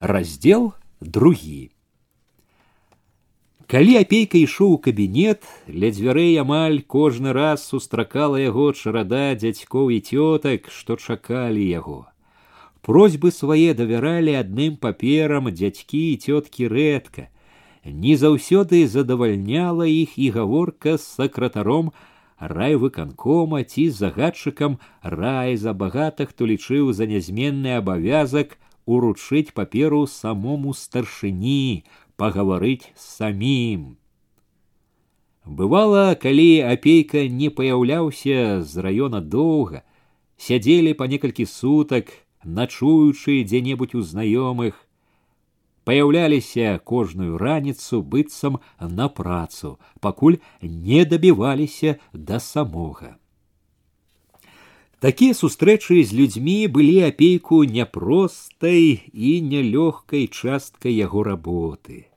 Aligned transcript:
раздел 0.00 0.72
другі 1.00 1.70
калі 3.68 3.96
апейка 4.00 4.40
ішоў 4.40 4.70
у 4.74 4.78
кабінет 4.84 5.44
ля 5.68 5.90
дзвярэй 5.92 6.40
амаль 6.40 6.78
кожны 6.94 7.34
раз 7.36 7.66
сустракала 7.68 8.40
яго 8.40 8.72
чарада 8.72 9.36
дзядзькоў 9.42 9.92
і 9.92 9.98
цётак 10.00 10.70
што 10.76 10.96
чакалі 10.96 11.66
яго 11.68 11.98
просьбы 12.80 13.28
свае 13.28 13.76
давяралі 13.76 14.38
адным 14.40 14.80
паперам 14.80 15.52
дзядзькі 15.52 16.00
і 16.14 16.16
цёткі 16.16 16.72
рэдка 16.72 17.26
не 17.84 18.16
заўсёды 18.16 18.88
задавальняла 18.88 19.84
іх 19.84 20.16
і 20.16 20.30
гаворка 20.38 20.96
з 20.96 21.04
сакратаром 21.20 21.92
райвыканкома 22.40 23.62
ці 23.68 23.86
загадчыкам 24.00 24.80
рай 25.04 25.60
за 25.60 25.76
багата 25.76 26.24
хто 26.24 26.48
лічыў 26.48 26.96
за 26.96 27.04
нязменны 27.04 27.76
абавязак 27.76 28.56
уручыць 28.89 29.53
паперу 29.59 30.05
самому 30.07 30.73
старшыні 30.73 31.83
пагаварыць 32.21 32.91
з 32.95 33.05
самім 33.17 33.85
бывала 35.45 36.05
калі 36.25 36.49
апейка 36.73 37.27
не 37.41 37.49
паяўляўся 37.59 38.61
з 38.61 38.85
раёна 38.87 39.21
доўга 39.37 39.83
сядзелі 40.47 40.93
па 41.01 41.07
некалькі 41.11 41.45
сутак 41.49 42.11
начуючы 42.45 43.43
дзе-небудзь 43.43 43.97
у 43.99 44.01
знаёмых 44.01 44.85
паяўляліся 45.85 46.79
кожную 46.83 47.37
раніцу 47.37 48.01
быццам 48.01 48.59
на 48.79 49.07
працу, 49.07 49.77
пакуль 50.01 50.37
не 50.61 51.05
дабіваліся 51.05 51.97
да 52.13 52.39
самога. 52.39 53.17
Такія 54.99 55.35
сустрэчы 55.37 56.01
з 56.01 56.17
людзьмі 56.17 56.65
былі 56.73 57.05
апейку 57.05 57.61
няпростай 57.63 59.05
і 59.13 59.31
нялёгкай 59.45 60.25
часткай 60.31 60.95
яго 60.97 61.23
работы. 61.27 62.09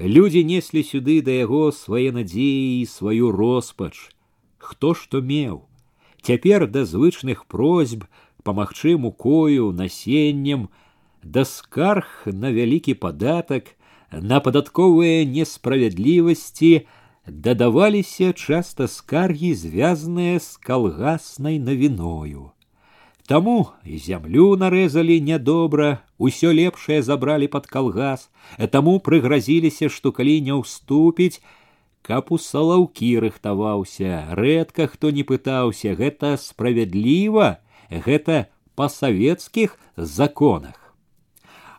Людзі 0.00 0.42
неслі 0.48 0.82
сюды 0.82 1.20
да 1.22 1.30
яго 1.30 1.70
свае 1.76 2.10
надзеі 2.16 2.80
і 2.80 2.86
сваю 2.88 3.30
роспач, 3.30 4.10
хто 4.58 4.94
што 4.94 5.20
меў. 5.20 5.68
Цяпер 6.22 6.66
да 6.66 6.84
звычных 6.84 7.44
просьб 7.46 8.08
памагчы 8.42 8.96
мукою 8.96 9.72
насеннем, 9.72 10.68
да 11.22 11.44
скарг 11.44 12.24
на 12.24 12.50
вялікі 12.50 12.94
падатак, 12.94 13.76
на 14.10 14.40
падатковыя 14.40 15.24
несправядлівасці 15.24 16.88
дадаваліся 17.26 18.32
часта 18.32 18.88
скаргі, 18.88 19.54
звязаныя 19.54 20.40
з 20.40 20.56
калгаснай 20.56 21.58
навіною. 21.58 22.50
Таму 23.30 23.70
зямлю 23.86 24.56
нарэзалі 24.58 25.20
нядобра, 25.22 26.02
усё 26.18 26.50
лепшае 26.50 26.98
забралі 27.06 27.46
пад 27.46 27.70
калгас, 27.70 28.26
таму 28.74 28.98
прыгразіліся, 28.98 29.86
што 29.86 30.10
калі 30.10 30.40
не 30.42 30.56
ўступіць, 30.58 31.38
каб 32.02 32.34
у 32.34 32.38
салаўкі 32.42 33.22
рыхтаваўся, 33.22 34.34
рэдка 34.34 34.90
хто 34.90 35.14
не 35.14 35.22
пытаўся, 35.22 35.94
гэта 35.94 36.34
справядліва, 36.42 37.62
гэта 37.90 38.50
па 38.74 38.90
савецкіх 38.90 39.78
законах. 39.94 40.83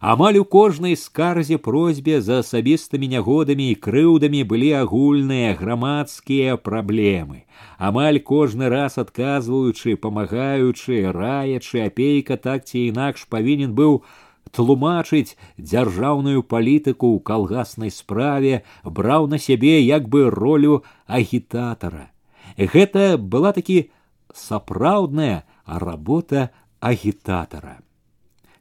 Амаль 0.02 0.38
у 0.42 0.46
кожнай 0.46 0.96
скарзе 0.98 1.58
просьбе 1.62 2.22
за 2.26 2.40
асабістымі 2.42 3.06
нягодамі 3.12 3.70
і 3.70 3.76
крыўдамі 3.86 4.42
былі 4.50 4.72
агульныя 4.82 5.54
грамадскія 5.60 6.58
праблемы. 6.58 7.46
Амаль 7.78 8.18
кожны 8.18 8.70
раз 8.74 8.98
адказваючы, 8.98 9.94
памагаючы, 10.02 11.06
раячы 11.14 11.86
апейка 11.86 12.38
так 12.38 12.66
ці 12.66 12.90
інакш 12.90 13.30
павінен 13.30 13.78
быў 13.78 14.02
тлумачыць 14.50 15.38
дзяржаўную 15.62 16.42
палітыку 16.50 17.14
ў 17.14 17.22
калгаснай 17.22 17.94
справе, 17.94 18.66
браў 18.82 19.30
на 19.30 19.38
сябе 19.38 19.78
як 19.86 20.10
бы 20.10 20.34
ролю 20.34 20.82
агітатара. 21.06 22.10
Гэта 22.58 23.22
была 23.22 23.54
такі 23.54 23.94
сапраўдная 24.34 25.46
работа 25.66 26.50
агітатара. 26.82 27.85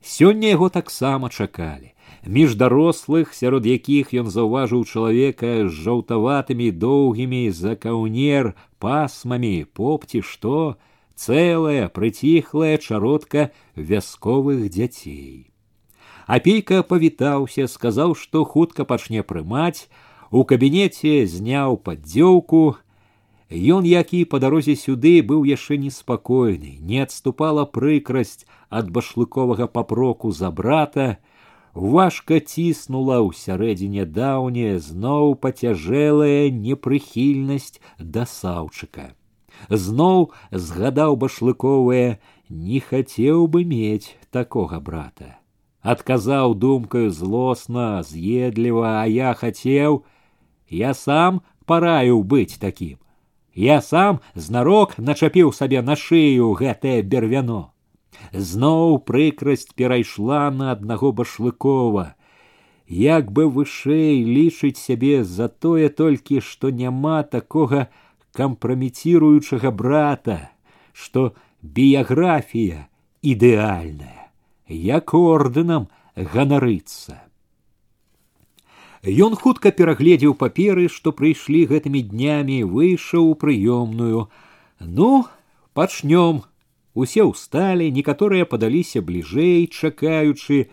Сёння 0.04 0.48
яго 0.48 0.68
таксама 0.68 1.28
чакалі. 1.28 1.92
Між 2.24 2.54
дарослых, 2.54 3.32
сярод 3.32 3.64
якіх 3.64 4.12
ён 4.12 4.28
заўважыў 4.28 4.84
чалавека 4.84 5.68
з 5.68 5.72
жаўтаватымі 5.72 6.68
доўгімі 6.72 7.48
за 7.50 7.76
каўнер 7.76 8.52
пасмамі, 8.78 9.64
попці 9.72 10.20
што, 10.20 10.76
цэлая 11.16 11.88
прыціхлая 11.88 12.76
чародка 12.76 13.52
вясковых 13.76 14.68
дзяцей. 14.68 15.48
Апейка 16.26 16.82
павітаўся, 16.82 17.68
сказаў, 17.68 18.14
што 18.14 18.44
хутка 18.44 18.84
пачне 18.84 19.24
прымаць, 19.24 19.88
у 20.30 20.44
кабінеце 20.44 21.26
зняў 21.26 21.80
паддзёўку, 21.80 22.76
Ён, 23.50 23.82
як 23.82 24.14
і 24.14 24.22
па 24.30 24.38
дарозе 24.38 24.76
сюды 24.78 25.26
быў 25.26 25.42
яшчэ 25.42 25.74
неспакойны, 25.82 26.78
не 26.78 27.02
адступала 27.02 27.66
прыкрасць 27.66 28.46
ад 28.74 28.90
башлыковага 28.90 29.66
папроку 29.66 30.30
за 30.32 30.50
брата, 30.50 31.18
важка 31.74 32.40
ціснула 32.40 33.18
ў 33.22 33.34
сярэдзіне 33.34 34.06
даўняя 34.06 34.78
зноў 34.78 35.34
пацяжэлая 35.44 36.50
непрыхільнасць 36.50 37.80
да 37.98 38.26
саўчыка. 38.26 39.10
Зноў 39.68 40.30
згадаў 40.50 41.16
башлыковае, 41.16 42.18
не 42.48 42.80
хацеў 42.80 43.46
бы 43.46 43.64
мець 43.64 44.16
такога 44.30 44.80
брата. 44.80 45.36
Адказаў 45.82 46.54
думкаю 46.54 47.10
злосна, 47.10 48.02
з'едліва, 48.02 49.02
а 49.02 49.04
я 49.06 49.34
хацеў, 49.34 50.04
я 50.68 50.94
сам 50.94 51.40
параіў 51.66 52.22
быць 52.22 52.58
такім. 52.60 52.98
Я 53.54 53.80
сам 53.80 54.20
знарок 54.34 54.98
начапіў 54.98 55.52
сабе 55.52 55.82
на 55.82 55.96
шыю 55.96 56.52
гэтае 56.54 57.02
бервяно. 57.02 57.72
Зноў 58.32 58.98
прыкрасць 59.10 59.72
перайшла 59.74 60.50
на 60.50 60.72
аднаго 60.72 61.12
башлыкова. 61.12 62.14
Як 62.86 63.30
бы 63.30 63.46
вышэй 63.46 64.22
лічыць 64.26 64.78
сябе 64.78 65.22
за 65.24 65.48
тое 65.48 65.88
толькі, 65.88 66.40
што 66.40 66.70
няма 66.70 67.22
такога 67.22 67.86
кампраметіруючага 68.34 69.70
брата, 69.70 70.50
што 70.92 71.34
біяграфія 71.62 72.86
ідэальная, 73.22 74.30
як 74.68 75.14
ордэнам 75.14 75.88
ганарыцца. 76.16 77.20
Ён 79.00 79.34
хутка 79.34 79.72
перагледзеў 79.72 80.34
паперы, 80.36 80.88
што 80.92 81.12
прыйшлі 81.16 81.64
гэтымі 81.72 82.02
днямі, 82.04 82.62
выйшаў 82.68 83.32
у 83.32 83.34
прыёмную. 83.34 84.28
Ну, 84.80 85.24
пачнём. 85.72 86.44
Усе 86.94 87.22
ўсталі, 87.22 87.90
некаторыя 87.94 88.44
падаліся 88.44 89.02
бліжэй, 89.02 89.66
чакаючы. 89.70 90.66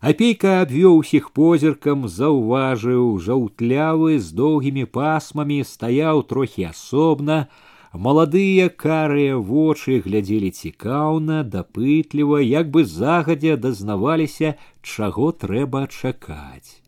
Апейка 0.00 0.62
абвёў 0.64 1.02
усіх 1.02 1.30
позіркам, 1.36 2.06
заўважыў, 2.08 3.18
жаўтлявы 3.18 4.18
з 4.18 4.32
доўгімі 4.32 4.86
пасмамі 4.86 5.60
стаяў 5.66 6.22
трохі 6.22 6.70
асобна. 6.70 7.48
Маладыя 7.92 8.70
карыя 8.70 9.36
вочы 9.36 9.98
глядзелі 9.98 10.54
цікаўна, 10.54 11.42
дапытліва, 11.42 12.38
як 12.38 12.70
бы 12.70 12.86
загадзя 12.86 13.58
дазнаваліся, 13.58 14.54
чаго 14.80 15.32
трэба 15.34 15.90
чакаць. 15.90 16.78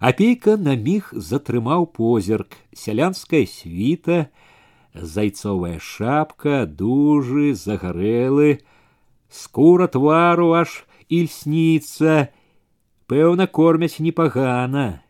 Апейка 0.00 0.56
на 0.56 0.74
міг 0.74 1.14
затрымаў 1.14 1.86
позірк, 1.94 2.58
сялянская 2.74 3.46
світа, 3.46 4.26
зайцовая 4.94 5.78
шапка, 5.78 6.66
дужы, 6.66 7.54
загарэлы, 7.54 8.60
скура 9.30 9.86
твару 9.86 10.52
аж 10.52 10.84
ільсніца, 11.08 12.30
пэўна 13.06 13.46
кормяць 13.46 13.98
непагана. 13.98 15.02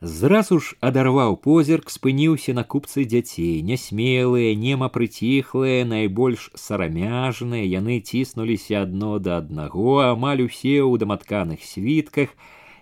Зразу 0.00 0.60
ж 0.62 0.76
адарваў 0.78 1.34
позірк, 1.42 1.90
спыніўся 1.90 2.52
на 2.54 2.62
купцы 2.62 3.02
дзяцей, 3.02 3.62
нясмелыя, 3.66 4.54
нема 4.54 4.86
прыціхлыя, 4.94 5.82
найбольш 5.82 6.52
сарамяжныя, 6.54 7.66
яны 7.66 7.98
ціснуліся 7.98 8.86
адно 8.86 9.18
да 9.18 9.42
аднаго, 9.42 10.14
амаль 10.14 10.46
усе 10.46 10.78
ў 10.78 11.02
даматканых 11.02 11.66
світках, 11.66 12.30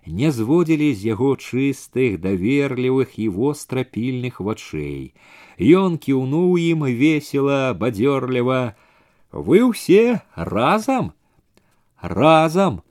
не 0.06 0.30
зводзілі 0.30 0.94
з 0.94 1.12
яго 1.12 1.34
чыстых 1.36 2.18
даверлівых 2.22 3.18
і 3.18 3.28
вострапільных 3.28 4.40
вачэй. 4.40 5.14
Ён 5.58 5.98
кіўнуў 5.98 6.56
ім 6.62 6.86
весела 6.86 7.74
бадзёрліва 7.74 8.76
вы 9.32 9.62
ўсе 9.66 10.22
разам 10.36 11.12
разам 12.00 12.82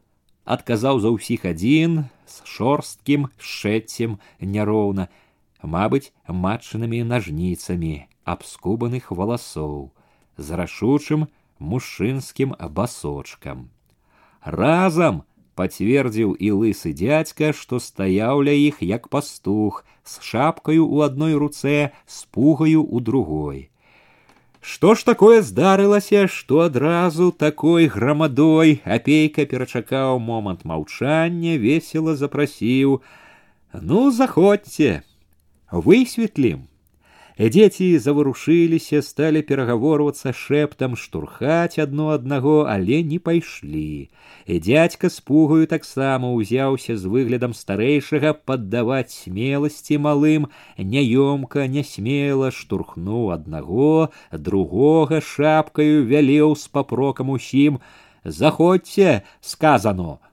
адказаў 0.46 1.00
за 1.00 1.10
ўсіх 1.16 1.46
адзін 1.50 2.06
з 2.30 2.36
шорсткім 2.46 3.30
шэццем 3.40 4.18
няроўна 4.42 5.08
мабыць 5.64 6.12
матчынымі 6.28 7.02
нажніцамі 7.10 7.94
абскубаных 8.26 9.10
валасоў 9.10 9.94
з 10.38 10.48
рашучым 10.60 11.26
мужчынскім 11.60 12.54
басочкам 12.78 13.70
разам 14.44 15.24
пацвердзіў 15.60 16.36
і 16.40 16.52
лысы 16.52 16.92
дядька, 16.94 17.52
што 17.54 17.80
стаяў 17.80 18.44
ля 18.48 18.52
іх 18.52 18.82
як 18.82 19.08
пастух, 19.10 19.86
з 20.04 20.22
шапкаю 20.22 20.88
у 20.88 21.02
адной 21.02 21.36
руцэ, 21.40 21.92
з 22.06 22.26
пугаю 22.36 22.84
у 22.84 23.00
другой. 23.00 23.70
Што 24.66 24.96
ж 24.98 25.06
такое 25.06 25.42
здарылася, 25.46 26.28
што 26.28 26.62
адразу 26.66 27.32
такой 27.32 27.86
грамадой 27.86 28.82
апейка 28.84 29.46
перачакаў 29.46 30.20
момант 30.20 30.66
маўчання, 30.66 31.58
весела 31.62 32.16
запрасіў: « 32.16 33.74
Ну, 33.90 34.10
заходзьце, 34.12 35.04
высветлім. 35.72 36.66
Дзеці 37.40 38.00
заварушыліся, 38.00 39.02
сталі 39.04 39.42
перагаворвацца 39.44 40.32
шэптам, 40.32 40.96
штурхаць 40.96 41.76
адно 41.84 42.16
аднаго, 42.16 42.64
але 42.64 43.04
не 43.04 43.20
пайшлі. 43.20 44.08
І 44.48 44.60
дядька 44.64 45.12
з 45.12 45.20
пугаю 45.20 45.68
таксама 45.68 46.32
ўзяўся 46.32 46.96
з 46.96 47.12
выглядам 47.12 47.52
старэйшага 47.52 48.32
паддаваць 48.48 49.12
смеласці 49.12 50.00
малым, 50.00 50.48
няёмка, 50.80 51.68
нясмела 51.68 52.54
штурхнуў 52.56 53.36
аднаго, 53.36 54.16
другога 54.32 55.20
шапкаю 55.20 56.08
вялеў 56.08 56.56
з 56.56 56.72
папрокам 56.72 57.36
усім: 57.36 57.84
Заходзьце, 58.24 59.28
сказано. 59.42 60.24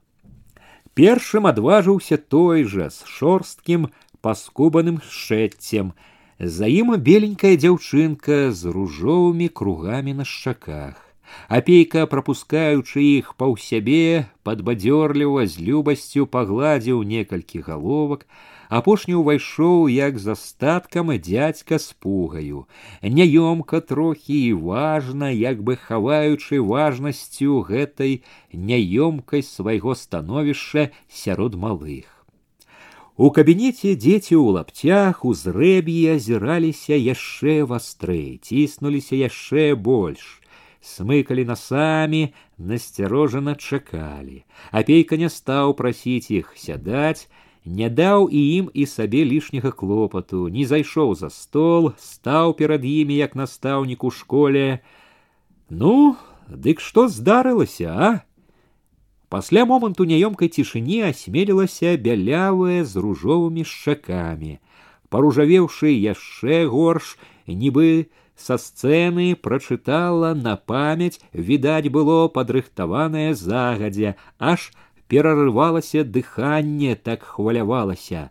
Першым 0.94 1.50
адважыўся 1.50 2.16
той 2.16 2.62
жа 2.62 2.90
з 2.94 3.10
шорсткім 3.10 3.90
паскубаным 4.22 5.02
шэццем, 5.02 5.92
за 6.38 6.66
ім 6.66 6.96
беленькая 6.98 7.54
дзяўчынка 7.54 8.50
з 8.50 8.74
ружовымі 8.74 9.48
кругамі 9.48 10.14
на 10.20 10.24
шчаках. 10.26 11.12
Апейка, 11.48 12.06
прапускаючы 12.06 13.02
іх 13.02 13.34
паў 13.40 13.56
сябе, 13.56 14.26
падбадзёрліва 14.44 15.46
з 15.46 15.64
любасцю 15.68 16.26
пагладзіў 16.26 17.02
некалькі 17.12 17.62
галовак, 17.68 18.26
апошні 18.68 19.16
ўвайшоў 19.20 19.88
як 19.92 20.18
за 20.18 20.34
статкам 20.40 21.12
дзядзька 21.12 21.78
з 21.78 21.92
пугаю, 22.04 22.64
няёмка 23.02 23.80
трохі 23.80 24.38
і 24.48 24.52
важна, 24.68 25.30
як 25.30 25.62
бы 25.62 25.76
хаваючы 25.76 26.60
важнасцю 26.60 27.60
гэтай 27.68 28.22
няёмкай 28.52 29.44
свайго 29.44 29.94
становішча 29.94 30.90
сярод 31.08 31.54
малых. 31.54 32.15
У 33.16 33.28
кабінеце 33.30 33.92
дзеці 33.94 34.34
ў 34.40 34.56
лапцях 34.56 35.24
у 35.28 35.34
зрэб'і 35.36 36.16
азіраліся 36.16 36.96
яшчэ 36.96 37.60
вастрэй, 37.68 38.40
ціснуліся 38.40 39.18
яшчэ 39.20 39.76
больш. 39.76 40.40
Смыкалі 40.82 41.44
насамі, 41.46 42.32
насцярожана 42.58 43.54
чакалі. 43.54 44.42
Апейка 44.72 45.20
не 45.20 45.28
стаў 45.28 45.76
прасіць 45.78 46.32
іх 46.32 46.56
сядаць, 46.56 47.28
не 47.64 47.86
даў 47.86 48.26
і 48.26 48.40
ім 48.56 48.70
і 48.74 48.86
сабе 48.90 49.22
лішняга 49.28 49.70
клопату, 49.70 50.48
не 50.48 50.66
зайшоў 50.66 51.14
за 51.14 51.30
стол, 51.30 51.92
стаў 51.98 52.56
перад 52.58 52.82
імі 52.82 53.14
як 53.14 53.36
настаўнік 53.36 54.02
у 54.02 54.10
школе. 54.10 54.80
Ну, 55.70 56.16
дык 56.48 56.80
што 56.80 57.06
здарылася, 57.06 57.94
а? 57.94 58.10
Пасля 59.32 59.64
моманту 59.64 60.04
няёмкай 60.04 60.52
цішыні 60.52 60.98
асмелілася 61.08 61.96
бялявая 61.96 62.84
з 62.84 63.00
ружовымі 63.00 63.64
шчакамі. 63.64 64.58
Паружавеўшы 65.08 65.92
яшчэ 65.92 66.66
горш, 66.68 67.16
нібы 67.46 68.12
са 68.36 68.58
сцэны 68.60 69.32
прачытала 69.36 70.34
на 70.36 70.56
памяць, 70.56 71.20
відаць 71.32 71.88
было 71.88 72.28
падрыхтаванае 72.28 73.32
загадзя, 73.34 74.14
аж 74.38 74.68
перарывалася 75.08 76.04
дыханне, 76.04 76.96
так 76.96 77.22
хвалявалася. 77.22 78.28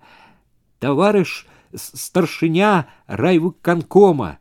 Таварыш 0.80 1.46
старшыня 1.74 2.90
райвыканкома, 3.08 4.38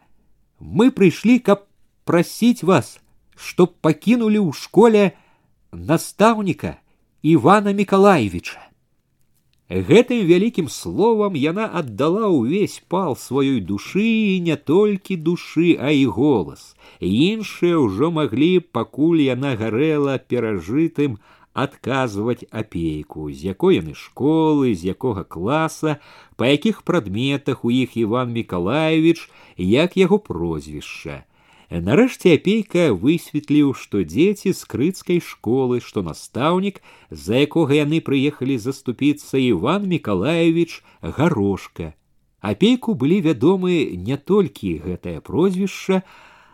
мы 0.61 0.91
прыйшлі, 0.91 1.39
каб 1.41 1.65
прасіць 2.05 2.65
вас, 2.65 2.99
чтоб 3.37 3.77
пакінулі 3.81 4.41
ў 4.41 4.53
школе, 4.57 5.05
настаўніка 5.75 6.77
Івана 7.23 7.73
Миколаевича. 7.73 8.71
Гэтым 9.71 10.27
вялікім 10.27 10.67
словам 10.67 11.37
яна 11.39 11.71
аддала 11.71 12.27
ўвесь 12.27 12.83
пал 12.91 13.15
сваёй 13.15 13.61
душы 13.63 14.03
і 14.03 14.41
не 14.43 14.57
толькі 14.57 15.15
душы, 15.15 15.79
а 15.79 15.95
і 15.95 16.11
голас. 16.11 16.75
Іншыя 16.99 17.79
ўжо 17.79 18.11
маглі, 18.11 18.59
пакуль 18.59 19.23
яна 19.23 19.55
гарэла 19.55 20.19
перажытым 20.19 21.23
адказваць 21.55 22.43
апейку, 22.51 23.31
з 23.31 23.55
якой 23.55 23.79
яны 23.79 23.95
школы, 23.95 24.75
з 24.75 24.91
якога 24.91 25.23
класа, 25.23 26.03
па 26.35 26.51
якіх 26.51 26.83
прадметах 26.83 27.65
у 27.65 27.71
іх 27.71 27.95
Іван 27.95 28.35
Миколаевич, 28.35 29.31
як 29.55 29.95
яго 29.95 30.19
прозвішча. 30.19 31.23
Нарэшце 31.76 32.36
апейка 32.40 32.94
высветліў, 32.96 33.74
што 33.76 34.00
дзеці 34.08 34.54
з 34.56 34.62
крыцкай 34.64 35.20
школы, 35.20 35.82
што 35.84 36.04
настаўнік, 36.08 36.80
за 37.12 37.44
якога 37.44 37.76
яны 37.76 38.00
прыехалі 38.00 38.56
заступіцца 38.56 39.36
Іван 39.36 39.84
Миколаевич 39.92 40.84
гарошка. 41.02 41.92
Апейку 42.40 42.96
былі 42.96 43.20
вядомы 43.28 43.92
не 43.98 44.16
толькі 44.16 44.80
гэтае 44.88 45.20
прозвішча, 45.20 46.04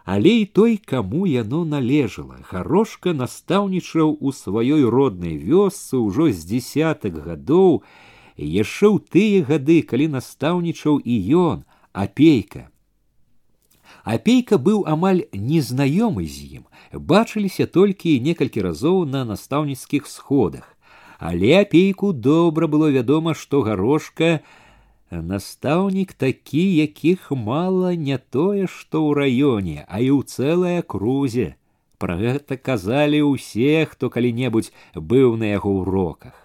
але 0.05 0.41
і 0.41 0.45
той, 0.45 0.77
каму 0.77 1.27
яно 1.29 1.65
належала. 1.65 2.41
Гарошка 2.49 3.13
настаўнічаў 3.13 4.17
у 4.17 4.33
сваёй 4.33 4.89
роднай 4.89 5.37
вёсцы 5.37 6.01
ўжо 6.01 6.31
з 6.33 6.49
десятак 6.49 7.21
гадоў, 7.21 7.83
яшчэ 8.41 8.89
ў 8.89 8.97
тыя 9.05 9.45
гады, 9.45 9.85
калі 9.85 10.17
настаўнічаў 10.17 10.97
і 11.05 11.15
ён, 11.45 11.57
апейка. 11.93 12.70
Апейка 14.04 14.58
быў 14.58 14.84
амаль 14.86 15.24
незнаёмы 15.32 16.26
з 16.30 16.60
ім, 16.60 16.64
бачыліся 16.92 17.66
толькі 17.66 18.20
некалькі 18.20 18.62
разоў 18.62 19.04
на 19.04 19.24
настаўніцкіх 19.24 20.06
сходах. 20.06 20.76
Але 21.18 21.60
апейку 21.60 22.12
добра 22.12 22.66
было 22.66 22.90
вядома, 22.90 23.34
што 23.34 23.62
гарошка 23.62 24.40
настаўнік 25.10 26.12
такі, 26.12 26.64
якіх 26.76 27.30
мала 27.30 27.94
не 27.94 28.18
тое, 28.18 28.66
што 28.66 29.02
ў 29.02 29.10
раёне, 29.14 29.78
а 29.88 30.00
і 30.00 30.10
ў 30.12 30.22
цэлай 30.22 30.78
акрузе. 30.84 31.56
Пра 31.98 32.16
гэта 32.20 32.60
казалі 32.60 33.22
ўсе, 33.24 33.86
хто 33.88 34.12
калі-небудзь 34.12 34.72
быў 34.94 35.36
на 35.40 35.56
яго 35.56 35.80
ўроках. 35.80 36.39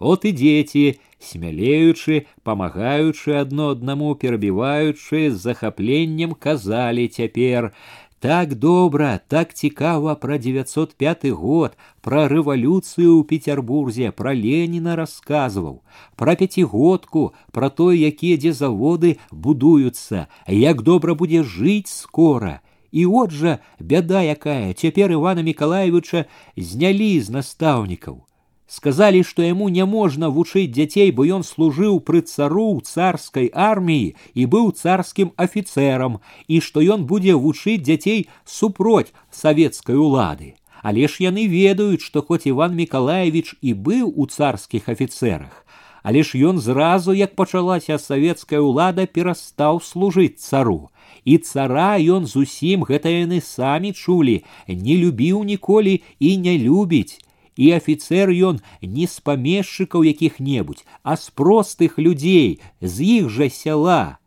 От 0.00 0.24
і 0.28 0.32
дзеці, 0.36 1.00
смялеючы, 1.18 2.26
памагаючы 2.44 3.32
адно 3.40 3.72
аднаму 3.72 4.12
перабіваючы 4.14 5.30
з 5.32 5.36
захапленнем 5.40 6.36
казалі 6.36 7.08
цяпер: 7.08 7.72
так 8.20 8.54
добра, 8.54 9.20
так 9.28 9.54
цікава 9.54 10.14
пра 10.14 10.36
905 10.38 11.32
год, 11.32 11.76
пра 12.00 12.28
рэвалюцыю 12.28 13.16
ў 13.16 13.24
Петербурзе, 13.24 14.12
пра 14.12 14.36
Леніна 14.36 15.00
расказваў, 15.00 15.80
пра 16.16 16.36
пяцігодку, 16.36 17.32
пра 17.52 17.72
тое, 17.72 17.96
якія 17.96 18.36
дзе 18.36 18.52
заводы 18.52 19.16
будуюцца, 19.32 20.28
як 20.44 20.84
добра 20.84 21.16
будзе 21.16 21.40
жыць 21.40 21.88
скора. 21.88 22.60
І 22.92 23.08
от 23.08 23.32
жа 23.32 23.58
бяда 23.80 24.20
якая, 24.20 24.76
цяпер 24.76 25.12
Івана 25.12 25.40
Миколаевича 25.40 26.28
знялі 26.56 27.20
з 27.20 27.32
настаўнікаў 27.32 28.26
сказали, 28.70 29.22
што 29.22 29.42
яму 29.42 29.68
няможна 29.68 30.28
вучыць 30.28 30.70
дзяцей, 30.74 31.10
бо 31.10 31.24
ён 31.24 31.42
служыў 31.46 32.00
пры 32.00 32.22
цару 32.26 32.66
ў 32.74 32.82
царскай 32.82 33.50
арміі 33.54 34.14
і 34.34 34.46
быў 34.46 34.72
царскім 34.74 35.32
афіцэрам, 35.36 36.18
і 36.48 36.60
што 36.60 36.82
ён 36.82 37.06
будзе 37.06 37.34
вучыць 37.34 37.82
дзяцей 37.82 38.26
супроць 38.44 39.14
савецкай 39.30 39.96
улады. 39.96 40.54
Але 40.82 41.06
ж 41.08 41.26
яны 41.26 41.46
ведаюць, 41.50 42.02
што 42.02 42.22
хоць 42.22 42.46
Іван 42.46 42.74
Миколаевич 42.74 43.54
і 43.62 43.74
быў 43.74 44.10
у 44.14 44.26
царскіх 44.26 44.88
афіцэрах, 44.88 45.66
але 46.02 46.22
ж 46.22 46.38
ён 46.38 46.58
зразу, 46.62 47.10
як 47.10 47.34
пачалася 47.34 47.98
савецкая 47.98 48.62
ўлада, 48.62 49.06
перастаў 49.06 49.82
служыць 49.82 50.38
цару. 50.38 50.90
І 51.26 51.38
цара 51.42 51.98
ён 51.98 52.26
зусім 52.30 52.86
гэта 52.86 53.10
яны 53.10 53.42
самі 53.42 53.90
чулі, 53.90 54.42
не 54.70 54.94
любіў 55.02 55.42
ніколі 55.42 56.02
і 56.22 56.36
не 56.38 56.54
любіць 56.62 57.18
і 57.56 57.72
афіцэр 57.72 58.30
ён 58.30 58.60
не 58.82 59.06
з 59.08 59.20
памешчыкаў 59.24 60.04
якіх-небудзь, 60.04 60.84
а 61.02 61.16
з 61.16 61.32
простых 61.32 61.98
людзей, 61.98 62.60
з 62.80 62.94
іх 63.00 63.28
жа 63.32 63.48
сяла. 63.48 64.18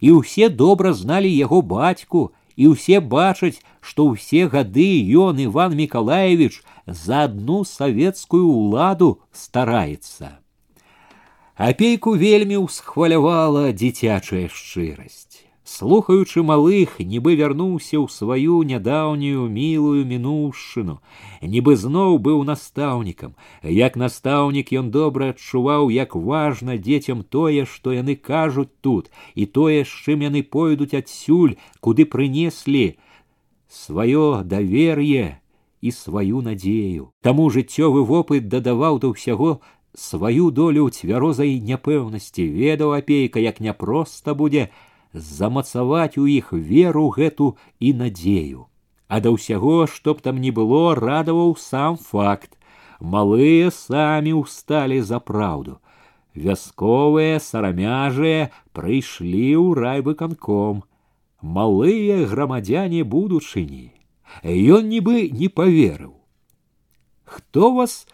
І 0.00 0.20
ўсе 0.20 0.48
добра 0.52 0.92
зналі 0.92 1.32
яго 1.32 1.62
бацьку, 1.62 2.32
і 2.56 2.72
ўсе 2.72 3.00
бачаць, 3.00 3.60
што 3.80 4.12
ўсе 4.12 4.48
гады 4.52 4.88
ён 5.12 5.40
Іван 5.40 5.76
Миколаевич 5.76 6.64
за 6.86 7.24
адну 7.28 7.64
савецкую 7.64 8.44
ўладу 8.44 9.20
стараецца. 9.32 10.40
Апейку 11.56 12.12
вельмі 12.20 12.60
ўсхвалявала 12.64 13.72
дзіцячая 13.72 14.48
шчырасць. 14.52 15.29
слухаючы 15.70 16.42
малых, 16.46 17.00
нібы 17.02 17.34
вярнуўся 17.34 17.98
ў 17.98 18.06
сваю 18.06 18.62
нядаўнюю 18.62 19.50
мілую 19.50 20.06
мінушчыну, 20.06 21.00
нібы 21.42 21.74
зноў 21.76 22.18
быў 22.22 22.44
настаўнікам. 22.46 23.34
Як 23.62 23.98
настаўнік 23.98 24.70
ён 24.70 24.90
добра 24.94 25.34
адчуваў, 25.34 25.90
як 25.90 26.14
важна 26.14 26.78
дзецям 26.78 27.26
тое, 27.26 27.66
што 27.66 27.92
яны 27.92 28.14
кажуць 28.14 28.70
тут, 28.80 29.10
і 29.34 29.46
тое, 29.46 29.82
з 29.82 29.90
чым 29.90 30.22
яны 30.22 30.46
пойдуць 30.46 30.94
адсюль, 30.94 31.58
куды 31.80 32.06
прынеслі 32.06 32.94
сваё 33.66 34.46
давер'е 34.46 35.42
і 35.82 35.90
сваю 35.90 36.42
надзею. 36.46 37.10
Таму 37.22 37.50
жыццёвы 37.50 38.06
вопыт 38.06 38.46
дадаваў 38.48 39.02
да 39.02 39.10
ўсяго 39.10 39.58
сваю 39.98 40.50
долю 40.50 40.88
цвярозай 40.90 41.58
няпэўнасці, 41.58 42.46
ведаў 42.46 42.94
апейка, 42.94 43.40
як 43.40 43.58
няпроста 43.60 44.34
будзе 44.34 44.70
замацаваць 45.12 46.18
у 46.18 46.26
іх 46.26 46.52
веру 46.52 47.08
гэту 47.10 47.56
і 47.80 47.92
надзею. 48.00 48.66
А 49.08 49.20
да 49.20 49.30
ўсяго, 49.32 49.86
што 49.86 50.14
б 50.14 50.22
там 50.22 50.42
ні 50.42 50.50
было, 50.50 50.94
радаваў 50.98 51.56
сам 51.56 51.96
факт. 51.96 52.58
Малыя 53.00 53.70
самі 53.70 54.42
ўсталі 54.42 55.00
за 55.00 55.20
праўду. 55.20 55.78
Вясковыя 56.34 57.38
сарамяжыя 57.40 58.50
прыйшлі 58.76 59.56
ў 59.56 59.66
райвыканком. 59.78 60.84
Малыя 61.40 62.26
грамадзяне 62.26 63.04
будучыні. 63.04 63.92
Ён 64.42 64.88
нібы 64.90 65.30
не 65.30 65.48
поверыў. 65.48 66.16
Хто 67.24 67.72
вас 67.72 68.06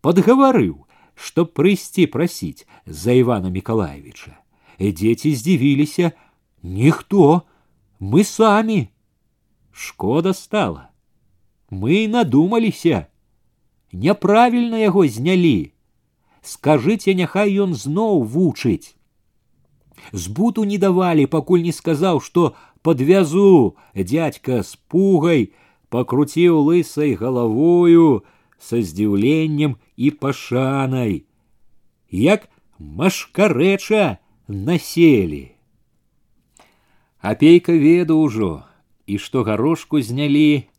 подгаварыў, 0.00 0.86
чтоб 1.14 1.52
прыйсці 1.52 2.06
прасіць 2.06 2.66
за 2.86 3.14
Ивана 3.14 3.50
Миколаевича? 3.50 4.38
Дзеці 4.78 5.34
здзівіліся, 5.34 6.12
Никто. 6.66 7.44
Мы 7.98 8.24
сами. 8.24 8.90
Шкода 9.72 10.32
стала. 10.32 10.90
Мы 11.70 12.08
надумаліся. 12.08 13.06
Няправільна 13.92 14.78
яго 14.78 15.06
знялі. 15.06 15.72
Скажыце, 16.42 17.14
няхай 17.14 17.54
ён 17.62 17.74
зноў 17.74 18.24
вучыць. 18.24 18.96
Збуту 20.12 20.64
не 20.64 20.78
давалі, 20.78 21.26
пакуль 21.26 21.62
не 21.62 21.72
сказаў, 21.72 22.20
што 22.20 22.54
подвязу 22.82 23.76
дядька 23.94 24.62
с 24.62 24.74
пугай 24.76 25.52
покрутіў 25.88 26.58
лысай 26.66 27.14
галавою 27.14 28.24
са 28.58 28.82
здзіўленнем 28.82 29.76
і 29.96 30.10
пашанай. 30.10 31.24
Як 32.10 32.48
машкарэча 32.78 34.18
населі. 34.48 35.54
Апейка 37.21 37.73
веду 37.73 38.21
ўжо, 38.21 38.63
і 39.09 39.17
што 39.17 39.41
гарошку 39.41 40.01
знялі, 40.01 40.69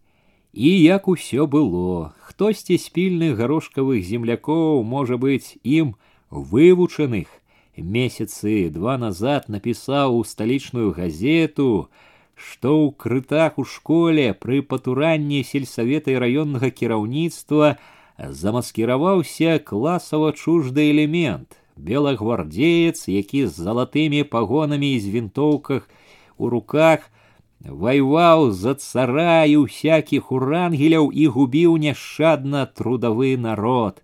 і 0.55 0.71
як 0.71 1.09
усё 1.11 1.51
было. 1.51 2.15
Хтосьці 2.23 2.79
з 2.79 2.87
пільных 2.95 3.35
гарошкавых 3.35 4.07
землякоў, 4.07 4.87
можа 4.87 5.19
быць, 5.19 5.59
ім 5.67 5.99
вывучаных, 6.31 7.27
месяцы 7.75 8.71
два 8.71 8.99
назад 8.99 9.51
напісаў 9.51 10.19
у 10.19 10.23
сталічную 10.23 10.95
газету, 10.95 11.91
што 12.39 12.87
ў 12.87 12.95
крытах 12.95 13.59
у 13.59 13.67
школе 13.67 14.31
пры 14.31 14.63
патуранні 14.63 15.43
сельсавета 15.43 16.15
і 16.15 16.23
раённага 16.23 16.71
кіраўніцтва 16.71 17.75
замаскіраваўся 18.19 19.59
класава 19.59 20.31
чужды 20.39 20.91
элемент, 20.95 21.59
белагвардзеец, 21.75 23.11
які 23.11 23.47
з 23.51 23.59
залатымі 23.59 24.23
пагонамі 24.23 24.95
і 24.95 25.01
з 25.03 25.07
вінтоўках 25.19 25.91
у 26.38 26.50
руках 26.50 27.12
воевал 27.60 28.52
за 28.52 28.76
цара 28.76 29.46
і 29.46 29.64
ўсякіх 29.64 30.32
урангеляў 30.32 31.12
і 31.12 31.28
губіў 31.28 31.78
няшчадна 31.78 32.66
трудовы 32.66 33.38
народ. 33.38 34.04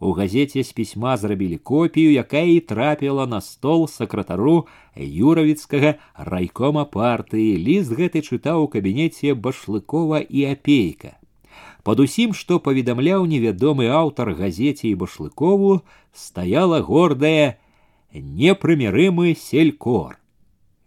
У 0.00 0.12
газете 0.12 0.62
з 0.62 0.72
пісьма 0.72 1.16
зрабілі 1.16 1.58
копію, 1.58 2.12
якая 2.12 2.46
і 2.46 2.60
трапіла 2.60 3.26
на 3.26 3.40
стол 3.40 3.88
сакратару 3.88 4.66
юравіцкага 4.94 5.94
райкома 6.14 6.84
партыі. 6.84 7.58
Ліст 7.58 7.90
гэты 7.90 8.22
чытаў 8.22 8.64
у 8.64 8.68
кабінеце 8.70 9.34
башлыкова 9.34 10.22
і 10.22 10.44
апейка. 10.54 11.18
Пад 11.82 12.00
усім, 12.00 12.30
што 12.30 12.60
паведамляў 12.62 13.26
невядомы 13.26 13.90
аўтар 13.90 14.38
газеце 14.38 14.86
і 14.86 14.94
башлыкову, 14.94 15.82
стаяла 16.14 16.78
гордая 16.78 17.58
непрымірымы 18.14 19.34
селькор. 19.34 20.21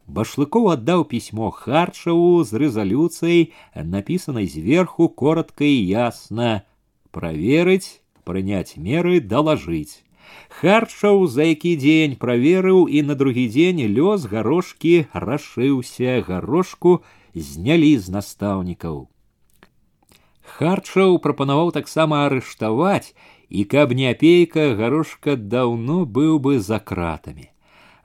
Башлыков 0.08 0.74
отдал 0.74 1.05
письмо 1.05 1.51
Харчеву 1.51 2.43
с 2.43 2.51
резолюцией, 2.51 3.53
написанной 3.74 4.48
сверху 4.50 5.08
коротко 5.08 5.63
и 5.63 5.72
ясно 5.72 6.63
«Проверить, 7.12 8.01
принять 8.24 8.77
меры, 8.77 9.22
доложить». 9.22 10.03
Харчаў 10.50 11.27
за 11.27 11.48
які 11.50 11.75
дзень 11.75 12.15
праверыў 12.20 12.88
і 12.88 13.01
на 13.08 13.15
другі 13.15 13.48
дзень 13.51 13.81
лёс 13.96 14.27
гарошкі 14.31 15.08
рашыўся, 15.13 16.22
гарошку 16.27 17.01
знялі 17.36 17.91
з 17.98 18.15
настаўнікаў. 18.15 19.08
Харчаў 20.55 21.20
прапанаваў 21.24 21.72
таксама 21.72 22.25
арыштаваць, 22.27 23.15
і 23.50 23.63
каб 23.63 23.96
не 23.96 24.12
апейка 24.12 24.75
гарошка 24.75 25.36
даўно 25.36 26.03
быў 26.05 26.39
бы 26.39 26.60
за 26.60 26.79
кратамі. 26.79 27.51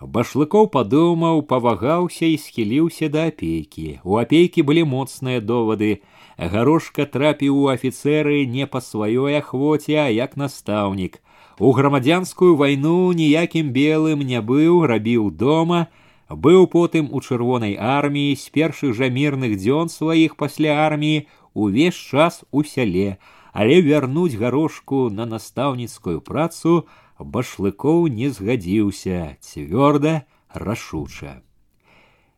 Башлыкоў 0.01 0.69
падумаў, 0.69 1.41
павагаўся 1.49 2.29
і 2.29 2.37
схіліўся 2.37 3.09
да 3.09 3.29
апейкі. 3.33 4.01
У 4.05 4.21
апейкі 4.21 4.63
былі 4.63 4.85
моцныя 4.85 5.41
довады. 5.41 6.03
Гарошка 6.37 7.07
трапіў 7.09 7.57
у 7.57 7.69
афіцэры 7.73 8.45
не 8.45 8.67
па 8.67 8.85
сваёй 8.85 9.41
ахвоце, 9.41 9.97
а 9.97 10.09
як 10.13 10.37
настаўнік. 10.37 11.23
У 11.59 11.73
грамадзянскую 11.73 12.57
вайну 12.57 13.13
ніякім 13.17 13.73
белым 13.73 14.21
не 14.21 14.43
быў, 14.45 14.85
рабіў 14.85 15.31
дома, 15.33 15.89
быў 16.29 16.67
потым 16.69 17.09
у 17.11 17.25
чырвонай 17.25 17.79
арміі 17.81 18.37
з 18.37 18.53
першых 18.53 18.93
жа 18.93 19.09
мірных 19.09 19.57
дзён 19.57 19.89
сваіх 19.89 20.37
пасля 20.37 20.77
арміі 20.85 21.25
увесь 21.55 21.97
час 21.97 22.45
у 22.53 22.61
сяле, 22.65 23.17
але 23.57 23.81
вярнуць 23.81 24.37
гарошку 24.37 25.09
на 25.09 25.25
настаўніцкую 25.25 26.21
працу 26.21 26.85
башлыкоў 27.21 28.07
не 28.13 28.31
згадзіўся 28.31 29.37
цвёрда 29.41 30.27
рашуча. 30.53 31.43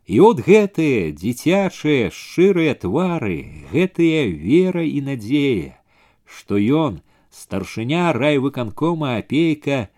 І 0.09 0.21
от 0.25 0.41
гэтыя 0.41 1.13
дзіцячыя 1.13 2.09
шчырыя 2.09 2.75
твары, 2.75 3.69
гэтыя 3.73 4.25
вера 4.33 4.81
і 4.81 5.05
надзея, 5.05 5.77
што 6.25 6.57
ён, 6.57 7.03
старшыня 7.29 8.13
райвыканкома 8.17 9.19
апейка, 9.21 9.89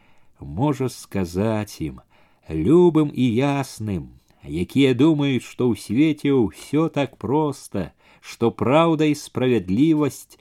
можа 0.40 0.88
сказаць 0.88 1.79
ім, 1.79 2.00
любым 2.49 3.12
і 3.14 3.26
ясным, 3.38 4.19
якія 4.43 4.99
думаюць, 4.99 5.47
што 5.47 5.71
ў 5.71 5.79
свеце 5.79 6.35
ўсё 6.35 6.88
так 6.88 7.14
проста, 7.14 7.93
што 8.21 8.50
праўда 8.50 9.07
і 9.07 9.14
справядлівасць 9.14 10.35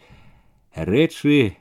рэчы 0.74 1.56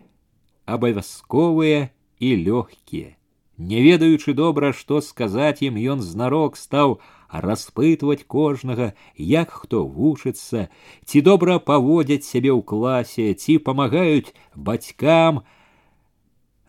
абавязковыя 0.64 1.90
і 2.22 2.28
лёгкія. 2.48 3.14
Не 3.58 3.82
ведаючы 3.82 4.34
добра, 4.38 4.72
што 4.72 5.00
сказаць 5.02 5.62
ім 5.66 5.78
ён 5.94 6.00
знарок 6.00 6.56
стаў 6.56 7.00
распытваць 7.28 8.22
кожнага, 8.22 8.94
як 9.16 9.50
хто 9.50 9.82
вучыцца, 9.82 10.70
ці 11.04 11.18
добра 11.26 11.58
паводзяць 11.58 12.24
сябе 12.24 12.54
ў 12.54 12.62
класе, 12.62 13.34
ці 13.34 13.58
памагаюць 13.58 14.32
бацькам. 14.54 15.42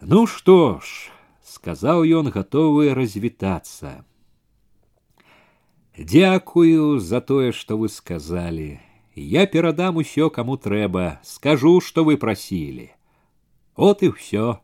Ну 0.02 0.26
што 0.26 0.82
ж, 0.82 1.14
сказаў 1.46 2.10
ён 2.10 2.34
гатовы 2.34 2.94
развітацца. 2.98 4.04
Дякую 5.94 7.00
за 7.00 7.22
тое, 7.22 7.52
што 7.52 7.78
вы 7.78 7.90
сказалі. 7.90 8.80
Я 9.14 9.46
перадам 9.46 9.98
усё, 10.02 10.30
каму 10.30 10.58
трэба, 10.58 11.20
скажу, 11.22 11.82
што 11.82 12.04
вы 12.08 12.18
прасілі. 12.18 12.90
От 13.76 14.02
і 14.02 14.16
ўсё 14.16 14.58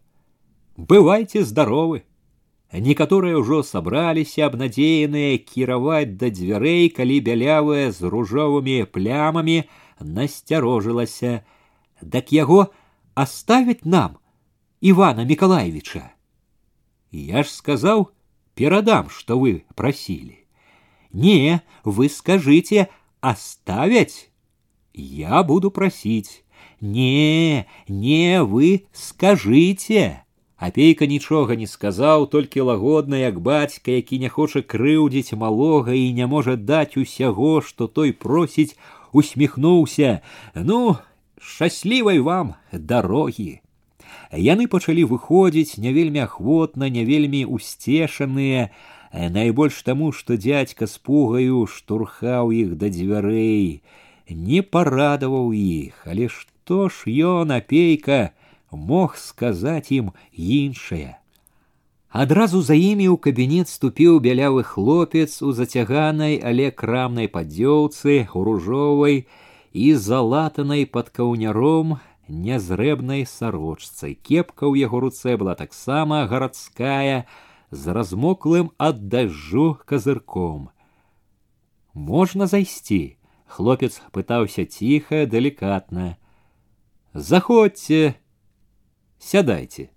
бывайте 0.78 1.44
здоровы 1.44 2.04
некаторыя 2.74 3.40
ўжо 3.40 3.64
сабраліся 3.64 4.48
абнадзеяныя 4.48 5.38
кіраваць 5.40 6.18
да 6.20 6.30
дзвярэй 6.30 6.90
калі 6.92 7.20
бялявая 7.28 7.92
з 7.96 8.12
ружовымі 8.12 8.84
плямамі 8.92 9.64
насцярожылася 10.00 11.46
дак 12.02 12.36
яго 12.36 12.68
оставить 13.16 13.86
нам 13.86 14.20
ивана 14.82 15.24
миколаевича 15.24 16.12
я 17.12 17.44
ж 17.44 17.48
сказаў 17.48 18.12
перадам 18.54 19.10
что 19.10 19.40
вы 19.40 19.64
просили 19.76 20.44
не 21.14 21.64
вы 21.86 22.10
скажите 22.10 22.90
оставить 23.22 24.30
я 24.94 25.44
буду 25.44 25.72
просить 25.72 26.44
не 26.82 27.66
не 27.88 28.44
вы 28.44 28.88
скажите 28.92 30.26
Апейка 30.60 31.06
нічога 31.06 31.56
не 31.60 31.68
сказаў, 31.68 32.28
толькі 32.32 32.64
лагодна, 32.70 33.18
як 33.20 33.40
бацька, 33.40 33.92
які 33.92 34.20
не 34.20 34.30
хоча 34.30 34.62
крыўдзіць 34.64 35.36
малога 35.36 35.92
і 35.92 36.14
не 36.14 36.28
можа 36.28 36.56
даць 36.56 36.96
усяго, 36.96 37.60
што 37.62 37.88
той 37.88 38.12
просіць, 38.12 38.78
усміхнуўся: « 39.12 40.56
Ну, 40.56 40.98
шчаслівай 41.40 42.20
вам 42.20 42.56
дарогі. 42.72 43.60
Яны 44.32 44.68
пачалі 44.68 45.04
выходзіць 45.12 45.78
не 45.78 45.92
вельмі 45.94 46.24
ахвотна, 46.24 46.90
не 46.90 47.04
вельмі 47.06 47.44
усцешаныя, 47.46 48.72
найбольш 49.12 49.84
таму, 49.84 50.12
што 50.12 50.36
дзядзька 50.36 50.88
з 50.88 50.98
пугаю 50.98 51.68
штурхаў 51.68 52.52
іх 52.52 52.76
да 52.80 52.90
дзвярэй, 52.90 53.84
не 54.30 54.62
парадаваў 54.64 55.54
іх, 55.54 56.04
але 56.08 56.28
што 56.28 56.90
ж 56.90 57.12
ён 57.12 57.52
апейка, 57.56 58.32
мог 58.72 59.18
сказаць 59.18 59.92
ім 59.92 60.12
іншае. 60.32 61.18
Адразу 62.16 62.62
за 62.64 62.76
імі 62.80 63.12
ў 63.12 63.18
кабінет 63.20 63.68
ступіў 63.68 64.22
бялявы 64.24 64.64
хлопец 64.64 65.42
у 65.44 65.52
зацяганай, 65.52 66.40
але 66.40 66.72
крамнай 66.72 67.28
падзёўцы, 67.28 68.32
у 68.32 68.44
ружовай 68.48 69.28
і 69.76 69.88
залатанай 70.00 70.86
пад 70.88 71.12
каўняром 71.12 72.00
нязрэбнай 72.28 73.26
сарочцай. 73.28 74.16
Кепка 74.16 74.64
ў 74.72 74.88
яго 74.88 75.04
руцэ 75.04 75.36
была 75.36 75.60
таксама 75.60 76.24
гарадская, 76.32 77.28
з 77.72 77.84
размоклым 77.92 78.72
ад 78.80 79.10
дажджу 79.12 79.76
казырком. 79.84 80.70
Можна 81.94 82.48
зайсці. 82.48 83.18
Хлопец 83.46 84.02
пытаўся 84.12 84.66
ціха, 84.66 85.26
далікатна. 85.26 86.16
Заходзьце, 87.14 88.16
сядайце. 89.20 89.90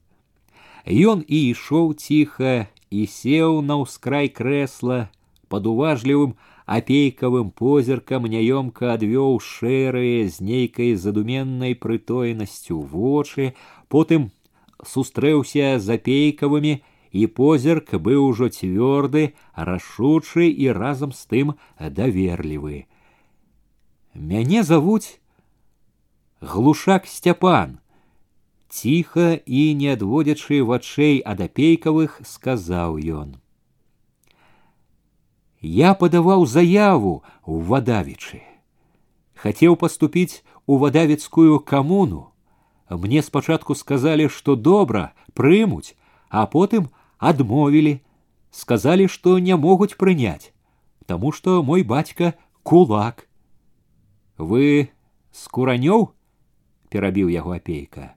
Ён 0.89 1.25
і 1.29 1.39
ішоў 1.53 1.95
ціха 1.95 2.69
і 2.91 3.05
сеў 3.07 3.61
на 3.61 3.81
ўскрай 3.85 4.33
крэсла 4.33 5.09
пад 5.53 5.67
уважлівым 5.69 6.37
апейкавым 6.69 7.51
позіркам 7.51 8.29
няёмка 8.29 8.93
адвёў 8.97 9.41
шэрыя 9.41 10.29
з 10.29 10.45
нейкай 10.45 10.95
задуменнай 11.01 11.75
прытойнасцю 11.75 12.81
вочы, 12.81 13.57
потым 13.89 14.29
сустрэўся 14.85 15.81
з 15.81 15.97
апейкавымі 15.97 16.75
і 17.13 17.27
позірк 17.27 17.97
быў 17.97 18.29
ужо 18.29 18.53
цвёрды, 18.53 19.33
рашучы 19.57 20.49
і 20.53 20.73
разам 20.77 21.13
з 21.17 21.25
тым 21.33 21.57
даверлівы. 21.81 22.85
Мяне 24.13 24.63
завуць 24.63 25.17
глушак 26.41 27.09
сцяпан 27.09 27.81
ціха 28.73 29.41
і 29.47 29.75
не 29.75 29.93
адводзячы 29.97 30.61
вачэй 30.71 31.21
ад 31.33 31.41
апейкавых 31.45 32.21
сказаў 32.31 32.99
ён 33.21 33.37
я 35.61 35.95
падаваў 36.01 36.45
заяву 36.47 37.15
у 37.45 37.61
вадавічы 37.71 38.41
хацеў 39.45 39.79
паступіць 39.81 40.45
у 40.67 40.77
вадавіцкую 40.83 41.61
камуну 41.73 42.27
мне 42.91 43.23
спачатку 43.23 43.75
сказалі 43.75 44.29
што 44.29 44.57
добра 44.57 45.13
прымуць 45.33 45.97
а 46.29 46.45
потым 46.47 46.93
адмовілі 47.19 47.95
сказалі 48.51 49.09
што 49.09 49.39
не 49.49 49.57
могуць 49.57 49.97
прыняць 49.97 50.53
таму 51.07 51.33
што 51.33 51.63
мой 51.63 51.83
бацька 51.83 52.35
кулак 52.63 53.27
вы 54.37 54.93
з 55.33 55.49
куранёў 55.57 56.09
перабіў 56.93 57.33
яго 57.33 57.57
апейка 57.57 58.15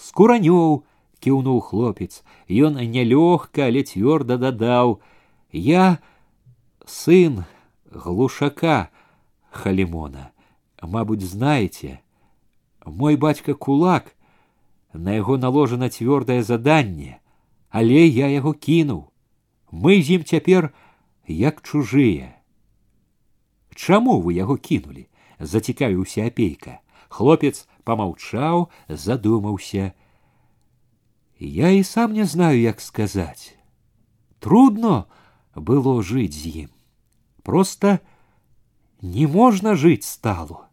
скуранёў 0.00 0.84
кіўнуў 1.20 1.60
хлопец 1.60 2.22
ён 2.48 2.78
нялёгка 2.78 3.66
але 3.68 3.82
цвёрда 3.82 4.36
дадаў 4.38 5.00
я 5.52 5.98
сын 6.86 7.44
глушака 7.90 8.90
халімона 9.50 10.30
мабуть 10.82 11.22
знаете 11.22 12.00
мой 12.84 13.16
бацька 13.16 13.54
кулак 13.54 14.14
на 14.92 15.16
яго 15.16 15.36
наложана 15.36 15.88
цвёрдае 15.90 16.42
заданне 16.42 17.20
але 17.70 18.06
я 18.06 18.28
яго 18.28 18.52
кінуў 18.52 19.08
мы 19.72 20.00
з 20.02 20.20
ім 20.20 20.24
цяпер 20.24 20.72
як 21.26 21.62
чужыя 21.62 22.36
чаму 23.74 24.20
вы 24.20 24.36
яго 24.36 24.56
кінулі 24.56 25.08
зацікавіўся 25.40 26.26
апейка 26.30 26.80
хлопец 27.08 27.68
помаўчаў, 27.86 28.68
задумаўся. 28.88 29.92
Я 31.38 31.70
і 31.70 31.82
сам 31.84 32.12
не 32.12 32.24
знаю, 32.24 32.60
як 32.60 32.80
сказаць. 32.80 33.54
Трудно 34.40 35.06
было 35.54 36.02
жыць 36.02 36.34
з 36.34 36.66
ім. 36.66 36.70
Просто 37.42 38.00
не 39.00 39.26
можна 39.26 39.76
жыць 39.78 40.04
стало. 40.04 40.66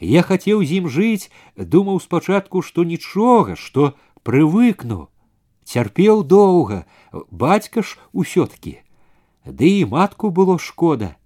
Я 0.00 0.26
хацеў 0.26 0.64
з 0.66 0.82
ім 0.82 0.90
жыць, 0.90 1.30
думаў 1.56 2.02
спачатку, 2.02 2.60
што 2.66 2.84
нічога, 2.84 3.54
што 3.56 3.94
прывыкну, 4.26 5.08
цярпеў 5.64 6.24
доўга, 6.26 6.84
бацька 7.30 7.86
ж 7.86 7.96
усё-ткі. 8.12 8.82
Ды 9.46 9.68
і 9.80 9.88
матку 9.88 10.34
было 10.34 10.58
шкода. 10.58 11.16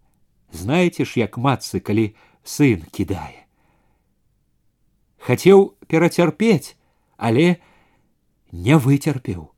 Знаеце 0.53 1.09
ж, 1.09 1.21
як 1.25 1.39
матцы, 1.39 1.81
калі 1.81 2.15
сын 2.45 2.85
кідае 2.93 3.42
хацеў 5.23 5.75
перацярпець, 5.89 6.77
але 7.17 7.57
не 8.53 8.79
выцерпеў. 8.79 9.51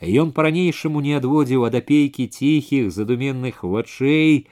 Ён 0.00 0.32
па-ранейшаму 0.36 1.00
не 1.00 1.16
адводзіў 1.16 1.64
ад 1.66 1.74
апейкі 1.80 2.28
ціхіх 2.28 2.92
задуменных 2.92 3.64
вачэй, 3.64 4.46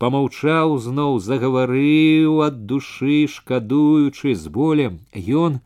помаўчаў 0.00 0.78
зноў 0.78 1.18
загаварыў 1.20 2.40
ад 2.46 2.64
душы, 2.70 3.26
шкадуючы 3.28 4.34
з 4.34 4.48
болем, 4.48 5.04
ён 5.12 5.60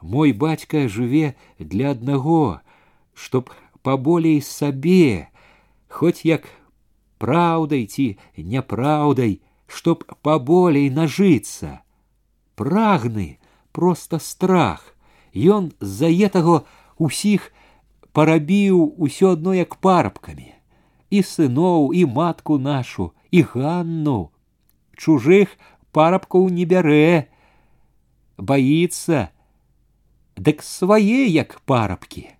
мой 0.00 0.32
бацька 0.32 0.88
жыве 0.88 1.36
для 1.58 1.90
аднаго, 1.92 2.60
чтоб 3.12 3.50
паболей 3.82 4.40
сабе, 4.40 5.28
хоць 5.88 6.24
як 6.24 6.48
праўдай 7.18 7.86
ці 7.86 8.16
няпраўдай, 8.36 9.40
чтоб 9.66 10.04
паболей 10.22 10.88
нажыцца. 10.90 11.82
Прагны, 12.54 13.37
просто 13.72 14.18
страх. 14.18 14.94
Ён 15.34 15.72
з-за 15.80 16.08
гэтага 16.08 16.62
усіх 16.98 17.50
парабіў 18.14 18.94
усё 18.98 19.34
адно 19.34 19.54
як 19.54 19.76
парабкамі. 19.82 20.54
І 21.10 21.22
сыноў, 21.22 21.92
і 21.94 22.06
матку 22.06 22.58
нашу, 22.58 23.12
і 23.30 23.42
ганну. 23.42 24.30
Чужых 24.94 25.58
парабкаў 25.94 26.48
не 26.50 26.64
бярэ, 26.66 27.30
баіцца, 28.38 29.30
дык 30.36 30.62
свае 30.62 31.26
як 31.30 31.60
парабкі. 31.66 32.30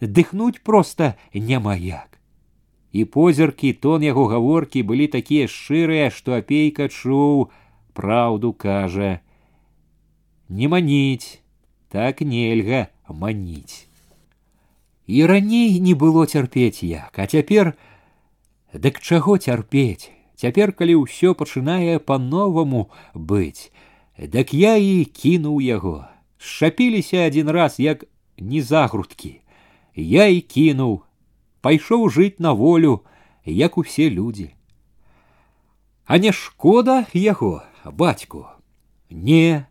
Дыхнуць 0.00 0.60
проста 0.64 1.14
няма 1.32 1.76
як. 1.76 2.20
І 2.92 3.04
позіркі 3.04 3.72
тон 3.72 4.04
яго 4.06 4.28
гаворкі 4.30 4.84
былі 4.86 5.08
такія 5.08 5.48
шчырыя, 5.50 6.10
што 6.14 6.36
апейка 6.38 6.88
чуў, 6.88 7.50
праўду 7.92 8.52
кажа, 8.52 9.20
не 10.48 10.68
маніць, 10.68 11.40
так 11.88 12.20
нельга 12.20 12.88
маніць. 13.08 13.86
І 15.06 15.26
раней 15.26 15.80
не 15.80 15.94
было 15.94 16.24
цярпець 16.26 16.82
як, 16.82 17.18
а 17.18 17.26
цяпер 17.26 17.74
дык 18.72 19.00
чаго 19.00 19.36
цярпець, 19.38 20.10
цяпер 20.36 20.72
калі 20.72 21.04
ўсё 21.04 21.34
пачынае 21.36 22.00
па-новаму 22.00 22.88
быць, 23.14 23.70
дак 24.18 24.54
я 24.56 24.76
і 24.76 25.04
кінуў 25.04 25.60
яго, 25.60 26.08
шапіліся 26.38 27.26
адзін 27.28 27.52
раз 27.52 27.78
як 27.78 28.04
не 28.38 28.62
загрудкі. 28.62 29.40
Я 29.94 30.26
і 30.26 30.40
кінуў, 30.40 31.02
пайшоў 31.60 32.08
жыць 32.10 32.40
на 32.40 32.52
волю, 32.52 33.04
як 33.44 33.78
усе 33.78 34.10
людзі. 34.10 34.50
А 36.06 36.18
не 36.18 36.32
шкода 36.32 37.06
яго, 37.12 37.62
бацьку, 37.84 38.46
не, 39.10 39.66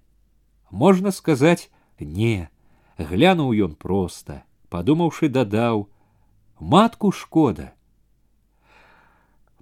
можна 0.72 1.12
сказаць 1.12 1.70
не 2.00 2.50
глянуў 2.98 3.54
ён 3.68 3.76
проста 3.86 4.44
падумаўшы 4.74 5.30
дадаў 5.30 5.88
матку 6.60 7.12
шкода 7.12 7.72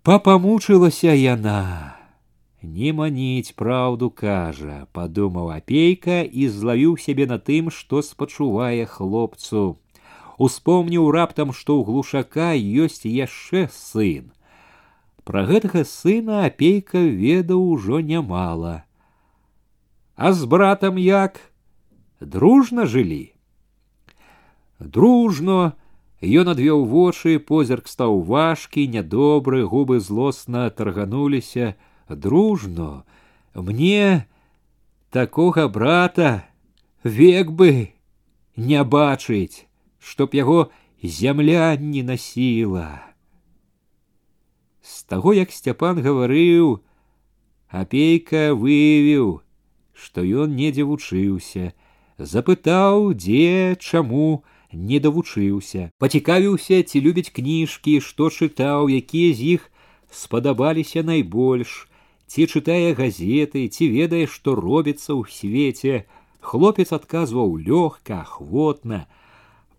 папамучылася 0.04 1.14
яна 1.14 1.62
не 2.64 2.92
маніць 2.94 3.54
праўду 3.58 4.10
кажа 4.10 4.88
падумаў 4.98 5.50
апейка 5.56 6.22
і 6.24 6.48
злавіў 6.58 6.98
сябе 7.06 7.26
на 7.32 7.38
тым 7.38 7.72
што 7.78 8.02
спачувае 8.06 8.86
хлопцу 8.86 9.64
успомніў 10.38 11.10
раптам 11.16 11.54
што 11.54 11.80
ў 11.80 11.86
глушака 11.90 12.54
ёсць 12.86 13.06
яшчэ 13.06 13.66
сын 13.78 14.30
пра 15.26 15.46
гэтага 15.50 15.84
сына 15.86 16.46
апейка 16.46 17.02
ведаў 17.26 17.66
ужо 17.74 18.02
нямала 18.14 18.76
а 20.16 20.34
з 20.34 20.46
братам 20.46 20.98
як 20.98 21.40
дружна 22.20 22.86
жылі 22.86 23.34
дружно 24.80 25.74
ён 26.22 26.54
адвёў 26.54 26.86
вочы 26.86 27.38
позірк 27.40 27.90
стаў 27.90 28.22
важкі 28.22 28.86
нядобры 28.88 29.66
губы 29.66 30.00
злосна 30.00 30.70
таргануліся 30.70 31.74
дружно 32.10 33.04
мне 33.56 34.28
такога 35.10 35.68
брата 35.68 36.46
век 37.04 37.52
бы 37.52 37.90
не 38.56 38.84
бачыць 38.84 39.66
чтоб 39.98 40.34
яго 40.38 40.70
зямля 41.04 41.76
не 41.78 42.04
насіла 42.04 43.02
з 44.82 45.04
таго 45.10 45.34
як 45.34 45.52
сцяпан 45.52 46.02
гаварыў 46.06 46.82
апейка 47.70 48.54
выявіў 48.54 49.42
што 49.96 50.24
ён 50.44 50.56
недзе 50.60 50.88
вучыўся 50.90 51.72
запытаў 52.34 53.12
дзе 53.26 53.76
чаму 53.80 54.44
не 54.74 55.00
давучыўся 55.06 55.90
пацікавіўся 56.04 56.82
ці 56.90 57.04
любіць 57.06 57.32
кніжкі 57.38 58.00
што 58.08 58.30
чытаў 58.30 58.92
якія 58.98 59.34
з 59.40 59.48
іх 59.56 59.70
спадабаліся 60.24 61.04
найбольш 61.12 61.76
ці 62.32 62.48
чытае 62.48 62.94
газеты 63.00 63.68
ці 63.68 63.88
ведае 63.96 64.26
што 64.36 64.56
робіцца 64.60 65.12
ў 65.16 65.24
свеце 65.38 66.06
хлопец 66.52 66.90
адказваў 66.98 67.58
лёгка 67.70 68.22
ахвотна 68.26 69.02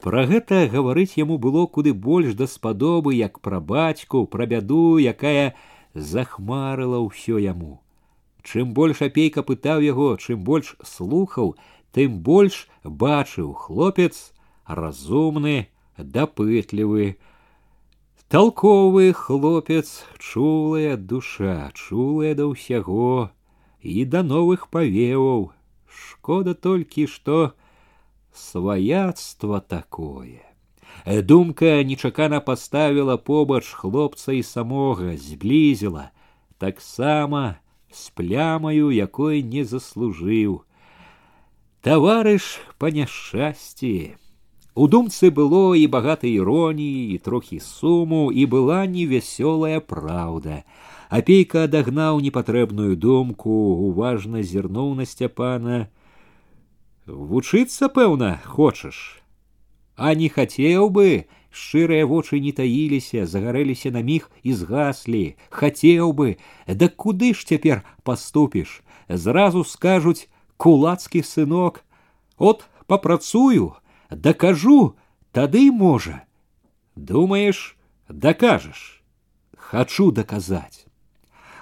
пра 0.06 0.26
гэта 0.32 0.66
гаварыць 0.72 1.14
яму 1.18 1.38
было 1.38 1.66
куды 1.76 1.94
больш 2.08 2.35
даспадобы 2.42 3.14
як 3.14 3.40
пра 3.46 3.61
бацьку 3.72 4.26
пра 4.35 4.46
бяду 4.52 4.98
якая 5.14 5.54
захмарыла 5.94 7.00
ўсё 7.06 7.38
яму 7.38 7.72
чым 8.46 8.74
больш 8.74 9.02
апейка 9.06 9.42
пытаў 9.48 9.85
яго 9.87 10.08
чым 10.16 10.42
больш 10.48 10.74
слухаў 10.94 11.54
тым 11.96 12.18
больш 12.28 12.66
бачыў 12.85 13.52
хлопец 13.64 14.32
разумны 14.66 15.68
дапытлівы 15.96 17.16
толковы 18.28 19.12
хлопец 19.12 20.04
чулая 20.18 20.96
душа 20.96 21.70
чулая 21.74 22.35
да 22.35 22.48
ўсяго 22.52 23.30
і 23.82 24.04
да 24.14 24.22
новых 24.22 24.70
павеваў 24.74 25.50
шкода 25.88 26.54
толькі 26.54 27.06
што 27.06 27.52
сваяцтва 28.32 29.61
такое 29.61 30.40
думка 31.28 31.82
нечакана 31.85 32.40
паставіла 32.40 33.16
побач 33.16 33.66
хлопца 33.68 34.32
і 34.32 34.42
самога 34.42 35.16
зблізіла 35.16 36.11
таксама 36.58 37.61
з 37.96 38.11
плямаю 38.16 38.90
якой 38.90 39.42
не 39.42 39.64
заслужыў 39.68 40.62
таварыш 41.82 42.58
па 42.78 42.90
няшчасці 42.94 43.94
у 44.74 44.88
думцы 44.88 45.28
было 45.30 45.76
і 45.76 45.87
багата 45.87 46.26
іроніі 46.26 47.12
і 47.14 47.18
трохі 47.18 47.61
суму 47.61 48.32
і 48.32 48.46
была 48.46 48.87
невясёлая 48.88 49.80
праўда 49.80 50.62
апейка 51.12 51.64
адагнаў 51.68 52.20
непатрэбную 52.24 52.96
думку 52.96 53.52
уважна 53.88 54.40
зірнуў 54.40 54.94
на 55.00 55.04
сцяпана 55.04 55.88
вучыцца 57.06 57.92
пэўна 57.92 58.38
хочаш 58.46 59.20
а 59.96 60.14
не 60.14 60.32
хацеў 60.32 60.88
бы 60.88 61.28
шчырыя 61.56 62.06
вочы 62.08 62.40
не 62.40 62.52
таіліся 62.56 63.26
загарэліся 63.26 63.92
на 63.94 64.02
міг 64.02 64.30
і 64.42 64.56
згаслі 64.56 65.24
хацеў 65.50 66.12
бы 66.16 66.37
да 66.66 66.88
куды 66.88 67.32
ж 67.37 67.44
цяпер 67.46 67.85
паступіш 68.08 68.80
зразу 69.08 69.64
скажуць 69.64 70.28
кулацкі 70.56 71.22
сынок 71.22 71.85
от 72.38 72.64
папрацую 72.87 73.76
дакажу 74.11 74.94
тады 75.32 75.70
можа 75.72 76.22
думаешь 76.96 77.76
дакажаш 78.08 79.02
хачу 79.56 80.11
даказаць 80.12 80.87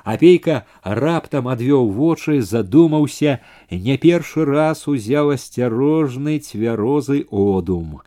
апейка 0.05 0.67
раптам 0.83 1.49
адвёў 1.49 1.91
вочы 1.97 2.41
задумаўся 2.43 3.39
не 3.71 3.97
першы 4.05 4.45
раз 4.45 4.87
узяў 4.89 5.35
асцярожны 5.37 6.39
цвярозы 6.39 7.27
одум 7.31 8.01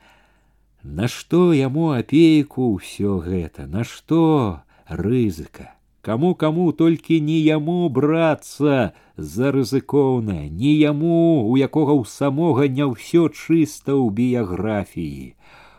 Нашто 0.88 1.54
яму 1.54 1.92
апейку 1.96 2.74
ўсё 2.76 3.20
гэта 3.24 3.66
нашто 3.68 4.64
рызыка 4.88 5.72
Каму 6.04 6.36
каму 6.36 6.74
толькі 6.74 7.22
не 7.24 7.38
яму 7.40 7.88
брацца 7.88 8.92
за 9.16 9.52
рызыкоўнае, 9.56 10.50
не 10.50 10.74
яму, 10.76 11.48
у 11.48 11.56
якога 11.56 11.96
ў 11.96 12.04
самога 12.14 12.68
не 12.68 12.84
ўсё 12.84 13.32
чыста 13.32 13.96
ў 13.96 14.12
біяграфіі, 14.12 15.32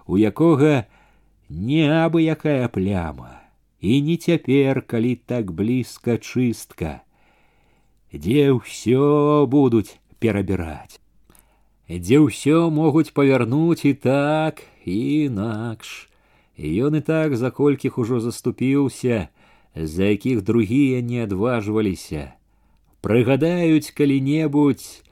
у 0.09 0.17
якога 0.17 0.89
не 1.69 1.85
абы 1.93 2.25
якая 2.25 2.73
пляма, 2.73 3.37
і 3.85 4.01
не 4.09 4.17
цяпер, 4.17 4.81
калі 4.81 5.13
так 5.29 5.53
блізка 5.53 6.17
чыстка, 6.17 7.05
дзе 8.09 8.49
ўсё 8.57 9.45
будуць 9.45 10.01
перабіраць, 10.25 11.05
дзе 11.89 12.21
ўсё 12.27 12.71
могуць 12.71 13.13
павярнуць 13.13 13.85
і 13.85 13.95
так 13.95 14.63
і 14.85 14.99
інакш. 15.31 16.09
Ён 16.59 16.97
і 16.97 17.03
так 17.03 17.37
за 17.37 17.51
колькіх 17.51 17.99
ужо 17.99 18.21
заступіўся, 18.21 19.29
за 19.75 20.05
якіх 20.15 20.43
другія 20.43 21.03
не 21.03 21.25
адважваліся 21.25 22.35
прыгадаюць 23.05 23.93
калі-небудзь 23.93 25.05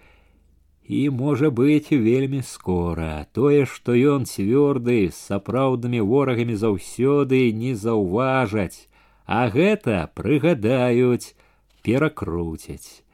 і 0.99 1.01
можа 1.17 1.51
быць 1.59 1.93
вельмі 2.05 2.41
скора 2.51 3.27
тое 3.39 3.67
што 3.73 3.97
ён 4.13 4.25
цвёрды 4.25 4.97
з 5.11 5.19
сапраўднымі 5.33 6.01
ворагамі 6.13 6.57
заўсёды 6.63 7.41
не 7.63 7.75
заўважаць 7.83 8.89
а 9.27 9.45
гэта 9.57 9.99
прыгадаюць 10.21 11.37
перакруцяць 11.85 13.05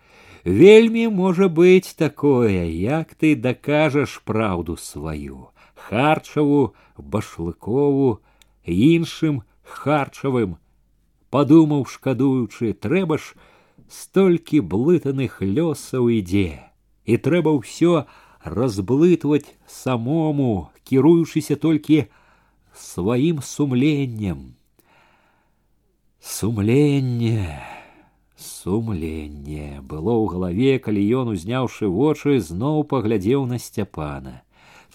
вельмі 0.45 1.09
можа 1.09 1.49
быць 1.49 1.95
такое 1.95 2.65
як 2.69 3.15
ты 3.15 3.35
дакажаш 3.37 4.21
праўду 4.25 4.77
сваю 4.77 5.49
харчаву 5.89 6.75
башлыкову 6.97 8.09
іншым 8.65 9.43
харчавым 9.63 10.57
падумаў 11.31 11.85
шкадуючы 11.87 12.73
трэба 12.73 13.19
ж 13.19 13.37
столькі 13.89 14.61
блытаных 14.75 15.41
лёсаў 15.43 16.09
ідзе 16.21 16.49
і 17.05 17.17
трэба 17.17 17.57
ўсё 17.57 18.05
разблытваць 18.45 19.57
самому 19.67 20.71
кіруючыся 20.85 21.57
толькі 21.57 22.05
сваім 22.73 23.43
сумленнем 23.43 24.55
сумленне 26.21 27.72
сумленне 28.43 29.83
было 29.83 30.15
ў 30.15 30.25
галаве 30.35 30.79
калі 30.79 31.03
ён 31.23 31.37
узняўшы 31.37 31.93
вочы 32.01 32.41
зноў 32.41 32.85
паглядзеў 32.93 33.47
на 33.53 33.59
сцяпана 33.59 34.43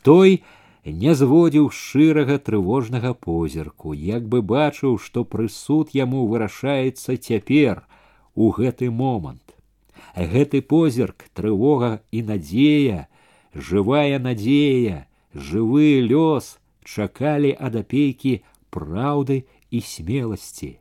той 0.04 0.44
не 0.86 1.16
зводзіў 1.16 1.70
шчырага 1.72 2.38
трывожнага 2.38 3.14
позірку, 3.14 3.94
як 3.94 4.28
бы 4.28 4.42
бачыў, 4.42 4.98
што 5.00 5.24
прысуд 5.24 5.96
яму 5.96 6.28
вырашаецца 6.28 7.16
цяпер 7.16 7.84
у 8.36 8.52
гэты 8.52 8.92
момант. 8.92 9.56
Гэты 10.16 10.62
позірк, 10.62 11.26
трывога 11.34 12.02
і 12.12 12.22
надзея, 12.24 13.08
жывая 13.56 14.20
надзея, 14.20 15.08
жывы 15.34 16.04
лёс 16.04 16.60
чакалі 16.84 17.56
ад 17.58 17.80
апейкі 17.80 18.44
праўды 18.70 19.48
і 19.72 19.80
смеласці. 19.80 20.78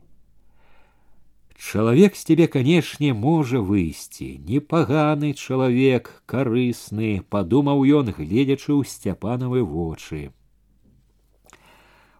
Чалавек 1.57 2.15
з 2.15 2.25
тебе, 2.25 2.47
канешне, 2.47 3.13
можа 3.13 3.61
выйсці, 3.61 4.37
непаганы 4.45 5.33
чалавек, 5.33 6.09
карысны, 6.25 7.23
падумаў 7.29 7.85
ён, 7.87 8.11
гледзячы 8.11 8.73
ў 8.75 8.83
сцяпанавы 8.83 9.63
вочы. 9.63 10.33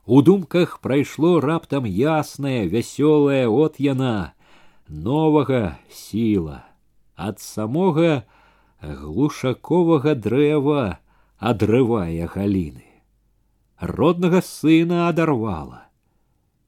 У 0.06 0.22
думках 0.22 0.80
прайшло 0.80 1.39
раптам 1.39 1.86
яснае, 1.86 2.68
вясёлае 2.68 3.48
от 3.48 3.80
яна, 3.80 4.34
новага 4.88 5.78
сіла, 5.89 6.63
ад 7.16 7.39
самога 7.39 8.24
глушаковага 8.82 10.16
дрэва 10.16 11.00
адрывае 11.39 12.28
галіны. 12.28 12.88
Роднага 13.80 14.42
сына 14.42 15.08
адарвала. 15.08 15.88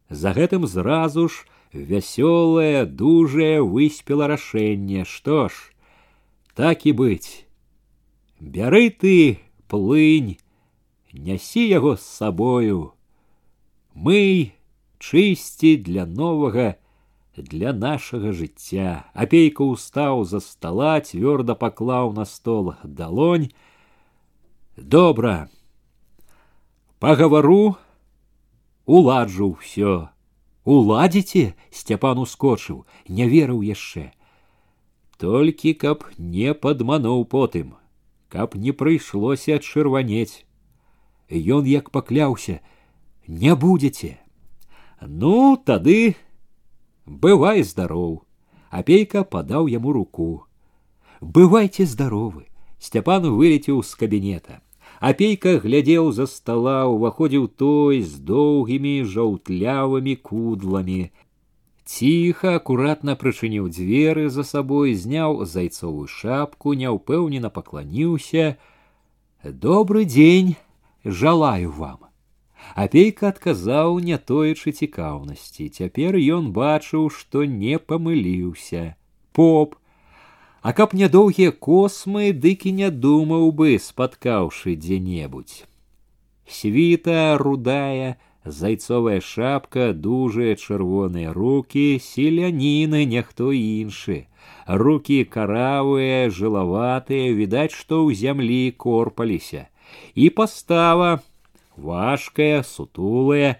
За 0.09 0.31
гэтым 0.31 0.67
зразу 0.67 1.27
ж 1.27 1.47
вясёлае 1.73 2.85
дужае 2.85 3.61
выспела 3.61 4.27
рашэнне 4.31 5.03
што 5.03 5.47
ж 5.49 5.53
так 6.55 6.85
і 6.85 6.95
быць 7.01 7.45
бяры 8.39 8.89
ты 8.89 9.15
плынь 9.67 10.35
нясі 11.11 11.67
яго 11.67 11.95
з 11.95 12.01
сабою 12.01 12.93
мы 13.93 14.51
чысці 14.99 15.75
для 15.89 16.05
новага 16.05 16.75
для 17.37 17.73
нашага 17.73 18.31
жыцця 18.31 19.03
апейка 19.13 19.67
устаў 19.67 20.23
за 20.23 20.39
стола 20.39 20.95
цвёрда 21.01 21.55
паклаў 21.55 22.13
на 22.15 22.25
стол 22.25 22.73
далонь 22.83 23.51
добра 24.77 25.49
пагавару 26.99 27.77
уладжу 28.85 29.55
ўсё 29.59 29.95
уладзіце 30.65 31.53
сцяпан 31.79 32.21
ускочыў 32.25 32.83
не 33.17 33.27
верыў 33.31 33.61
яшчэ 33.65 34.05
толькі 35.23 35.73
каб 35.85 36.05
не 36.17 36.53
падмануў 36.65 37.25
потым 37.33 37.75
каб 38.35 38.55
не 38.65 38.73
прыйшлося 38.81 39.59
чырванець 39.59 40.43
ён 41.29 41.69
як 41.71 41.91
пакляўся 41.97 42.59
не 43.27 43.55
будзеце 43.55 44.11
ну 45.01 45.35
тады 45.69 46.15
бывай 47.05 47.63
здароў 47.63 48.11
апейка 48.81 49.23
падаў 49.23 49.69
яму 49.71 49.93
руку 49.93 50.29
бывайце 51.21 51.85
здаровы 51.85 52.45
сцяпан 52.79 53.29
вылецеў 53.37 53.81
з 53.83 54.01
кабінета 54.01 54.61
апейка 54.99 55.57
глядзеў 55.65 56.11
за 56.17 56.25
стола 56.31 56.77
уваходзіў 56.91 57.47
той 57.61 58.01
з 58.01 58.21
доўгімі 58.31 58.95
жаўтлявымі 59.15 60.15
кудламі 60.29 61.01
ціха 61.85 62.55
акуратна 62.59 63.15
прычыніў 63.21 63.69
дзверы 63.69 64.29
за 64.37 64.43
сабой 64.51 64.95
зняў 65.01 65.45
зайцовую 65.45 66.07
шапку 66.07 66.73
няўпэўнена 66.81 67.53
пакланіўся 67.57 68.57
добрый 69.67 70.09
дзень 70.09 70.55
жалаю 71.05 71.71
вам 71.71 72.09
апейка 72.73 73.29
адказаў 73.29 73.99
не 74.09 74.17
тоечы 74.17 74.73
цікаўнасці 74.73 75.69
цяпер 75.69 76.17
ён 76.37 76.51
бачыў 76.55 77.09
што 77.17 77.45
не 77.45 77.77
памыліўся 77.77 78.95
поп 79.37 79.75
а 80.61 80.73
каб 80.77 80.93
нядоўгія 80.99 81.55
космы 81.67 82.31
дык 82.45 82.65
і 82.69 82.75
не 82.81 82.89
думаў 83.07 83.51
бы 83.61 83.77
спаткаўшы 83.87 84.75
дзе-небудзь 84.85 85.57
світа 86.59 87.19
рудая 87.41 88.15
зайцовая 88.45 89.19
шапка 89.19 89.91
дужыя 90.07 90.55
чырвоныя 90.55 91.35
руки 91.37 91.85
селяніны 92.07 93.05
няхто 93.13 93.51
іншы 93.59 94.17
руки 94.67 95.21
каравыя 95.37 96.25
жылаватыя 96.39 97.31
відаць 97.39 97.71
што 97.77 98.03
ў 98.05 98.19
зямлі 98.25 98.63
корпаліся 98.85 99.69
і 100.15 100.29
пастава 100.29 101.15
важкая, 101.77 102.63
сутулая. 102.63 103.59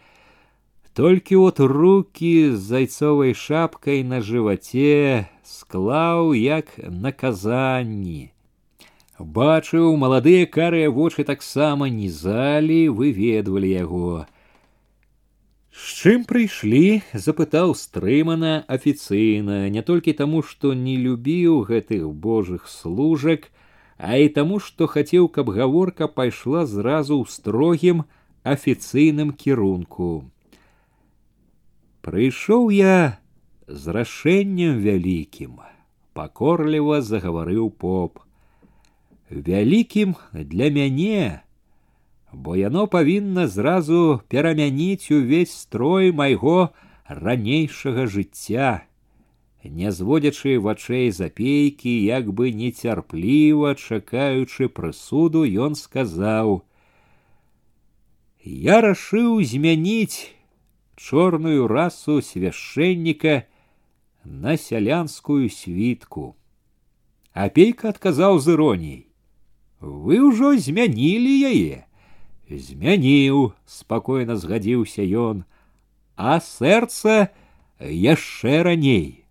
Толькі 0.94 1.36
от 1.36 1.60
руки 1.60 2.56
з 2.56 2.60
зайцовай 2.60 3.34
шапкай 3.34 4.04
на 4.04 4.22
жываце 4.22 5.28
склаў 5.50 6.34
як 6.34 6.72
наказанні. 6.78 8.32
Бачыў, 9.20 9.96
маладыя 9.96 10.46
карыя 10.46 10.92
вочы 10.92 11.24
таксама 11.24 11.88
нізалі, 11.88 12.90
выведвалі 12.90 13.70
яго. 13.72 14.26
З 15.72 15.86
чым 16.00 16.24
прыйшлі, 16.28 17.04
запытаў 17.14 17.76
стрымана 17.76 18.64
афіцыйна, 18.68 19.70
не 19.70 19.82
толькі 19.82 20.14
таму, 20.20 20.44
што 20.44 20.74
не 20.74 20.96
любіў 21.00 21.64
гэтых 21.68 22.12
божых 22.12 22.68
служак, 22.68 23.52
а 23.98 24.20
і 24.20 24.28
таму, 24.36 24.60
што 24.60 24.88
хацеў, 24.88 25.28
каб 25.28 25.52
гаворка 25.52 26.08
пайшла 26.08 26.66
зразу 26.66 27.20
ў 27.20 27.32
строгім 27.32 28.04
афіцыйным 28.44 29.32
кірунку. 29.32 30.28
Прыйшоў 32.04 32.70
я 32.76 33.18
з 33.70 33.96
рашэннем 33.98 34.80
вялікім, 34.82 35.60
пакорліва 36.14 37.02
загаварыў 37.02 37.70
поп. 37.72 38.20
Вялікім 39.30 40.16
для 40.34 40.70
мяне, 40.70 41.42
бо 42.34 42.56
яно 42.56 42.88
павінна 42.88 43.48
зразу 43.48 44.22
перамяніць 44.28 45.12
увесь 45.12 45.56
строй 45.56 46.12
майго 46.12 46.70
ранейшага 47.08 48.06
жыцця 48.06 48.84
не 49.66 49.92
зводзячы 49.92 50.60
вачэй 50.60 51.10
запейкі 51.12 51.90
як 52.06 52.30
бы 52.34 52.52
нецярпліва 52.52 53.74
чакаючы 53.76 54.70
прысуду 54.70 55.42
ён 55.68 55.76
сказаў 55.80 56.62
я 58.46 58.82
рашыў 58.86 59.42
змяніць 59.42 60.30
чорную 60.96 61.68
расу 61.68 62.22
свяшчэнніка 62.22 63.44
на 64.26 64.58
сялянскую 64.58 65.50
світку 65.50 66.36
апейка 67.34 67.90
адказаў 67.96 68.40
з 68.46 68.56
іроніяй 68.56 69.02
вы 69.82 70.22
ўжо 70.30 70.54
змянілі 70.68 71.36
яе 71.52 71.84
змяніў 72.70 73.52
спакойна 73.66 74.40
згадзіўся 74.46 75.06
ён 75.26 75.44
а 76.16 76.40
сэрца 76.40 77.30
яшчэ 77.80 78.64
раней 78.70 79.26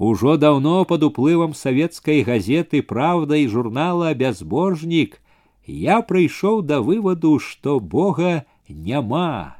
Ужо 0.00 0.38
давно 0.38 0.86
под 0.86 1.02
уплывам 1.02 1.52
советской 1.52 2.22
газеты 2.22 2.82
«Правда» 2.82 3.36
и 3.36 3.46
журнала 3.46 4.14
«Бязбожник» 4.14 5.20
я 5.66 6.00
прыйшоў 6.00 6.62
да 6.62 6.80
вываду, 6.80 7.38
што 7.38 7.80
Бога 7.80 8.46
няма 8.66 9.56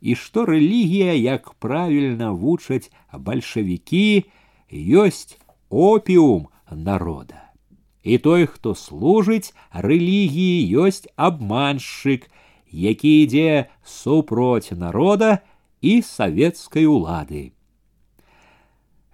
і 0.00 0.14
што 0.14 0.44
рэлігія, 0.44 1.14
як 1.16 1.54
правільна 1.56 2.32
вучаць 2.32 2.92
бальшавікі, 3.12 4.28
ёсць 4.72 5.38
опіум 5.70 6.48
народа. 6.70 7.40
І 8.04 8.18
той, 8.18 8.44
хто 8.46 8.74
служыць 8.76 9.56
рэлігіі, 9.72 10.68
ёсць 10.84 11.08
абманшчык, 11.16 12.28
які 12.68 13.10
ідзе 13.24 13.72
супроць 13.80 14.76
народа 14.76 15.40
і 15.80 16.02
савецкай 16.02 16.84
улады. 16.84 17.52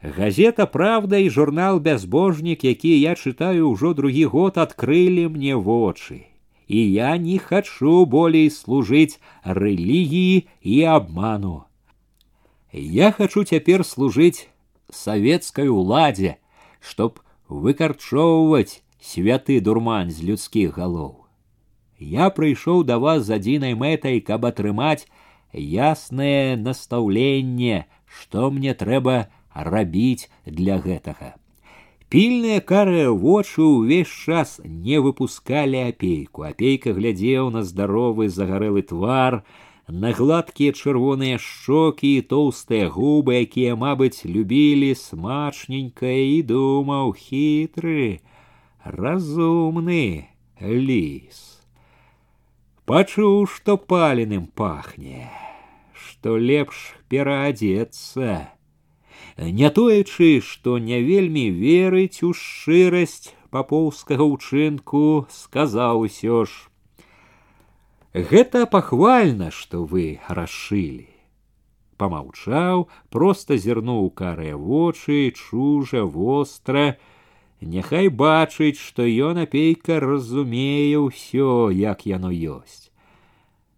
Газета 0.02 0.66
«Правда» 0.66 1.18
и 1.18 1.28
журнал 1.28 1.78
«Бязбожник», 1.78 2.64
якія 2.64 3.12
я 3.12 3.14
чытаю 3.14 3.70
ўжо 3.76 3.92
другі 3.92 4.24
год, 4.32 4.56
адкрылі 4.56 5.28
мне 5.28 5.54
вочы. 5.54 6.24
І 6.68 6.92
я 6.92 7.16
не 7.18 7.38
хачу 7.38 8.04
болей 8.06 8.50
служыць 8.50 9.18
рэлігіі 9.44 10.46
і 10.62 10.76
абману. 10.86 11.64
Я 12.72 13.10
хачу 13.10 13.42
цяпер 13.44 13.82
служыць 13.84 14.46
савецкай 14.90 15.68
уладзе, 15.68 16.36
чтоб 16.78 17.18
выкарчоўваць 17.48 18.82
святы 19.02 19.58
дурман 19.60 20.10
з 20.14 20.22
людскіх 20.30 20.78
галоў. 20.78 21.26
Я 21.98 22.30
прыйшоў 22.30 22.84
да 22.84 22.98
вас 22.98 23.26
з 23.26 23.36
адзінай 23.36 23.74
мэтай, 23.74 24.20
каб 24.20 24.46
атрымаць 24.46 25.10
яснае 25.52 26.56
настаўленне, 26.56 27.84
што 28.06 28.50
мне 28.50 28.74
трэба 28.74 29.26
рабіць 29.54 30.30
для 30.46 30.78
гэтага. 30.78 31.34
Пільныя 32.10 32.58
карыя 32.58 33.10
вочы 33.14 33.62
ўвесь 33.62 34.10
час 34.10 34.58
не 34.64 34.98
выпускалі 34.98 35.78
апейку. 35.94 36.42
Апейка 36.42 36.90
глядзеў 36.90 37.54
на 37.54 37.62
здаровы 37.62 38.26
загарэлы 38.26 38.82
твар, 38.82 39.44
на 39.86 40.10
гладкія 40.10 40.74
чырвоныя 40.74 41.38
шчокі 41.38 42.10
і 42.18 42.26
тоўстыя 42.32 42.90
губы, 42.90 43.38
якія, 43.46 43.78
мабыць, 43.78 44.26
любілі 44.26 44.90
смачненька 44.98 46.10
і 46.10 46.42
думаў 46.50 47.14
хітры, 47.14 48.18
разумны 48.82 50.34
ліс. 50.58 51.62
Пачуў, 52.90 53.46
што 53.46 53.78
паленым 53.78 54.50
пахне, 54.50 55.30
што 55.94 56.34
лепш 56.34 56.98
пераадзецца 57.06 58.53
не 59.36 59.70
тоечы, 59.70 60.40
што 60.40 60.78
не 60.78 61.02
вельмі 61.02 61.50
верыць 61.50 62.22
у 62.22 62.32
шчырасць 62.32 63.34
папоўскага 63.50 64.24
ўчынку, 64.24 65.26
сказаў 65.30 66.06
усё 66.06 66.44
ж: 66.44 66.70
Гэта 68.14 68.66
пахвальна, 68.66 69.50
што 69.50 69.84
вы 69.84 70.18
рашылі. 70.28 71.08
Памаўчаў, 72.00 72.88
проста 73.12 73.56
зірнуў 73.60 74.10
карыя 74.10 74.56
вочы, 74.56 75.30
чужа 75.36 76.04
востра, 76.04 76.96
Няхай 77.60 78.08
бачыць, 78.08 78.80
што 78.80 79.04
ён 79.04 79.44
апейка 79.44 80.00
разумее 80.00 80.96
ўсё, 80.96 81.68
як 81.68 82.06
яно 82.08 82.32
ёсць. 82.32 82.88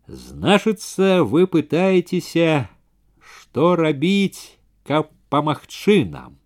Значыцца, 0.07 1.27
вы 1.27 1.51
пытаецеся, 1.51 2.71
што 3.19 3.75
рабіць, 3.75 4.55
каб 4.87 5.11
памагчы 5.29 6.05
нам. 6.05 6.39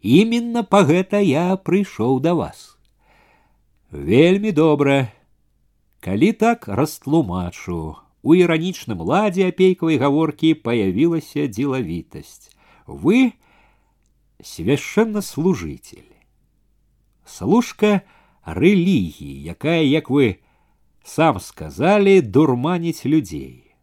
Именно 0.00 0.62
па 0.62 0.84
гэта 0.86 1.18
я 1.18 1.56
прыйшоў 1.56 2.20
да 2.20 2.34
вас. 2.34 2.78
Вельмі 3.90 4.52
добра. 4.52 5.12
Калі 6.00 6.32
так 6.32 6.68
растлумачу, 6.68 7.96
у 8.22 8.34
іранічным 8.34 9.02
ладзе 9.02 9.48
апейкавай 9.50 9.98
гаворкі 9.98 10.54
паявілася 10.62 11.48
дзелавітасць. 11.50 12.54
Вы 12.86 13.34
свяшчэннаслужитель. 14.42 16.06
Служка 17.26 18.02
рэлігіі, 18.46 19.42
якая, 19.42 19.82
як 19.82 20.10
вы 20.10 20.38
сам 21.04 21.40
сказали 21.40 22.20
дурманіць 22.20 23.04
людзей. 23.04 23.74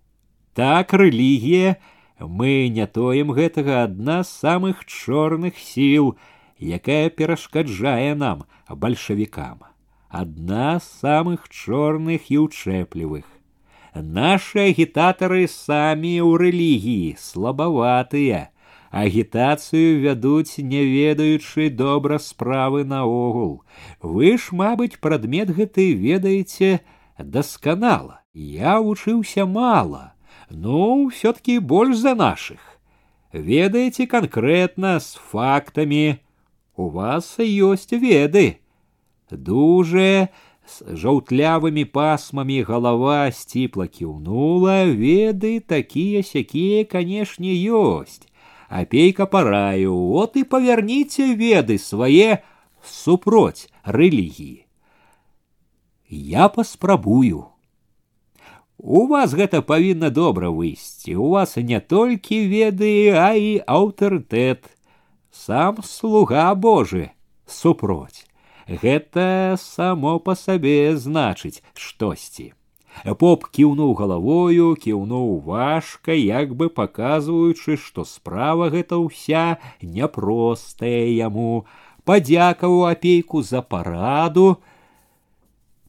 Так 0.54 0.94
рэлігія, 0.94 1.76
мы 2.21 2.69
не 2.69 2.87
тоем 2.87 3.33
гэтага 3.33 3.85
адна 3.85 4.23
з 4.23 4.29
самых 4.29 4.85
чорных 4.85 5.59
сіл, 5.59 6.17
якая 6.61 7.09
перашкаджае 7.09 8.15
нам 8.15 8.45
бальшавікам. 8.69 9.65
Адна 10.09 10.79
з 10.79 10.87
самых 11.01 11.49
чорных 11.49 12.31
і 12.31 12.45
ўчэплівых. 12.47 13.25
Нашы 13.95 14.71
агітатары 14.71 15.47
самі 15.51 16.15
ў 16.23 16.31
рэлігіі 16.39 17.17
слабаватыя, 17.19 18.51
агітацыю 18.91 20.03
вядуць 20.03 20.59
не 20.59 20.85
ведаючы 20.85 21.71
добра 21.71 22.19
справы 22.19 22.85
наогул. 22.85 23.63
Вы 24.03 24.37
ж, 24.39 24.51
мабыць, 24.53 24.99
прадмет 25.01 25.51
гэты 25.51 25.95
ведаеце 25.95 26.81
дасканала. 27.19 28.23
Я 28.33 28.79
вучыўся 28.79 29.47
мала, 29.47 30.15
ну 30.50 31.08
все-таки 31.08 31.60
больш 31.60 31.98
за 31.98 32.16
наших. 32.16 32.60
Ведаеце 33.34 34.06
канкрэтна 34.08 35.00
з 35.00 35.16
фактамі. 35.16 36.18
У 36.76 36.90
вас 36.90 37.36
ёсць 37.40 37.92
веды. 37.92 38.60
Дужая, 39.32 40.30
с 40.68 40.84
жаўтлявымі 40.84 41.86
пасмамі 41.86 42.62
голова 42.64 43.32
сціпла 43.32 43.88
кіўнула, 43.88 44.86
веды 44.86 45.60
такія 45.60 46.24
сякія, 46.24 46.86
канешне, 46.86 47.54
ёсць. 47.70 48.28
Апейка 48.70 49.26
параю, 49.26 49.96
вот 49.96 50.36
і 50.36 50.44
павярніце 50.44 51.36
веды 51.36 51.78
свае 51.78 52.44
супроць 52.84 53.70
рэлігіі. 53.84 54.66
Я 56.10 56.50
паспрабую. 56.50 57.46
У 58.80 59.08
вас 59.08 59.34
гэта 59.34 59.62
павінна 59.62 60.10
добра 60.10 60.52
выйсці. 60.52 61.16
У 61.16 61.30
вас 61.34 61.56
не 61.58 61.80
толькі 61.80 62.46
веды, 62.52 63.12
а 63.16 63.34
і 63.34 63.64
аўтарытэт. 63.66 64.68
Сам 65.32 65.82
слуга 65.84 66.54
Божы 66.56 67.12
супроць. 67.48 68.28
Гэта 68.68 69.56
само 69.62 70.20
па 70.20 70.36
сабе 70.36 70.98
значыць 70.98 71.62
штосьці. 71.74 72.54
Поп 73.20 73.46
кіўнуў 73.52 73.94
галавою, 74.00 74.74
кіўнуў 74.80 75.42
важка, 75.46 76.16
як 76.16 76.56
бы 76.56 76.70
паказваючы, 76.70 77.76
што 77.78 78.06
справа 78.08 78.70
гэта 78.72 78.98
ўся 78.98 79.60
няпростая 79.82 81.12
яму, 81.12 81.68
падзякаваў 82.08 82.88
апейку 82.90 83.44
за 83.44 83.62
параду, 83.62 84.58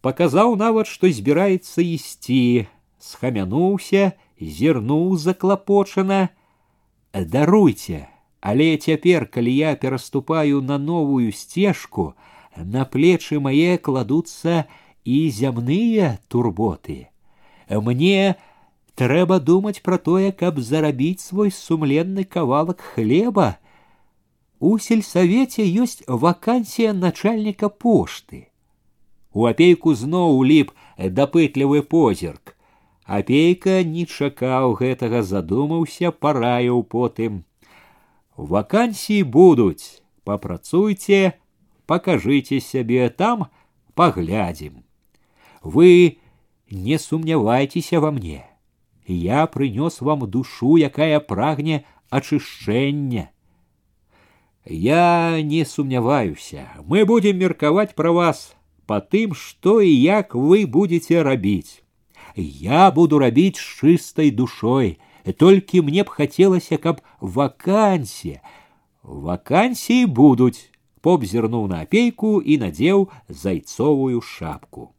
паказаў 0.03 0.57
нават, 0.57 0.91
што 0.91 1.09
збіраецца 1.09 1.81
ісці, 1.81 2.67
схамянуўся, 3.01 4.13
зірнуў 4.41 5.17
заклапочана. 5.17 6.29
Даруйце, 7.13 8.09
але 8.41 8.77
цяпер, 8.77 9.27
калі 9.27 9.55
я 9.57 9.77
пераступаю 9.77 10.63
на 10.63 10.79
новую 10.79 11.33
сцежку, 11.33 12.15
на 12.57 12.85
плечы 12.85 13.41
мае 13.41 13.79
кладуцца 13.79 14.65
і 15.05 15.31
зямныя 15.31 16.19
турботы. 16.29 17.09
Мне 17.71 18.37
трэба 18.95 19.39
думаць 19.41 19.83
пра 19.83 19.99
тое, 19.99 20.33
каб 20.33 20.61
зарабіць 20.61 21.21
свой 21.21 21.51
сумленны 21.51 22.25
кавалак 22.25 22.81
хлеба. 22.81 23.57
У 24.59 24.79
сельсавеце 24.79 25.65
ёсць 25.65 26.05
вакансія 26.09 26.93
начальніка 26.93 27.69
пошты. 27.69 28.49
У 29.37 29.45
апейку 29.45 29.93
зноў 29.95 30.39
уліп 30.41 30.73
дапытлівы 30.97 31.83
позірк. 31.83 32.57
Апейка 33.11 33.85
не 33.87 34.05
чакаў 34.05 34.73
гэтага 34.83 35.23
задумаўся, 35.23 36.11
параіў 36.11 36.83
потым. 36.83 37.45
Вакансіі 38.37 39.23
будуць, 39.23 40.03
папрацуйце, 40.27 41.39
пакажыце 41.87 42.59
сябе 42.59 43.09
там, 43.09 43.47
паглядзім. 43.95 44.83
Вы 45.63 46.19
не 46.71 46.99
сумнявайцеся 46.99 48.03
во 48.03 48.11
мне. 48.11 48.43
Я 49.07 49.47
прынёс 49.47 50.01
вам 50.01 50.27
душу, 50.29 50.75
якая 50.77 51.21
прагне 51.21 51.87
ачышчэння. 52.11 53.31
Я 54.67 55.41
не 55.43 55.65
сумняваюся, 55.65 56.67
мы 56.83 57.07
будем 57.07 57.39
меркаваць 57.39 57.95
пра 57.95 58.11
вас 58.11 58.57
па 58.87 58.99
тым, 58.99 59.35
што 59.35 59.81
і 59.81 59.95
як 59.95 60.35
вы 60.35 60.67
будете 60.67 61.23
рабіць 61.23 61.87
я 62.37 62.91
буду 62.91 63.19
рабіць 63.19 63.57
з 63.57 63.67
чыстай 63.81 64.31
душой 64.31 64.99
толькі 65.39 65.83
мне 65.83 66.05
б 66.05 66.09
хацелася 66.09 66.77
каб 66.77 67.01
вакансія 67.21 68.41
вакансіі 69.03 70.07
будуць 70.07 70.71
поп 71.01 71.25
зірнуў 71.25 71.67
на 71.71 71.81
апейку 71.87 72.43
і 72.43 72.59
надзеў 72.63 73.09
зайцовую 73.29 74.21
шапку 74.21 74.93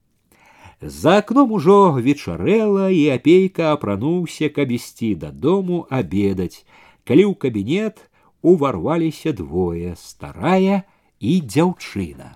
за 0.82 1.18
акном 1.22 1.52
ужо 1.52 1.78
вечарэла 1.98 2.90
і 2.90 3.04
апейка 3.16 3.72
апрануўся 3.74 4.50
каб 4.58 4.72
ісці 4.72 5.14
дадому 5.24 5.86
абедаць 5.90 6.66
калі 7.04 7.24
ў 7.32 7.34
кабінет 7.46 8.04
уварваліся 8.42 9.34
двое 9.34 9.96
старая 10.02 10.84
і 11.20 11.40
дзяўчына 11.42 12.36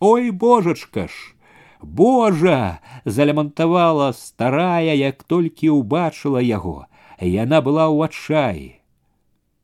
ой 0.00 0.30
божачка 0.30 1.08
ж 1.08 1.34
Божа 1.82 2.80
залямантавала 3.04 4.12
старая, 4.12 4.94
як 4.94 5.22
толькі 5.24 5.76
ўбачыла 5.76 6.40
яго. 6.40 6.86
Яна 7.20 7.60
была 7.60 7.86
ў 7.90 8.08
адчаі. 8.08 8.66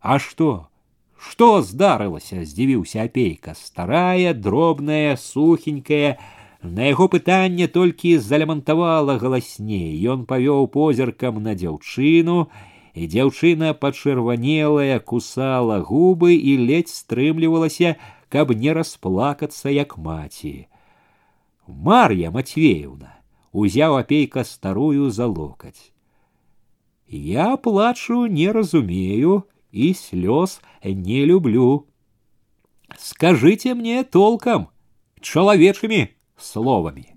А 0.01 0.19
што? 0.19 0.69
Што 1.17 1.63
здарылася, 1.63 2.43
здзівіўся 2.43 3.07
апейка, 3.07 3.55
старая, 3.55 4.35
дробная, 4.35 5.17
сухенькая, 5.17 6.19
На 6.63 6.87
яго 6.87 7.09
пытанне 7.11 7.67
толькі 7.67 8.19
залямантавала 8.23 9.19
галасней. 9.19 9.99
Ён 10.07 10.23
павёў 10.31 10.69
позіркам 10.71 11.43
на 11.43 11.59
дзяўчыну, 11.59 12.47
і 12.95 13.07
дзяўчына 13.11 13.75
пачырванелая 13.75 15.01
кусала 15.01 15.81
губы 15.83 16.39
і 16.39 16.53
ледзь 16.63 16.95
стрымлівалася, 17.03 17.97
каб 18.31 18.55
не 18.55 18.71
расплакацца 18.79 19.75
як 19.75 19.99
маці. 19.99 20.71
Марья 21.67 22.31
Матвеевна, 22.31 23.21
узяў 23.53 23.97
опейка 23.97 24.45
старую 24.45 25.11
за 25.11 25.27
локоть. 25.27 25.93
Я 27.07 27.57
плачу 27.57 28.27
не 28.27 28.51
разумею 28.51 29.47
и 29.71 29.95
слез 29.95 30.61
не 30.83 31.25
люблю. 31.25 31.87
Скажите 32.99 33.75
мне 33.75 34.05
толком, 34.05 34.69
чалавечымі 35.21 36.09
словамі. 36.37 37.13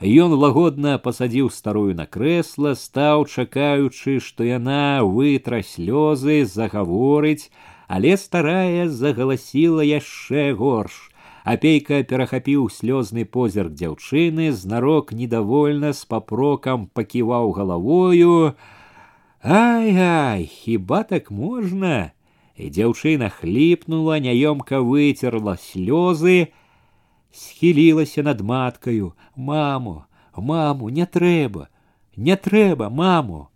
Ён 0.00 0.32
лагодна 0.32 0.96
пасадзіў 0.96 1.50
старую 1.52 1.92
на 1.92 2.06
крэсла, 2.08 2.72
стаў 2.72 3.26
чакаючы, 3.28 4.16
што 4.20 4.44
яна 4.48 5.04
вытра 5.04 5.60
слёзы, 5.60 6.44
загаворыць, 6.48 7.52
але 7.84 8.16
старая 8.16 8.88
загаласіла 8.88 9.84
яшчэ 9.84 10.56
горш. 10.56 11.12
Апейка 11.44 12.02
перахапіў 12.04 12.68
слёзны 12.68 13.24
позірк 13.24 13.72
дзяўчыны, 13.72 14.52
знарок 14.52 15.12
недовольна 15.12 15.92
з 15.96 16.04
папрокам 16.04 16.86
паківаў 16.92 17.52
галавою. 17.56 18.54
Ай-ай, 19.42 20.44
хіба 20.46 21.02
так 21.02 21.30
можна? 21.30 22.12
І 22.60 22.68
дзяўчына 22.68 23.32
хліпнула, 23.32 24.20
няёмка 24.20 24.84
выцерла 24.84 25.56
слёзы, 25.56 26.52
схілілася 27.32 28.22
над 28.22 28.44
маткаю: « 28.44 29.36
Маму, 29.36 30.04
маму, 30.36 30.90
не 30.90 31.06
трэба, 31.06 31.68
не 32.16 32.36
трэба, 32.36 32.90
маму. 32.90 33.48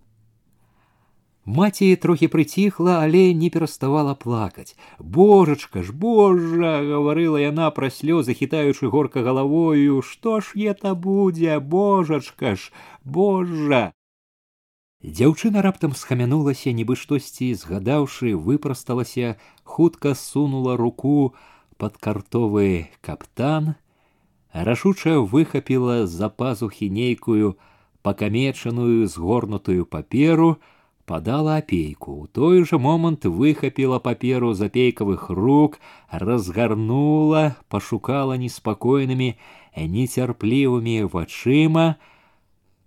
Маці 1.48 1.96
трохі 1.96 2.28
прыціхла, 2.32 3.04
але 3.04 3.34
не 3.34 3.50
пераставала 3.50 4.14
плакаць. 4.14 4.76
Божачка 4.98 5.82
ж, 5.82 5.92
Божа, 5.92 6.80
гаварыла 6.80 7.36
яна 7.36 7.68
пра 7.68 7.92
слёзы, 7.92 8.32
хітаючы 8.32 8.88
горка 8.88 9.20
галавою, 9.20 10.00
што 10.00 10.40
ж 10.40 10.56
это 10.56 10.94
будзе, 10.94 11.60
Божачка 11.60 12.56
ж, 12.56 12.72
Божа. 13.04 13.92
Дзяўчына 15.04 15.60
раптам 15.60 15.92
схамянулася, 15.92 16.72
нібы 16.72 16.96
штосьці 16.96 17.52
згадаўшы, 17.52 18.32
выпрасталася, 18.40 19.36
хутка 19.64 20.14
сунула 20.16 20.78
руку 20.80 21.36
под 21.76 22.00
картовы 22.00 22.88
каптан, 23.04 23.74
рашуча 24.54 25.20
выхапіла 25.20 26.06
з-за 26.08 26.32
пазухі 26.32 26.88
нейкую 26.88 27.60
пакамечаную 28.00 29.04
згорнутую 29.12 29.84
паперу, 29.84 30.56
подала 31.08 31.56
апейку. 31.56 32.12
У 32.12 32.26
той 32.26 32.64
же 32.64 32.78
момант 32.78 33.24
выхапіла 33.24 33.98
паперу 33.98 34.54
з 34.54 34.68
апейкавых 34.68 35.28
рук, 35.30 35.80
разгарнула, 36.10 37.56
пашукала 37.68 38.36
неспакойнымі, 38.36 39.36
нецярплівымі 39.76 41.04
вачыма, 41.12 41.96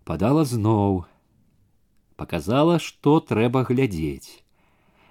падала 0.03 0.45
зноў, 0.45 1.05
показала, 2.15 2.79
што 2.79 3.19
трэба 3.19 3.63
глядзець. 3.69 4.41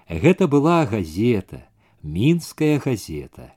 Гэта 0.09 0.47
была 0.47 0.85
газета, 0.85 1.67
мінская 2.03 2.79
газета. 2.79 3.53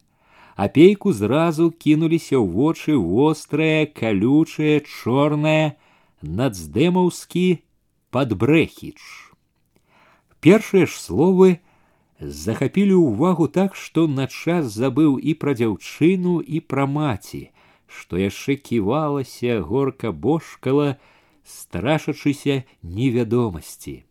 Апейку 0.57 1.13
зразу 1.13 1.71
кінуліся 1.71 2.37
ў 2.37 2.45
вочы 2.45 2.93
вострая, 2.99 3.87
калючая, 3.87 4.85
чорная, 4.85 5.79
нацдэмаўскі 6.21 7.65
падбрэхіч. 8.13 9.24
Першыя 10.45 10.87
ж 10.87 10.97
словы 10.97 11.61
захапілі 12.21 12.97
ўвагу 13.01 13.49
так, 13.49 13.75
што 13.77 14.07
на 14.09 14.27
час 14.27 14.73
забыў 14.73 15.17
і 15.19 15.35
пра 15.35 15.57
дзяўчыну 15.57 16.41
і 16.41 16.61
пра 16.61 16.87
маці, 16.87 17.49
што 17.87 18.21
яшчэ 18.21 18.57
ківалася 18.57 19.61
горка 19.61 20.13
бошкала, 20.13 20.97
страшачыся 21.45 22.63
невядомасці. 22.83 24.05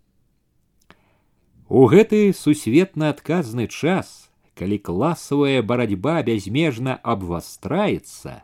У 1.69 1.85
гэты 1.85 2.33
сусветна 2.33 3.13
адказны 3.13 3.67
час, 3.69 4.29
калі 4.57 4.77
класавая 4.81 5.61
барацьба 5.61 6.21
бязмежна 6.25 6.97
абвастраецца, 6.97 8.41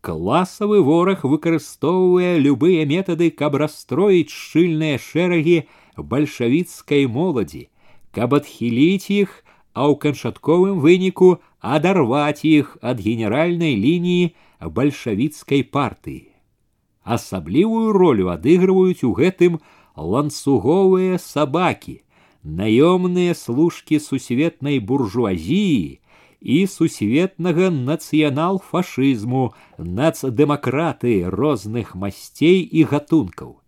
класавы 0.00 0.80
вораг 0.82 1.22
выкарыстоўвае 1.22 2.40
любыя 2.40 2.88
метады, 2.88 3.30
каб 3.30 3.60
расстроіць 3.60 4.32
шчыльныя 4.32 4.96
шэрагі 4.98 5.68
бальшавіцкай 5.96 7.06
моладзі, 7.06 7.68
каб 8.12 8.34
адхіліць 8.38 9.10
іх, 9.10 9.44
а 9.72 9.88
ў 9.88 9.96
канчатковым 9.96 10.80
выніку 10.84 11.40
адарваць 11.60 12.44
іх 12.44 12.76
ад 12.82 13.00
генеральнай 13.00 13.74
лініі 13.76 14.34
бальшавіцкай 14.60 15.64
партыі. 15.64 16.28
Асаблівую 17.02 17.92
ролю 17.96 18.30
адыгрываюць 18.34 19.02
у 19.08 19.12
гэтым 19.16 19.58
ланцуговыя 19.96 21.18
сабакі, 21.18 22.02
наёмныя 22.42 23.34
служкі 23.34 23.98
сусветнай 23.98 24.78
буржуазіі 24.78 25.98
і 26.42 26.66
сусветнага 26.66 27.70
нацыянал-фашызму, 27.70 29.54
нацдэмакраты 29.78 31.30
розных 31.30 31.94
масцей 31.94 32.62
і 32.62 32.84
гатункаў. 32.90 33.62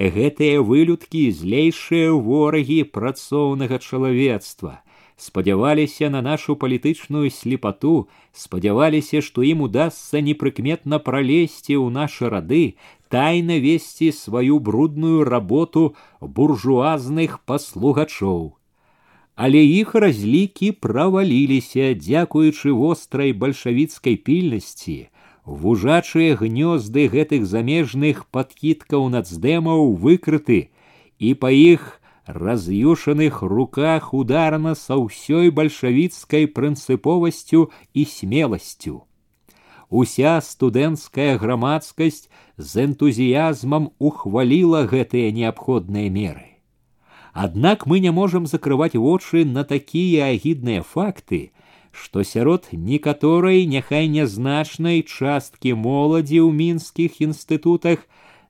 Гэтыя 0.00 0.62
вылюдкі 0.64 1.28
злейшыя 1.28 2.12
ворагі 2.16 2.84
працоўнага 2.88 3.76
чалавецтва, 3.84 4.80
спадзяваліся 5.20 6.08
на 6.08 6.22
нашу 6.24 6.56
палітычную 6.56 7.28
слепату, 7.28 8.08
спадзяваліся, 8.32 9.20
што 9.20 9.44
ім 9.44 9.60
удасся 9.68 10.24
непрыкметна 10.24 11.04
пралезці 11.04 11.76
ў 11.76 11.92
нашы 11.92 12.32
рады, 12.32 12.80
тайна 13.12 13.60
весці 13.60 14.08
сваю 14.16 14.56
брудную 14.56 15.28
работу 15.28 15.92
буржуазных 16.24 17.44
паслугачоў. 17.44 18.56
Але 19.36 19.60
іх 19.60 19.92
разлікі 19.92 20.72
праваліліся, 20.80 21.92
дзякуючы 21.92 22.72
вострай 22.72 23.36
бальшавіцкай 23.36 24.16
пільнасці, 24.16 25.12
вужачыя 25.45 26.35
гнёзды 26.35 27.07
гэтых 27.09 27.45
замежных 27.45 28.25
падкідкаў 28.27 29.09
нацдэмаў 29.13 29.93
выкрыты, 29.95 30.69
і 31.19 31.33
па 31.33 31.51
іх 31.51 32.01
раз'юшаных 32.25 33.41
руках 33.41 34.13
ударна 34.13 34.73
са 34.75 34.97
ўсёй 34.97 35.53
бальшавіцкай 35.53 36.49
прынцыповасцю 36.49 37.69
і 37.93 38.05
смеласцю. 38.05 39.05
Уся 39.89 40.41
студэнцкая 40.41 41.37
грамадскасць 41.37 42.25
з 42.57 42.85
энтузіязмам 42.89 43.93
ухваліла 43.99 44.89
гэтыя 44.89 45.29
неабходныя 45.31 46.09
меры. 46.09 46.57
Аднак 47.33 47.85
мы 47.85 47.99
не 47.99 48.11
можам 48.11 48.47
закрываць 48.47 48.95
вочы 48.95 49.45
на 49.45 49.63
такія 49.63 50.31
агідныя 50.33 50.81
факты, 50.81 51.51
што 51.91 52.23
сярод 52.27 52.67
некаторай 52.71 53.65
няхай 53.71 54.07
нязначнай 54.11 55.01
часткі 55.01 55.73
моладзі 55.85 56.39
ў 56.43 56.51
мінскіх 56.61 57.21
інстытутах 57.27 58.03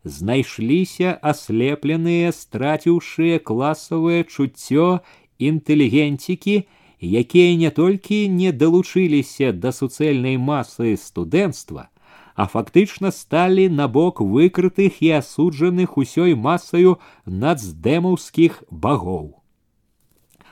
знайшліся 0.05 1.17
аслепленыя 1.33 2.31
страціўшыя 2.31 3.41
класавае 3.49 4.23
чуццё 4.23 5.01
інтэлігенцікі, 5.39 6.55
якія 7.01 7.55
не 7.57 7.69
толькі 7.69 8.29
не 8.29 8.51
далучыліся 8.51 9.51
да 9.51 9.71
суцэльнай 9.71 10.37
масы 10.37 10.95
студэнцтва, 10.97 11.89
а 12.35 12.47
фактычна 12.51 13.11
сталі 13.11 13.69
на 13.69 13.87
бок 13.87 14.21
выкрытых 14.21 15.01
і 15.01 15.11
асуджаных 15.21 15.97
усёй 15.97 16.35
масаю 16.35 16.97
нацдэмаўскіх 17.25 18.63
багоў. 18.69 19.41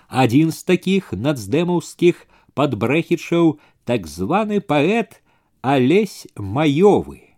Адзін 0.08 0.52
з 0.52 0.64
такіх 0.64 1.12
нацдэмаўскіх 1.14 2.28
падбрэхічаў 2.58 3.60
так 3.86 4.08
званы 4.08 4.62
паэт 4.62 5.20
Алесь 5.64 6.28
маёвы. 6.38 7.36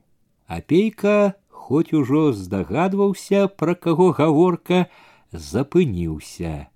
Апейка 0.47 1.35
хоць 1.49 1.93
ужо 1.93 2.31
здагадваўся, 2.33 3.47
пра 3.47 3.73
каго 3.73 4.11
гаворка, 4.13 4.85
запыніўся. 5.31 6.69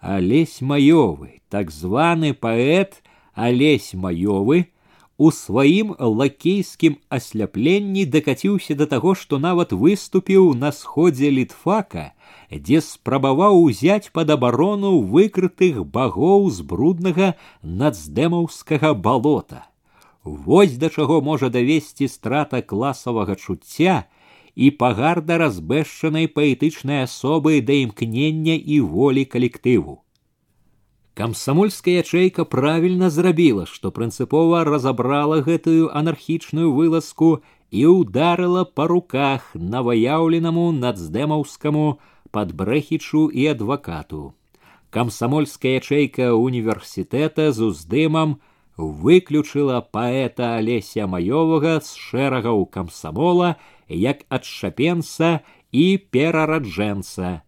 Алесь 0.00 0.60
маёвы, 0.60 1.40
так 1.48 1.70
званы 1.70 2.34
паэт 2.34 3.02
Алесь 3.34 3.94
маёвы, 3.94 4.66
у 5.18 5.30
сваім 5.30 5.94
лакейскім 5.98 6.96
асляпленні 7.08 8.04
дакаціўся 8.06 8.74
да 8.74 8.86
таго, 8.90 9.14
што 9.14 9.38
нават 9.38 9.72
выступіў 9.72 10.54
на 10.58 10.72
сходзе 10.72 11.30
літфака, 11.30 12.12
дзе 12.50 12.80
спрабаваў 12.80 13.62
узяць 13.62 14.10
пад 14.10 14.34
абарону 14.34 14.98
выкрытых 15.14 15.84
багоў 15.86 16.50
з 16.50 16.66
бруднага 16.66 17.34
нацдэмаўскага 17.62 18.94
балота. 18.94 19.66
Вось 20.24 20.76
да 20.82 20.90
чаго 20.90 21.20
можа 21.20 21.48
давесці 21.48 22.08
страта 22.08 22.62
класавага 22.62 23.36
чуцця 23.36 24.04
і 24.54 24.70
пагарда 24.70 25.38
разбэшчанай 25.38 26.26
паэтычнай 26.26 27.04
асобы 27.06 27.60
да 27.60 27.76
імкнення 27.86 28.56
і 28.56 28.80
волі 28.80 29.24
калектыву. 29.30 30.00
Камсамольская 31.19 31.99
ячэйка 31.99 32.45
правільна 32.47 33.09
зрабіла, 33.11 33.65
што 33.67 33.89
прынцыпова 33.91 34.63
разабрала 34.63 35.41
гэтую 35.43 35.89
анархічную 35.91 36.71
вылазку 36.71 37.43
і 37.75 37.81
ударыла 37.91 38.63
па 38.63 38.85
руках 38.87 39.49
наваяўленаму 39.51 40.71
нацдэмаўскаму 40.77 41.83
падбрэхічу 42.31 43.25
і 43.35 43.49
адвакату. 43.51 44.21
Камсамольская 44.95 45.75
ячэйка 45.83 46.29
універсітэта 46.39 47.51
з 47.51 47.67
уздымам 47.67 48.39
выключыла 48.79 49.83
паэта 49.83 50.55
алеся 50.55 51.03
маёвага 51.03 51.83
з 51.83 51.99
шэрагаў 51.99 52.63
камсамола 52.71 53.51
як 53.91 54.23
адшапенца 54.31 55.43
і 55.75 55.85
перараджэнца. 56.15 57.43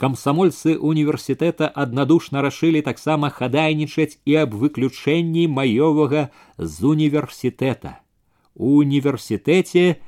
Камсамольцы 0.00 0.76
універсітэта 0.80 1.68
аднадушна 1.68 2.40
рашылі 2.40 2.80
таксама 2.80 3.28
хадайнічаць 3.28 4.16
і 4.24 4.36
аб 4.42 4.54
выключэнні 4.56 5.44
маёвага 5.46 6.30
з 6.56 6.76
універсітэта. 6.88 8.00
У 8.56 8.80
універсітэце 8.80 10.00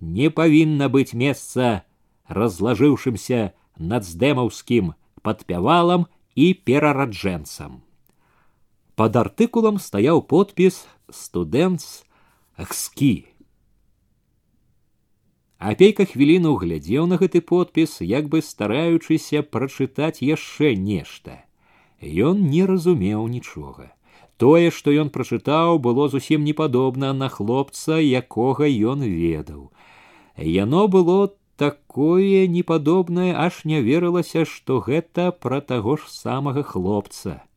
не 0.00 0.30
павінна 0.34 0.90
быць 0.90 1.14
месца 1.14 1.86
разлажыўшымся 2.26 3.54
нацдэмаўскім 3.78 4.92
падпявалам 5.22 6.06
і 6.34 6.54
перараджэнцам. 6.66 7.82
Под 8.98 9.16
артыкулам 9.16 9.78
стаяў 9.78 10.26
подпіс 10.26 10.84
студэнтс 11.08 12.02
ахскі. 12.58 13.30
Апейка 15.57 16.03
хвіліну 16.03 16.57
глядзеў 16.59 17.07
на 17.07 17.15
гэты 17.15 17.39
подпіс, 17.39 18.01
як 18.01 18.27
бы 18.27 18.41
стараючыся 18.41 19.41
прачытаць 19.41 20.19
яшчэ 20.19 20.75
нешта. 20.75 21.45
Ён 22.01 22.49
не 22.51 22.65
разумеў 22.65 23.27
нічога. 23.31 23.95
Тое, 24.37 24.69
што 24.69 24.91
ён 24.91 25.09
прачытаў, 25.15 25.79
было 25.79 26.09
зусім 26.11 26.43
не 26.43 26.51
падобна 26.51 27.13
на 27.13 27.29
хлопца, 27.29 28.03
якога 28.03 28.67
ён 28.67 29.07
ведаў. 29.07 29.71
Яно 30.35 30.89
было 30.91 31.31
такое 31.55 32.47
непадобнае, 32.47 33.31
аж 33.31 33.63
не 33.63 33.79
верылася, 33.79 34.43
што 34.43 34.83
гэта 34.83 35.31
пра 35.31 35.61
таго 35.61 35.95
ж 35.95 36.11
самага 36.11 36.63
хлопца. 36.67 37.47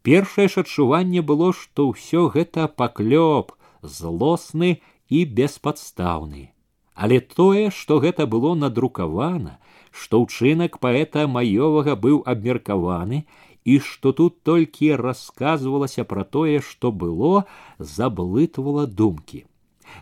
Першае 0.00 0.48
ж 0.48 0.64
адчуванне 0.64 1.20
было, 1.20 1.52
што 1.52 1.92
ўсё 1.92 2.32
гэта 2.32 2.72
паклёп, 2.72 3.52
злосны 3.84 4.80
і 5.12 5.24
беспадстаўны. 5.28 6.53
Але 6.95 7.19
тое, 7.19 7.69
што 7.71 7.99
гэта 8.03 8.25
было 8.27 8.55
надрукавана, 8.61 9.57
што 9.91 10.19
ўчынак 10.23 10.79
паэта 10.83 11.27
маёвага 11.35 11.95
быў 11.95 12.23
абмеркаваны 12.33 13.23
і 13.63 13.77
што 13.85 14.11
тут 14.17 14.41
толькі 14.43 14.95
расказвалася 15.01 16.03
пра 16.03 16.23
тое, 16.23 16.59
што 16.59 16.91
было, 16.91 17.45
заблытвала 17.79 18.85
думкі. 19.01 19.45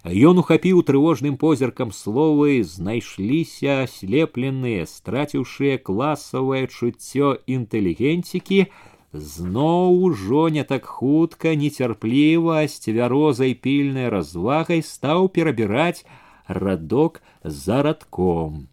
Ён 0.04 0.40
ухапіў 0.42 0.84
трывожным 0.88 1.38
позіркам 1.38 1.92
словы, 1.96 2.64
знайшліся 2.64 3.84
аслепленыя, 3.86 4.86
страціўшыя 4.90 5.78
класавае 5.78 6.68
чуццё 6.68 7.38
інтэлігенцікі, 7.46 8.68
зноў 9.14 10.04
ужо 10.10 10.48
не 10.50 10.64
так 10.64 10.86
хутка, 10.86 11.56
нецярпліва, 11.56 12.68
з 12.68 12.74
цвярозай 12.84 13.54
пільнай 13.56 14.10
развагай 14.10 14.84
стаў 14.84 15.30
перабіраць 15.30 16.04
радок 16.47 17.23
за 17.45 17.83
радком. 17.83 18.69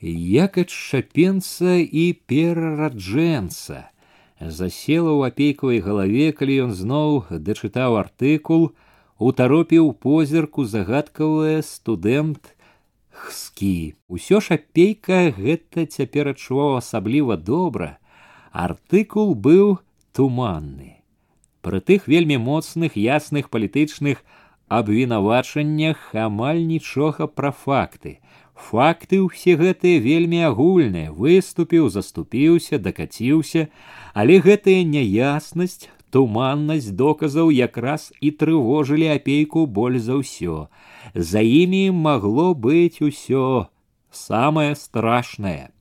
Як 0.00 0.58
ад 0.58 0.70
шапенца 0.70 1.80
і 1.80 2.12
перараджэнца. 2.28 3.88
Засела 4.36 5.16
ў 5.16 5.32
апейкавай 5.32 5.80
галаве, 5.80 6.32
калі 6.36 6.68
ён 6.68 6.72
зноў 6.76 7.24
дачытаў 7.32 7.96
артыкул, 7.96 8.76
утаропіў 9.16 9.96
позірку 9.96 10.68
загадкавая 10.68 11.64
студэнт 11.64 12.52
хскі. 13.08 13.96
Усё 14.12 14.44
ж 14.44 14.60
апейка 14.60 15.32
гэта 15.32 15.88
цяпер 15.88 16.36
адчуваў 16.36 16.76
асабліва 16.84 17.40
добра. 17.40 17.96
Артыкул 18.52 19.32
быў 19.32 19.80
туманны. 20.12 21.00
Пры 21.64 21.80
тых 21.80 22.06
вельмі 22.06 22.36
моцных 22.36 23.00
ясных 23.00 23.48
палітычных 23.48 24.20
абвінавачаннях 24.71 26.15
амаль 26.15 26.63
нічога 26.63 27.27
пра 27.27 27.51
факты. 27.51 28.19
Факты 28.55 29.19
ўсе 29.19 29.57
гэтыя 29.59 29.99
вельмі 29.99 30.39
агульныя, 30.47 31.11
выступіў, 31.11 31.89
заступіўся, 31.89 32.79
дакаціўся, 32.79 33.67
але 34.13 34.37
гэтая 34.45 34.85
няяснасць, 34.87 35.89
туманнасць 36.13 36.91
доказаў 37.01 37.51
якраз 37.51 38.11
і 38.21 38.31
трывожылі 38.31 39.11
апейку 39.15 39.65
боль 39.65 39.99
за 39.99 40.21
ўсё. 40.21 40.69
За 41.15 41.43
імі 41.43 41.91
магло 41.91 42.53
быць 42.53 43.03
усё 43.03 43.67
самае 44.11 44.75
страшнае. 44.75 45.73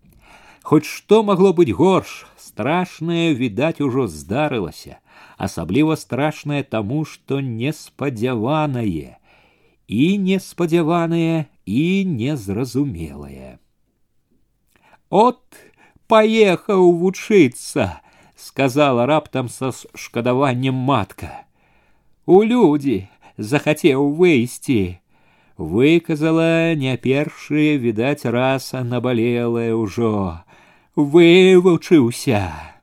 Хоць 0.67 0.89
што 0.89 1.23
магло 1.23 1.53
быць 1.55 1.75
горш, 1.75 2.27
страшнае, 2.39 3.35
відаць, 3.39 3.79
ужо 3.85 4.07
здарылася 4.11 4.99
асабліва 5.37 5.97
страшнае 5.97 6.63
таму, 6.63 7.05
што 7.05 7.41
неспадзяванае 7.41 9.17
і 9.91 10.05
неспадзяванае 10.19 11.47
і 11.67 12.05
незразумелае. 12.07 13.59
От 15.11 15.43
паехаў 16.07 16.93
вучыцца, 17.03 18.01
сказала 18.37 19.07
раптам 19.07 19.49
са 19.49 19.73
шкадаваннем 19.95 20.75
матка. 20.75 21.47
У 22.27 22.43
людзі 22.47 23.09
захацеў 23.37 24.15
выйсці. 24.15 25.01
Выказала 25.59 26.75
не 26.75 26.97
першы, 26.97 27.77
відаць, 27.77 28.25
раз 28.25 28.73
набалелае 28.73 29.75
ўжо. 29.75 30.41
Вывучыўся. 30.97 32.74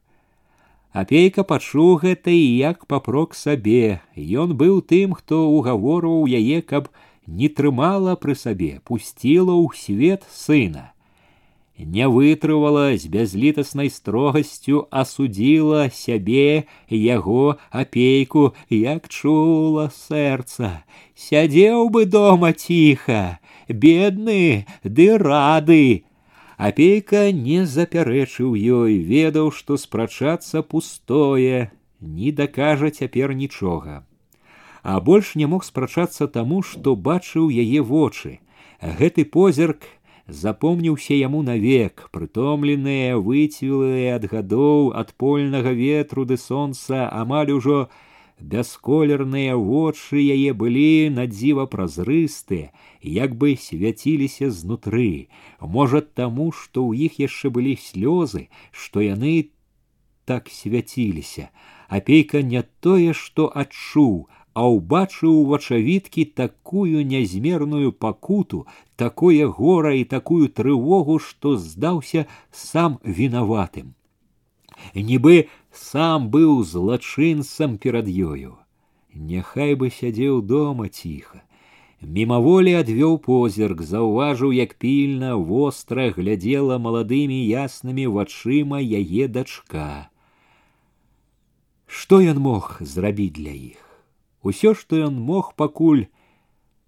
Апейка 0.93 1.41
пачуў 1.49 1.95
гэта 2.05 2.31
і 2.37 2.57
як 2.61 2.85
папрок 2.85 3.33
сабе. 3.35 4.05
Ён 4.15 4.53
быў 4.61 4.85
тым, 4.85 5.17
хто 5.17 5.49
угаворваў 5.49 6.29
яе, 6.29 6.61
каб 6.61 6.93
не 7.27 7.49
трымала 7.49 8.13
пры 8.21 8.37
сабе, 8.37 8.81
пусціла 8.85 9.57
ў 9.57 9.73
свет 9.73 10.29
сына. 10.29 10.93
Не 11.79 12.07
вытрывала 12.13 12.93
з 12.95 13.09
бязлітаснай 13.09 13.89
строгасцю, 13.89 14.85
асудзіла 14.93 15.89
сябе, 15.89 16.69
яго 16.93 17.57
апейку, 17.73 18.53
як 18.69 19.09
чула 19.09 19.89
сэрца. 19.89 20.85
Сядзеў 21.17 21.89
бы 21.89 22.05
дома 22.05 22.53
ціха, 22.53 23.41
бедны 23.67 24.69
ды 24.85 25.17
рады, 25.17 26.05
Апейка 26.58 27.32
не 27.32 27.66
запярэчыў 27.66 28.56
ёй, 28.58 28.98
ведаў, 28.98 29.52
што 29.52 29.78
спрачацца 29.78 30.64
пустое, 30.64 31.72
не 32.02 32.32
дакажа 32.32 32.90
цяпер 32.90 33.34
нічога. 33.34 34.06
А 34.82 35.00
больш 35.00 35.36
не 35.36 35.46
мог 35.46 35.64
спрачацца 35.64 36.28
таму, 36.28 36.64
што 36.64 36.96
бачыў 36.96 37.52
яе 37.52 37.82
вочы. 37.82 38.40
Гэты 38.82 39.26
позірк 39.26 39.86
запомніўся 40.28 41.14
яму 41.14 41.42
навек, 41.42 42.10
прытомленыя, 42.12 43.18
выцвілыя 43.18 44.18
ад 44.18 44.28
гадоў 44.32 44.92
ад 44.98 45.14
польнага 45.14 45.72
ветру 45.72 46.26
ды 46.26 46.38
сонца 46.38 47.08
амаль 47.12 47.52
ужо 47.52 47.88
бясколерныя 48.42 49.56
вочы 49.58 50.22
яе 50.22 50.54
былі 50.54 51.10
надзіва 51.10 51.66
празрыстыя, 51.66 52.70
як 53.02 53.36
бы 53.36 53.56
свяціліся 53.58 54.50
знутры, 54.52 55.30
можа 55.62 56.02
таму, 56.02 56.52
што 56.52 56.86
ў 56.86 57.10
іх 57.10 57.20
яшчэ 57.24 57.50
былі 57.50 57.76
слёзы, 57.82 58.48
што 58.72 59.02
яны 59.02 59.50
так 60.26 60.50
свяціліся. 60.54 61.50
Апейка 61.90 62.42
не 62.44 62.64
тое, 62.82 63.14
што 63.14 63.50
адчуў, 63.50 64.28
а 64.54 64.70
ўбачыў 64.70 65.46
вачавіткі 65.50 66.26
такую 66.38 67.06
нязмерную 67.06 67.92
пакуту, 67.92 68.66
такое 68.96 69.48
гора 69.48 69.94
і 69.98 70.04
такую 70.04 70.50
трывогу, 70.50 71.20
што 71.20 71.58
здаўся 71.58 72.26
сам 72.52 73.00
вінаватым 73.04 73.98
нібы 74.96 75.48
сам 75.72 76.30
быў 76.30 76.64
злачынцам 76.64 77.78
перад 77.78 78.08
ёю. 78.08 78.58
Няхай 79.14 79.76
бы 79.76 79.90
сядзеў 79.90 80.42
дома 80.42 80.90
ціха. 80.90 81.44
Мімаволі 82.02 82.74
адвёў 82.78 83.18
позірк, 83.18 83.82
заўважыў, 83.82 84.54
як 84.54 84.76
пільна 84.78 85.34
востра 85.36 86.12
глядзела 86.14 86.78
маладымі 86.78 87.40
яснымі 87.42 88.06
вачыма 88.06 88.78
яе 88.78 89.28
дачка. 89.28 90.10
Што 91.88 92.22
ён 92.22 92.38
мог 92.38 92.78
зрабіць 92.82 93.34
для 93.34 93.56
іх? 93.74 93.82
Усё, 94.44 94.76
што 94.78 95.02
ён 95.10 95.18
мог 95.18 95.56
пакуль, 95.58 96.06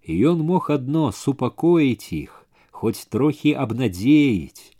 ён 0.06 0.46
мог 0.46 0.70
адно 0.70 1.10
супакоіць 1.10 2.12
іх, 2.14 2.46
хоць 2.70 3.02
трохі 3.10 3.52
абнадзеіць, 3.58 4.73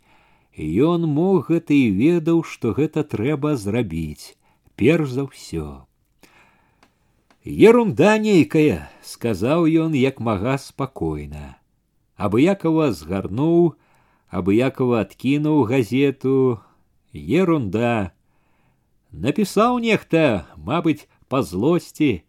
Ён 0.57 1.07
мог 1.07 1.47
гэта 1.47 1.73
і 1.73 1.91
ведаў, 1.95 2.43
што 2.43 2.73
гэта 2.75 3.03
трэба 3.03 3.55
зрабіць, 3.55 4.35
перш 4.75 5.15
за 5.15 5.23
ўсё. 5.29 5.85
Ерунда 7.41 8.17
нейкая, 8.21 8.91
сказаў 9.01 9.65
ён 9.65 9.95
як 9.97 10.19
мага 10.19 10.57
спакойна. 10.61 11.57
Абыякова 12.13 12.91
згарнуў, 12.91 13.73
абыякова 14.29 15.01
адкінуў 15.07 15.63
газету, 15.65 16.61
ерунда. 17.13 18.13
Напісаў 19.09 19.79
нехта, 19.81 20.45
мабыць, 20.55 21.07
па 21.27 21.41
злосці. 21.41 22.21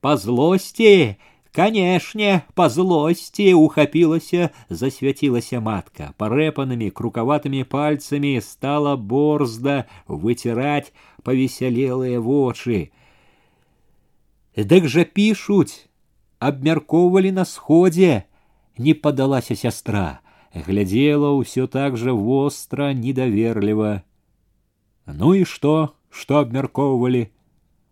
Па 0.00 0.14
злосці, 0.16 1.18
Канешне, 1.56 2.42
па 2.56 2.70
злосці 2.72 3.52
ухапілася, 3.54 4.48
засвяцілася 4.72 5.60
матка. 5.60 6.14
Парэпанымі 6.16 6.88
крукаватымі 6.88 7.64
пальцамі 7.68 8.40
стала 8.40 8.96
борзда 8.96 9.84
выціраць 10.08 10.96
павесялелыя 11.28 12.20
вочы. 12.24 12.88
Дык 14.56 14.88
жа 14.88 15.04
пішуць, 15.04 15.92
абмяркоўвалі 16.40 17.32
на 17.36 17.44
сходзе, 17.44 18.24
не 18.78 18.94
падалася 18.96 19.52
сястра, 19.52 20.24
глядзела 20.56 21.36
ўсё 21.36 21.68
так 21.68 22.00
жа 22.00 22.16
востра, 22.16 22.96
недаверліва. 22.96 24.00
Ну 25.04 25.34
і 25.36 25.44
што, 25.44 25.92
што 26.08 26.40
абмяркоўвалі? 26.40 27.28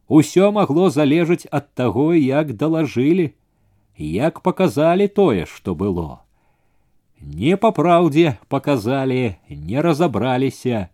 Усё 0.09 0.48
магло 0.48 0.88
залежаць 0.88 1.44
ад 1.53 1.68
таго, 1.76 2.16
як 2.16 2.57
далажылі 2.57 3.36
як 4.01 4.40
показалі 4.40 5.09
тое, 5.09 5.46
што 5.46 5.74
было. 5.74 6.20
Не 7.20 7.57
па 7.61 7.70
праўдзе 7.70 8.38
показалі, 8.48 9.36
не 9.48 9.82
разабраліся. 9.82 10.88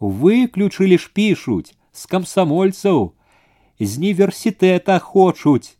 Выключылі 0.00 0.98
ж 0.98 1.10
пішуць 1.12 1.76
з 1.92 2.06
камсамольцаў, 2.06 3.12
з 3.78 3.98
універсітэта 3.98 4.98
хочуць. 4.98 5.76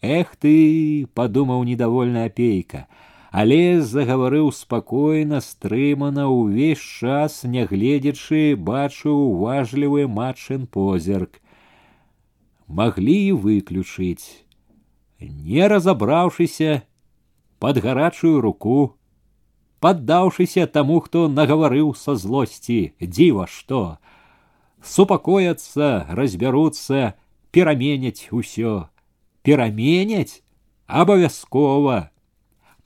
Эх 0.00 0.36
ты, 0.38 1.10
падумаў 1.14 1.66
недовольна 1.66 2.30
апейка, 2.30 2.86
але 3.34 3.82
загаварыў 3.82 4.54
спакойна, 4.54 5.42
стрымана 5.42 6.30
ўвесь 6.30 6.78
час, 6.78 7.42
нягледзячы, 7.42 8.54
бачыў 8.54 9.34
уважлівы 9.34 10.06
матчын 10.06 10.70
позірк. 10.70 11.42
Маглі 12.68 13.18
і 13.26 13.32
выключыць 13.32 14.41
не 15.22 15.68
разабраўшыся 15.68 16.82
под 17.58 17.78
гарачую 17.78 18.40
руку, 18.40 18.96
поддаўшыся 19.80 20.66
таму, 20.66 21.00
хто 21.00 21.28
нагаварыў 21.28 21.94
са 21.94 22.14
злосці, 22.14 22.94
дзіва 23.00 23.46
што, 23.46 23.98
супакояцца, 24.82 26.06
разбяруцца, 26.10 27.14
пераменяць 27.50 28.28
усё, 28.30 28.88
пераменяць 29.42 30.42
абавязкова. 30.86 32.10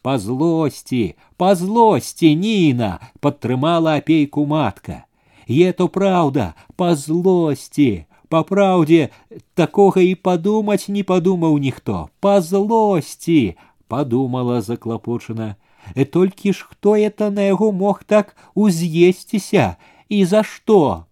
Па 0.03 0.19
злосці, 0.19 1.15
па 1.39 1.55
злосці 1.55 2.35
Ніна 2.35 2.99
падтрымала 3.23 4.03
апейку 4.03 4.47
матка. 4.47 5.07
Е 5.47 5.71
то 5.73 5.87
праўда, 5.89 6.55
па 6.77 6.95
злосці, 6.99 8.06
па 8.29 8.43
праўдзе 8.49 9.11
такога 9.55 10.01
і 10.01 10.15
падумаць 10.15 10.89
не 10.89 11.03
падумаў 11.05 11.59
ніхто, 11.59 12.09
па 12.21 12.41
злосці, 12.41 13.57
подумала 13.89 14.61
заклапочана. 14.61 15.57
Э 15.95 16.05
толькі 16.05 16.53
ж 16.53 16.67
хто 16.71 16.97
это 16.97 17.31
на 17.31 17.43
яго 17.43 17.73
мог 17.73 18.05
так 18.05 18.37
уз'есціся 18.55 19.77
і 20.09 20.25
за 20.25 20.43
што? 20.43 21.07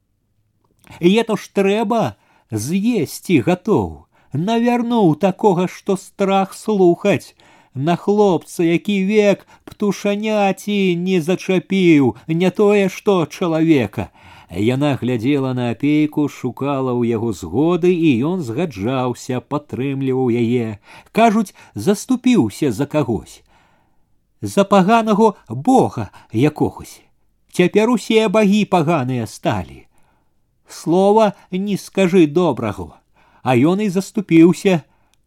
Это 1.01 1.37
ж 1.37 1.51
трэба 1.55 2.17
з'есці 2.51 3.41
гатоў. 3.47 4.07
Навярнуў 4.33 5.17
такога, 5.19 5.67
што 5.67 5.97
страх 5.97 6.55
слухаць. 6.55 7.35
На 7.75 7.95
хлопца, 7.97 8.63
які 8.65 9.05
век 9.07 9.47
птушаняці 9.65 10.97
не 10.97 11.21
зачапіў, 11.21 12.15
не 12.27 12.51
тое 12.51 12.89
што 12.89 13.27
чалавека. 13.27 14.11
Яна 14.51 14.99
глядзела 14.99 15.55
на 15.55 15.71
апейку, 15.71 16.27
шукала 16.27 16.91
ў 16.91 17.15
яго 17.15 17.31
згоды, 17.31 17.95
і 17.95 18.11
ён 18.27 18.43
згаджаўся, 18.43 19.39
падтрымліваў 19.39 20.27
яе. 20.35 20.83
Кажуць, 21.13 21.55
заступіўся 21.75 22.73
за 22.73 22.87
кагось. 22.91 23.43
За 24.43 24.65
паганаго 24.65 25.37
бога 25.49 26.11
якогось. 26.33 26.99
Цяпер 27.53 27.91
усе 27.91 28.27
багі 28.29 28.65
паганыя 28.65 29.27
сталі. 29.27 29.87
Слова 30.67 31.35
не 31.51 31.77
скажы 31.79 32.27
добрага, 32.27 32.99
а 33.43 33.55
ён 33.55 33.87
і 33.87 33.89
заступіўся. 33.91 34.83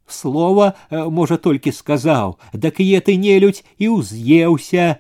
Слова, 0.08 0.74
можа, 0.92 1.38
толькі 1.38 1.72
сказаў, 1.72 2.36
дак 2.52 2.80
е 2.84 3.00
ты 3.00 3.16
нелюдь 3.16 3.64
і 3.80 3.88
ўз'еўся, 3.96 5.00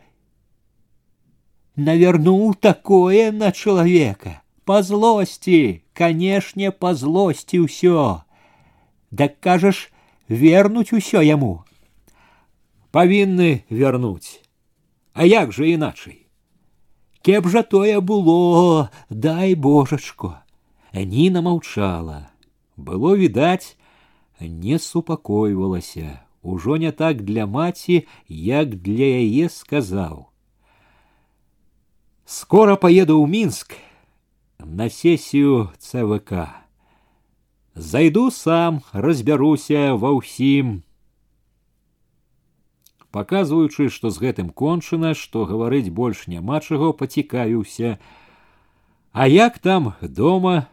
навернул 1.77 2.53
такое 2.53 3.31
на 3.31 3.51
человека. 3.51 4.41
По 4.65 4.81
злости, 4.81 5.83
конечно, 5.93 6.71
по 6.71 6.93
злости 6.93 7.57
ўсё. 7.57 8.21
Дак 9.11 9.39
кажаш, 9.39 9.91
вернуть 10.27 10.93
усё 10.93 11.21
яму. 11.21 11.65
Павінны 12.91 13.63
вернуть. 13.69 14.41
А 15.13 15.25
як 15.25 15.51
же 15.51 15.69
іначай? 15.69 16.25
Кеп 17.21 17.47
жа 17.47 17.63
тое 17.63 18.01
было, 18.01 18.89
дай 19.09 19.55
божачко. 19.55 20.43
Ніна 20.93 21.41
маўчала. 21.41 22.29
Было 22.77 23.15
відаць, 23.15 23.77
не 24.39 24.79
супакойвалася, 24.79 26.19
ужо 26.41 26.77
не 26.77 26.91
так 26.91 27.21
для 27.21 27.45
маці, 27.45 28.05
як 28.27 28.75
для 28.75 29.23
яе 29.23 29.49
сказаў. 29.49 30.26
Скоро 32.27 32.75
поеду 32.75 33.23
в 33.23 33.29
Минск 33.29 33.75
на 34.59 34.89
сессию 34.89 35.71
ЦВК. 35.79 36.49
Зайду 37.75 38.31
сам, 38.31 38.81
разбяруся 38.91 39.95
ва 39.97 40.13
ўсім. 40.13 40.83
Паказваючы, 43.13 43.89
што 43.93 44.09
з 44.09 44.17
гэтым 44.17 44.49
кончана, 44.49 45.13
што 45.13 45.45
гаварыць 45.45 45.93
больш 45.93 46.25
няма 46.25 46.61
чаго, 46.61 46.93
пацікавіўся. 46.93 47.97
А 49.11 49.27
як 49.27 49.59
там 49.59 49.93
дома 50.01 50.67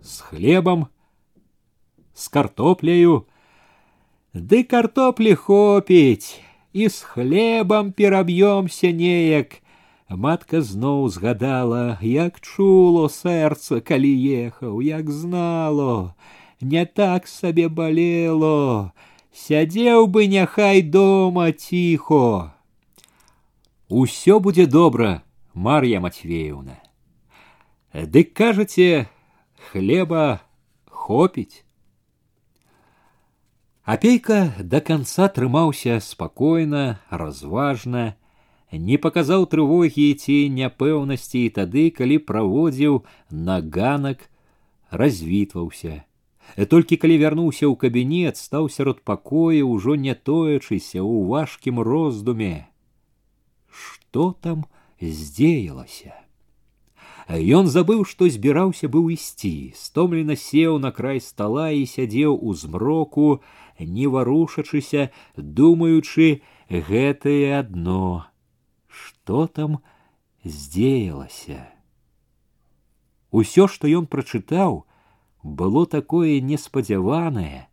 с 0.00 0.20
хлебом, 0.20 0.88
с 2.14 2.28
картопляю? 2.28 3.26
Ды 4.32 4.64
картоплі 4.64 5.34
хопіць, 5.34 6.40
і 6.72 6.88
з 6.88 7.00
хлебам 7.00 7.92
пераб'ёмся 7.92 8.92
неяк, 8.92 9.59
Матка 10.10 10.62
зноў 10.62 11.08
згадала, 11.10 11.98
як 12.00 12.38
чуло 12.40 13.08
сэрца, 13.10 13.80
калі 13.82 14.12
ехаў, 14.46 14.78
як 14.80 15.10
знало, 15.10 16.14
не 16.60 16.86
так 16.86 17.26
сабе 17.26 17.68
балело, 17.68 18.92
сядзеў 19.34 20.06
бы 20.06 20.30
няхай 20.30 20.82
дома 20.82 21.50
ціхо. 21.52 22.54
Усё 23.88 24.38
будзе 24.38 24.66
добра, 24.66 25.22
Мар'я 25.54 26.00
Матвеевна. 26.00 26.78
Дык 27.92 28.32
кажаце, 28.32 29.08
хлеба 29.70 30.40
хопіць. 30.86 31.64
Апейка 33.86 34.52
до 34.58 34.80
конца 34.80 35.28
трымаўся 35.28 36.00
спакойна, 36.00 36.98
разважна, 37.10 38.14
не 38.72 38.98
паказаў 38.98 39.46
трывогі 39.46 40.06
ці 40.14 40.36
няпэўнасці 40.50 41.46
і 41.46 41.52
тады, 41.58 41.90
калі 41.90 42.18
праводзіў 42.18 43.04
на 43.30 43.60
ганак, 43.62 44.28
развітваўся. 44.90 46.02
Толькі 46.70 46.96
калі 46.96 47.18
вярнуўся 47.18 47.66
ў 47.66 47.74
кабінет, 47.74 48.36
стаў 48.36 48.70
сярод 48.70 49.02
пакоя, 49.02 49.62
ўжо 49.66 49.96
не 49.96 50.14
тоячыся 50.14 51.02
ў 51.02 51.26
важкім 51.26 51.80
роздуме. 51.80 52.70
Што 53.70 54.32
там 54.40 54.66
здзеялася? 55.00 56.14
Ён 57.26 57.66
забыў, 57.66 58.06
што 58.06 58.30
збіраўся 58.30 58.86
быў 58.86 59.10
ісці, 59.10 59.74
стомлена 59.74 60.38
сеў 60.38 60.78
на 60.78 60.94
край 60.94 61.18
стола 61.18 61.74
і 61.74 61.82
сядзеў 61.82 62.38
у 62.38 62.54
змроку, 62.54 63.42
не 63.82 64.06
варушачыся, 64.06 65.10
думаючы 65.34 66.46
гэтае 66.70 67.58
адно 67.58 68.29
што 69.20 69.46
там 69.46 69.78
здзеялася. 70.44 71.60
Усё, 73.30 73.66
што 73.68 73.88
ён 74.00 74.06
прачытаў, 74.06 74.84
было 75.42 75.86
такое 75.86 76.40
неспадзяванае, 76.40 77.68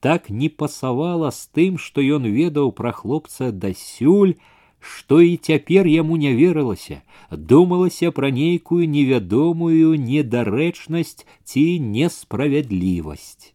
так 0.00 0.28
не 0.30 0.48
пасавала 0.48 1.30
з 1.30 1.48
тым, 1.56 1.78
што 1.78 2.00
ён 2.00 2.28
ведаў 2.28 2.72
пра 2.72 2.92
хлопца 2.92 3.50
дасюль, 3.52 4.34
што 4.80 5.20
і 5.24 5.36
цяпер 5.36 5.88
яму 5.88 6.16
не 6.20 6.34
верылася, 6.36 7.00
думалася 7.30 8.12
пра 8.12 8.30
нейкую 8.30 8.84
невядомую 8.96 9.96
недарэчнасць 9.96 11.24
ці 11.44 11.64
несправядлівасць 11.80 13.54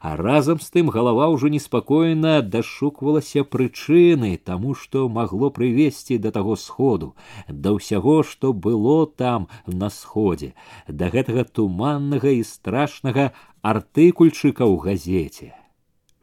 а 0.00 0.16
разам 0.16 0.58
з 0.58 0.68
тым 0.74 0.90
галава 0.90 1.28
ўжо 1.30 1.48
неспакойна 1.54 2.34
дашуквалася 2.42 3.44
прычыны 3.54 4.30
таму 4.50 4.74
што 4.74 5.06
магло 5.18 5.50
прывесці 5.58 6.18
да 6.24 6.32
таго 6.36 6.56
сходу 6.62 7.14
да 7.48 7.74
ўсяго 7.78 8.16
што 8.26 8.52
было 8.66 9.06
там 9.22 9.46
на 9.66 9.90
сходзе 9.96 10.52
да 10.88 11.10
гэтага 11.14 11.44
туманнага 11.58 12.34
і 12.38 12.42
страшнага 12.52 13.30
артыкульчыка 13.74 14.66
ў 14.66 14.76
газеце 14.86 15.50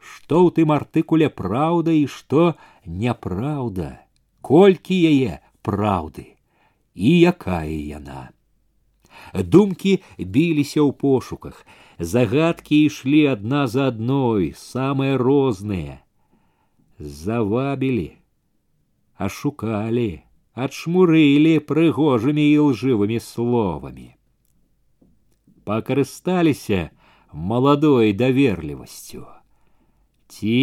што 0.00 0.44
ў 0.44 0.56
тым 0.60 0.74
артыкуле 0.76 1.30
праўда 1.42 1.96
і 1.96 2.04
што 2.18 2.44
няпраўда 2.84 3.88
колькі 4.50 5.00
яе 5.12 5.40
праўды 5.64 6.26
і 6.94 7.10
якая 7.32 7.72
яна 7.72 8.28
думкі 9.34 10.00
біліся 10.18 10.80
ў 10.84 10.92
пошуках 10.92 11.64
загадки 11.98 12.84
ішлі 12.84 13.26
одна 13.32 13.66
за 13.66 13.88
адной 13.92 14.52
самые 14.56 15.16
розныя 15.20 16.00
завабілі 16.98 18.06
ашукалі 19.26 20.24
адшмурылі 20.66 21.54
прыгожымі 21.72 22.46
і 22.52 22.58
лжывымі 22.70 23.20
словамі 23.26 24.08
пакарысталіся 25.68 26.80
маладой 27.32 28.16
даверлівасцю 28.22 29.26
ці 30.32 30.56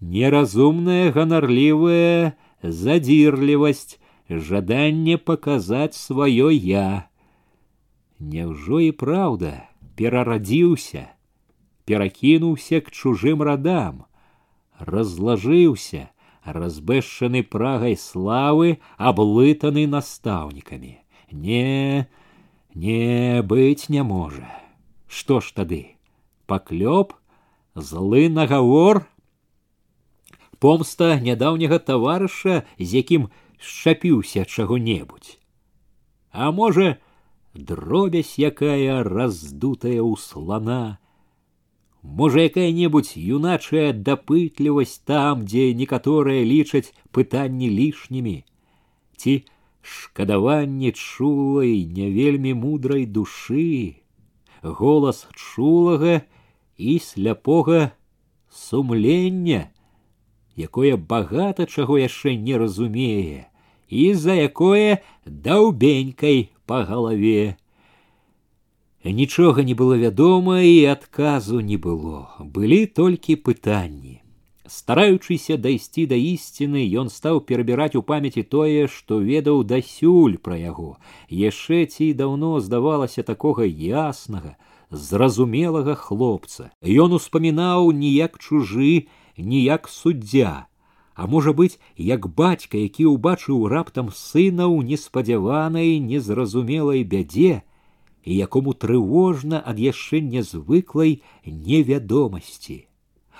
неразумная 0.00 1.10
ганарлівая 1.18 2.32
задзірлівасць 2.62 3.98
жаданне 4.30 5.18
паказаць 5.18 5.98
сваё 5.98 6.50
я 6.50 7.10
Няўжо 8.20 8.80
і 8.84 8.92
праўда 8.92 9.50
перарадзіўся, 9.96 11.08
перакінуўся 11.84 12.80
к 12.80 12.90
чужым 12.90 13.42
радам, 13.42 14.06
разлажыўся, 14.78 16.08
разбэшчаны 16.44 17.42
прагай 17.42 17.96
славы, 17.96 18.78
аблытаны 18.96 19.86
настаўнікамі. 19.86 20.98
Не, 21.30 22.08
не 22.74 23.42
быць 23.42 23.88
не 23.88 24.02
можа. 24.02 24.48
Што 25.06 25.40
ж 25.40 25.52
тады? 25.54 25.96
Паклёп, 26.46 27.14
злы 27.74 28.28
нагавор, 28.28 29.06
помста 30.58 31.18
нядаўняга 31.20 31.78
таварыша, 31.78 32.64
з 32.78 32.88
якім 33.02 33.28
шчапіўся 33.58 34.44
чаго-небудзь. 34.44 35.38
А 36.32 36.50
можа, 36.50 36.98
дробязь 37.55 38.35
якая 38.37 39.03
раздутая 39.03 39.99
ў 40.03 40.13
слона, 40.19 40.99
Можа, 42.05 42.45
якая-небудзь 42.45 43.17
юначая 43.17 43.89
дапытлівасць 43.91 45.01
там, 45.09 45.41
дзе 45.49 45.73
некаторыя 45.73 46.45
лічаць 46.45 46.93
пытанні 47.09 47.65
лішнімі, 47.65 48.45
ці 49.17 49.33
шкадаванне 49.81 50.91
чулай, 50.93 51.81
не 51.89 52.13
вельмі 52.13 52.53
мудрай 52.53 53.09
душы, 53.09 54.05
голас 54.61 55.25
чулага 55.33 56.21
і 56.77 56.99
сляпога 56.99 57.91
сумлення, 58.53 59.73
якое 60.55 60.95
багата 60.97 61.65
чаго 61.65 61.97
яшчэ 61.97 62.37
не 62.37 62.53
разумее, 62.57 63.49
і 63.89 64.13
за 64.13 64.33
якое 64.33 65.01
даўбенькай 65.25 66.49
па 66.65 66.83
галаве. 66.83 67.55
Нічога 69.05 69.63
не 69.63 69.75
было 69.77 69.97
вядома 70.01 70.61
і 70.61 70.85
адказу 70.89 71.61
не 71.61 71.77
было, 71.77 72.29
былі 72.39 72.85
толькі 72.85 73.35
пытанні. 73.37 74.25
Стараючыся 74.65 75.57
дайсці 75.61 76.07
да 76.09 76.17
ісціны, 76.17 76.81
ён 76.97 77.13
стаў 77.13 77.45
перабіраць 77.45 77.93
у 77.93 78.01
памяці 78.01 78.41
тое, 78.41 78.87
што 78.89 79.21
ведаў 79.21 79.61
дасюль 79.61 80.41
пра 80.41 80.57
яго. 80.57 80.97
Яшчэ 81.29 81.85
ці 81.85 82.13
даўно 82.17 82.57
здавалася 82.65 83.21
такога 83.21 83.69
яснага, 83.69 84.57
зразумелага 84.89 85.93
хлопца. 85.93 86.71
Ён 86.81 87.13
успамінаў 87.13 87.93
ніяк 87.93 88.41
чужы, 88.41 89.05
ніяк 89.37 89.85
суддзя. 89.85 90.65
А 91.15 91.27
можа 91.31 91.53
быць, 91.55 91.79
як 91.95 92.27
бацька, 92.27 92.77
які 92.77 93.07
ўбачыў 93.07 93.67
раптам 93.71 94.11
сына 94.11 94.67
ў 94.67 94.83
неспадзяванай, 94.83 95.95
незразумелай 96.03 97.07
бядзе, 97.07 97.63
і 98.27 98.35
якому 98.35 98.75
трывожна 98.75 99.63
ад 99.63 99.79
яшчэ 99.79 100.19
нязвыклай 100.19 101.21
невядомасці. 101.47 102.77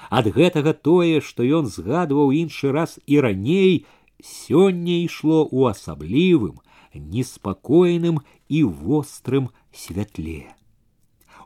Ад 0.10 0.32
гэтага 0.32 0.72
тое, 0.72 1.20
што 1.20 1.44
ён 1.44 1.68
згадваў 1.68 2.32
іншы 2.32 2.72
раз 2.72 2.96
і 3.06 3.20
раней, 3.20 3.86
сёння 4.24 5.04
ішло 5.04 5.44
ў 5.44 5.76
асаблівым, 5.76 6.64
неспакойным 6.96 8.24
і 8.48 8.64
вострым 8.64 9.52
святле. 9.76 10.56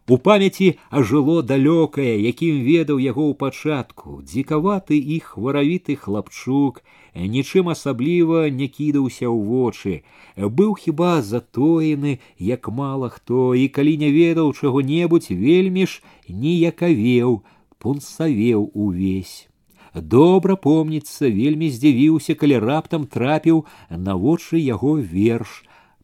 У 0.09 0.19
памяці 0.21 0.67
ажыло 0.91 1.41
далёкае, 1.41 2.21
якім 2.21 2.61
ведаў 2.65 2.99
яго 3.01 3.25
ў 3.31 3.35
пачатку, 3.41 4.21
дзікаваты 4.21 4.99
і 5.01 5.17
хваравіты 5.29 5.97
хлапчук, 5.97 6.83
нічым 7.17 7.73
асабліва 7.73 8.51
не 8.53 8.69
кідаўся 8.69 9.25
ў 9.25 9.39
вочы, 9.49 9.95
быў 10.37 10.77
хіба 10.77 11.23
затоены, 11.23 12.21
як 12.37 12.69
мала 12.69 13.09
хто, 13.09 13.55
і 13.57 13.65
калі 13.73 13.97
не 14.05 14.13
ведаў 14.13 14.53
чаго-небудзь 14.53 15.33
вельмі 15.33 15.89
ж 15.89 16.05
ніякавеў, 16.29 17.41
пунсавеў 17.81 18.69
увесь. 18.75 19.49
Добра 19.95 20.57
помніцца, 20.57 21.33
вельмі 21.33 21.71
здзівіўся, 21.73 22.35
калі 22.37 22.61
раптам 22.61 23.09
трапіў 23.09 23.65
на 23.89 24.21
вочы 24.21 24.61
яго 24.61 24.99
верш 25.01 25.63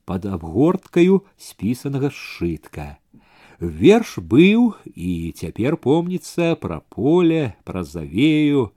пад 0.08 0.24
абгорткаю 0.26 1.20
спісанага 1.36 2.08
сшытка. 2.08 2.96
Верш 3.60 4.16
быў 4.18 4.72
і 4.96 5.32
цяпер 5.36 5.76
помніцца 5.76 6.56
пра 6.56 6.80
поле, 6.88 7.54
пра 7.64 7.84
завею, 7.84 8.70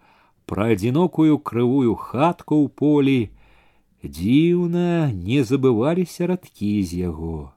пра 0.45 0.75
адзінокую 0.75 1.39
крывую 1.39 1.95
хатку 1.95 2.59
ў 2.59 2.67
полі. 2.67 3.19
Дзіўна 4.03 5.15
не 5.15 5.39
забываліся 5.47 6.27
радкі 6.27 6.83
з 6.83 6.99
яго. 7.07 7.55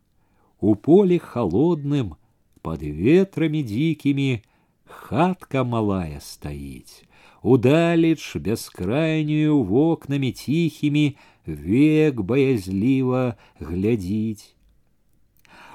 У 0.60 0.76
полі 0.78 1.18
холодным, 1.18 2.14
под 2.62 2.82
ветрамі 2.82 3.62
дзікімі, 3.66 4.42
хатка 4.86 5.64
малая 5.64 6.22
стаіць. 6.22 7.02
Удалеч 7.42 8.36
бяскрайнюю 8.36 9.62
вокнамі 9.62 10.30
ціхімі 10.32 11.16
век 11.46 12.22
баязліва 12.22 13.34
глядзіць. 13.60 14.54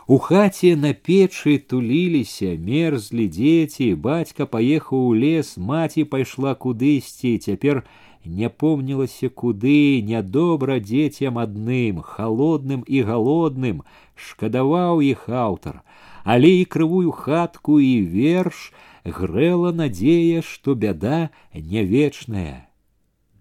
У 0.07 0.17
хаце 0.17 0.75
на 0.75 0.91
печы 0.93 1.57
туліліся, 1.71 2.57
мерзлі 2.59 3.27
дзеці, 3.32 3.93
бацька 3.95 4.45
паехаў 4.45 5.05
у 5.07 5.13
лес, 5.15 5.55
маці 5.55 6.03
пайшла 6.03 6.51
кудысьці, 6.55 7.38
цяпер 7.38 7.84
не 8.25 8.49
помнілася 8.49 9.29
куды, 9.29 10.01
нядобра 10.03 10.79
дзецям 10.79 11.38
адным, 11.38 12.01
холодным 12.03 12.84
і 12.88 13.01
галодным, 13.07 13.84
шкадаваў 14.15 15.01
іх 15.01 15.29
аўтар, 15.29 15.79
але 16.23 16.49
і 16.59 16.65
крывую 16.65 17.11
хатку 17.11 17.79
і 17.79 18.01
верш 18.01 18.73
грэла 19.05 19.71
надзея, 19.71 20.41
што 20.41 20.75
бяда 20.75 21.29
не 21.53 21.86
вечная. 21.86 22.67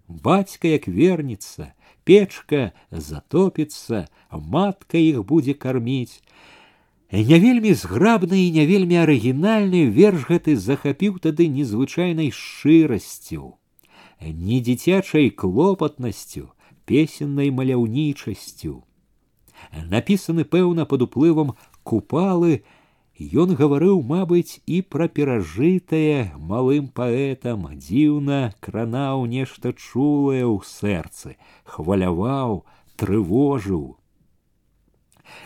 Бацька 0.07 0.67
як 0.67 0.87
вернецца, 0.87 1.73
печка 2.03 2.71
затопіцца, 2.91 4.07
матка 4.31 4.97
іх 4.97 5.23
будзе 5.23 5.53
карміць, 5.53 6.21
не 7.11 7.39
вельмі 7.39 7.73
зграбны 7.73 8.39
і 8.47 8.51
не 8.57 8.65
вельмі 8.65 9.01
арыгінальны 9.03 9.85
верш 9.91 10.27
гэты 10.29 10.55
захапіў 10.55 11.19
тады 11.19 11.47
незвычайнай 11.47 12.31
шчырасцю, 12.31 13.55
не 14.21 14.61
дзіцячай 14.61 15.29
клопатнасцю, 15.29 16.51
песеннай 16.85 17.51
маляўнічасцю. 17.51 18.83
Напісаны 19.91 20.45
пэўна 20.45 20.85
пад 20.85 21.03
уплывам 21.07 21.53
купалы, 21.83 22.63
Ён 23.21 23.53
гаварыў, 23.53 24.01
мабыць, 24.01 24.57
і 24.65 24.81
пра 24.81 25.05
перажытае 25.05 26.33
малым 26.51 26.87
паэтам, 26.89 27.67
дзіўна 27.77 28.39
кранаў 28.65 29.27
нешта 29.29 29.73
чулае 29.77 30.41
ў 30.41 30.57
сэрцы, 30.65 31.37
хваляваў, 31.69 32.65
трывожыў. 32.97 33.83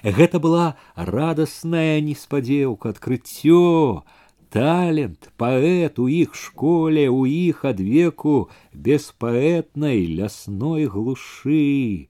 Гэта 0.04 0.39
была 0.39 0.76
радасная 0.96 2.02
неспадзеўка, 2.02 2.93
адкрыццё, 2.93 4.04
талент, 4.50 5.32
паэт 5.38 6.00
у 6.00 6.08
іх 6.08 6.36
школе, 6.36 7.10
у 7.10 7.26
іх 7.26 7.66
адвеку 7.66 8.50
беспаэтнай 8.74 10.06
лясной 10.20 10.86
глушы. 10.86 12.08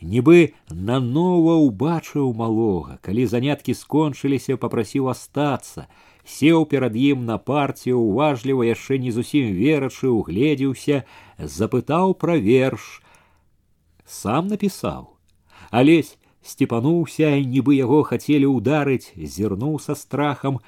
Нібы 0.00 0.52
нанова 0.68 1.56
ўбачыў 1.60 2.32
малога, 2.32 2.96
калі 3.04 3.26
заняткі 3.28 3.76
скончыліся, 3.76 4.56
попрасіў 4.56 5.10
астацца, 5.12 5.88
сеў 6.24 6.64
перад 6.64 6.96
ім 6.96 7.26
на 7.28 7.36
партію, 7.36 8.00
уважліва 8.00 8.64
яшчэ 8.64 8.96
не 8.96 9.12
зусім 9.12 9.52
верачы, 9.52 10.08
угледзеўся, 10.08 11.04
запытаў 11.36 12.16
пра 12.16 12.36
верш. 12.40 13.02
Сам 14.06 14.48
напісаў. 14.48 15.16
Алесь 15.70 16.16
сцепануўся, 16.44 17.30
нібы 17.40 17.76
яго 17.76 18.02
хацелі 18.10 18.48
ўдарыць, 18.56 19.12
зірнуў 19.16 19.78
са 19.80 19.94
страхам, 19.94 20.58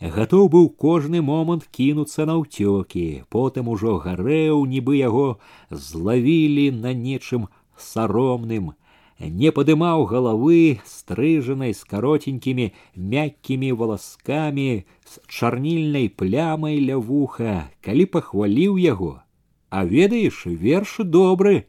гатоў 0.00 0.48
быў 0.54 0.68
кожны 0.84 1.22
момант 1.22 1.68
кінуцца 1.70 2.26
на 2.26 2.40
ўцёкі, 2.40 3.24
потым 3.28 3.68
ужо 3.68 3.96
гарэў, 4.04 4.66
нібы 4.66 4.98
яго 4.98 5.38
злавілі 5.70 6.70
на 6.82 6.92
нечым 6.94 7.48
саромным, 7.76 8.72
не 9.20 9.52
падымаў 9.52 10.06
галавы 10.10 10.80
стрыжанай 10.88 11.74
з 11.76 11.84
каротенькімі 11.84 12.72
мяккімі 12.96 13.72
валаскамі 13.72 14.84
з 15.04 15.20
чарнільнай 15.28 16.08
плямай 16.08 16.80
ля 16.80 16.96
вуха, 16.96 17.68
калі 17.84 18.06
пахваліў 18.16 18.80
яго, 18.80 19.20
а 19.68 19.84
ведаеш 19.84 20.46
верш 20.46 21.04
добры, 21.04 21.68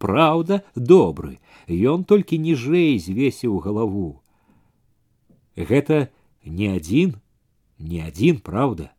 Праўда, 0.00 0.64
добры, 0.74 1.38
ён 1.68 2.04
толькі 2.04 2.38
ніжэй 2.38 2.98
звесіў 2.98 3.58
галаву. 3.58 4.20
Гэта 5.56 6.08
не 6.44 6.72
адзін, 6.76 7.14
не 7.78 8.02
адзін, 8.06 8.40
праўда. 8.44 8.90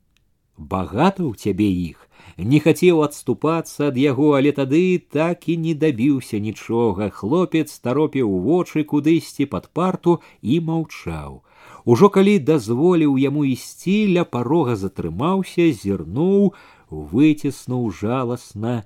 Багата 0.58 1.26
ў 1.26 1.34
цябе 1.34 1.70
іх, 1.74 2.08
не 2.38 2.60
хацеў 2.62 3.02
адступацца 3.02 3.90
ад 3.90 3.98
яго, 3.98 4.34
але 4.38 4.52
тады 4.52 5.02
так 5.02 5.50
і 5.50 5.58
не 5.58 5.74
дабіўся 5.74 6.38
нічога. 6.38 7.10
Хлопец 7.10 7.80
таропіў 7.80 8.30
вочы 8.46 8.84
кудысьці 8.84 9.50
пад 9.50 9.72
парту 9.74 10.20
і 10.42 10.60
маўчаў. 10.62 11.42
Ужо 11.86 12.10
калі 12.14 12.38
дазволіў 12.40 13.18
яму 13.18 13.46
ісці, 13.46 14.14
ля 14.14 14.24
парога 14.24 14.78
затрымаўся, 14.78 15.72
зірнуў, 15.74 16.54
выціснуў 16.90 17.90
жаласна, 17.90 18.84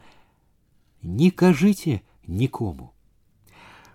не 1.04 1.30
кажыце 1.32 2.00
нікому. 2.28 2.92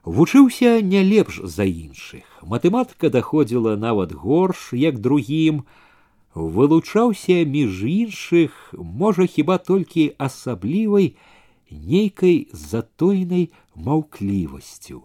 Вучыўся 0.04 0.80
не 0.80 1.02
лепш 1.04 1.40
за 1.44 1.64
іншых. 1.64 2.24
Матэматыка 2.42 3.11
даходзіла 3.11 3.76
нават 3.76 4.12
горш, 4.12 4.72
як 4.72 4.98
другім. 4.98 5.64
вылучаўся 6.34 7.44
між 7.44 7.82
іншых, 7.84 8.74
можа 8.78 9.26
хіба 9.26 9.58
толькі 9.58 10.14
асаблівай 10.18 11.16
нейкай 11.70 12.48
затойнай 12.52 13.50
маўклівасцю. 13.74 15.02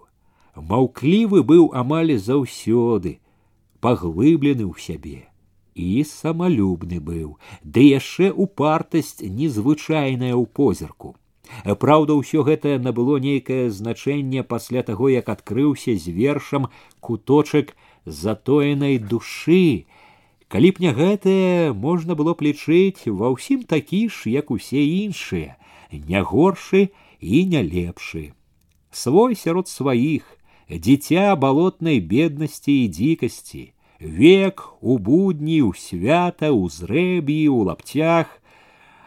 Маўклівы 0.56 1.42
быў 1.44 1.72
амаль 1.74 2.16
заўсёды, 2.18 3.20
паглыблены 3.82 4.70
ў 4.70 4.76
сябе 4.80 5.20
і 5.76 6.06
самалюбны 6.08 7.02
быў, 7.04 7.36
ды 7.64 7.92
яшчэ 7.92 8.32
упартасць 8.32 9.20
незвычайная 9.20 10.32
ў 10.32 10.46
позірку. 10.48 11.16
Праўда, 11.65 12.17
ўсё 12.17 12.43
гэта 12.47 12.79
набыло 12.79 13.19
нейкае 13.19 13.71
значэнне 13.71 14.43
пасля 14.43 14.83
таго, 14.83 15.09
як 15.09 15.29
адкрыўся 15.29 15.97
з 15.97 16.11
вершам 16.11 16.69
куточак 17.01 17.77
затоенай 18.07 18.99
душы. 18.99 19.87
Калі 20.49 20.71
б 20.75 20.83
не 20.83 20.93
гэтае 20.93 21.73
можна 21.73 22.15
было 22.19 22.35
б 22.35 22.51
лічыць 22.51 23.07
ва 23.07 23.31
ўсім 23.31 23.63
такі 23.71 24.09
ж, 24.11 24.31
як 24.31 24.51
усе 24.51 24.83
іншыя, 24.83 25.55
не 25.93 26.23
горшы 26.23 26.91
і 27.21 27.45
не 27.47 27.63
лепшы. 27.63 28.35
Свой 28.91 29.37
сярод 29.39 29.69
сваіх, 29.69 30.27
дзіця 30.67 31.37
балотнай 31.37 32.01
беднасці 32.01 32.73
і 32.73 32.89
дзікасці, 32.89 33.73
век 34.01 34.75
у 34.81 34.99
будні, 34.99 35.63
у 35.63 35.75
свята, 35.75 36.51
у 36.51 36.69
зрэбі, 36.69 37.49
у 37.49 37.63
лаптях, 37.71 38.40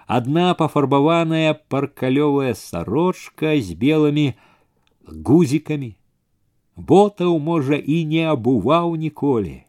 адна 0.07 0.55
пафарбаваная 0.55 1.55
паркалёвая 1.69 2.55
сарочка 2.55 3.55
з 3.61 3.75
белымі 3.75 4.35
гузікамі. 5.07 5.95
Ботаў, 6.77 7.39
можа, 7.39 7.75
і 7.75 8.05
не 8.05 8.23
абуваў 8.31 8.95
ніколі. 8.95 9.65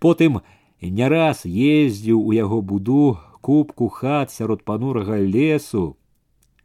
Потым 0.00 0.40
не 0.80 1.08
раз 1.08 1.44
ездзіў 1.44 2.22
у 2.22 2.32
яго 2.32 2.62
буду 2.62 3.18
кубку 3.40 3.88
хат 3.88 4.32
сярод 4.32 4.64
панурага 4.64 5.20
лесу, 5.20 5.96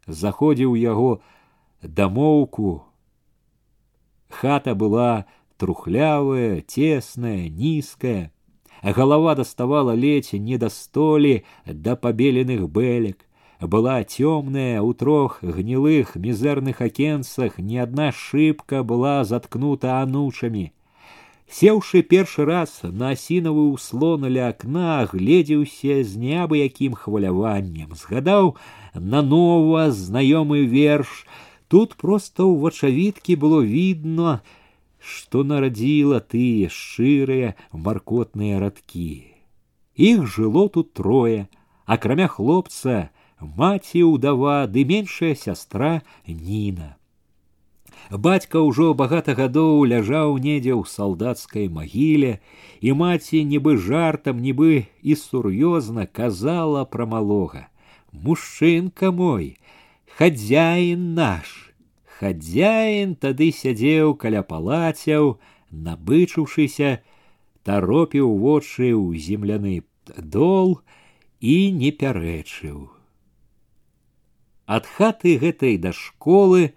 заходзіў 0.08 0.76
яго 0.80 1.20
дамоўку, 1.84 2.84
Хата 4.34 4.74
была 4.74 5.26
трухлявая, 5.58 6.62
тесная, 6.62 7.50
низкая. 7.50 8.32
а 8.82 8.94
голова 8.94 9.36
доставала 9.36 9.96
ледь 9.96 10.34
не 10.34 10.58
до 10.58 10.70
столи, 10.70 11.46
до 11.66 11.96
побеленных 11.96 12.70
белек. 12.70 13.26
Была 13.62 14.04
темная, 14.04 14.82
у 14.82 14.94
трох 14.94 15.42
гнилых, 15.42 16.16
мизерных 16.16 16.82
окенцах 16.82 17.60
ни 17.60 17.78
одна 17.78 18.12
шибка 18.12 18.84
была 18.84 19.24
заткнута 19.24 20.02
анучами. 20.02 20.74
Сеўшы 21.50 22.02
першы 22.02 22.46
раз 22.46 22.80
на 22.84 23.12
асінавы 23.14 23.72
ўслон 23.72 24.26
ля 24.26 24.50
акна, 24.50 25.06
гледзеўся 25.06 26.04
з 26.04 26.18
неабыякім 26.18 26.98
хваляваннем, 26.98 27.96
згадаў 27.96 28.58
нанова 28.96 29.92
знаёмы 29.92 30.66
верш, 30.66 31.24
Тут 31.74 31.96
просто 31.96 32.46
у 32.46 32.60
вачавіткі 32.62 33.36
было 33.36 33.60
видно, 33.62 34.42
што 35.08 35.44
нарадзіла 35.44 36.20
тыя 36.34 36.72
шчырыя 36.72 37.54
маркотныя 37.72 38.60
радкі. 38.64 39.36
Іх 39.96 40.26
жыло 40.36 40.70
тут 40.70 40.94
трое, 40.94 41.48
акрамя 41.86 42.28
хлопца, 42.32 43.12
маці 43.40 44.04
ўдава 44.10 44.66
ды 44.72 44.88
меншая 44.88 45.36
сястра 45.36 46.02
Ніна. 46.28 46.96
Бацька 48.12 48.60
ўжо 48.60 48.94
багата 48.94 49.36
гадоў 49.36 49.84
ляжаў 49.88 50.38
недзе 50.38 50.74
ў 50.76 50.84
салдацкай 50.88 51.68
магіле, 51.68 52.40
і 52.82 52.96
маці 53.00 53.44
нібы 53.48 53.76
жартам, 53.78 54.40
нібы 54.44 54.88
і 55.02 55.16
сур'ёзна 55.16 56.08
казала 56.08 56.84
пра 56.86 57.06
малога: « 57.06 58.12
Мужчынка 58.12 59.12
мой, 59.12 59.58
хадзяін 60.18 61.14
наш 61.16 61.67
хадзяін 62.19 63.15
тады 63.23 63.49
сядзеў 63.55 64.15
каля 64.23 64.43
палацяў 64.43 65.39
набычыўшыся 65.71 66.91
таропіў 67.69 68.35
вочы 68.43 68.91
ў 68.91 69.23
земляны 69.23 69.75
дол 70.37 70.79
і 71.41 71.57
не 71.81 71.91
пярэчыў. 72.03 72.89
Ад 74.67 74.85
хаты 74.99 75.39
гэтай 75.43 75.79
да 75.81 75.95
школы 75.97 76.75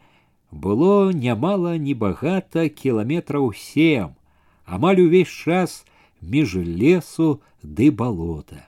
было 0.51 1.11
нямала 1.11 1.77
небагата 1.77 2.67
кіламетраў 2.69 3.51
сем 3.57 4.17
амаль 4.65 5.01
увесь 5.07 5.31
час 5.31 5.81
між 6.21 6.59
лесу 6.83 7.41
ды 7.63 7.89
балота 7.91 8.67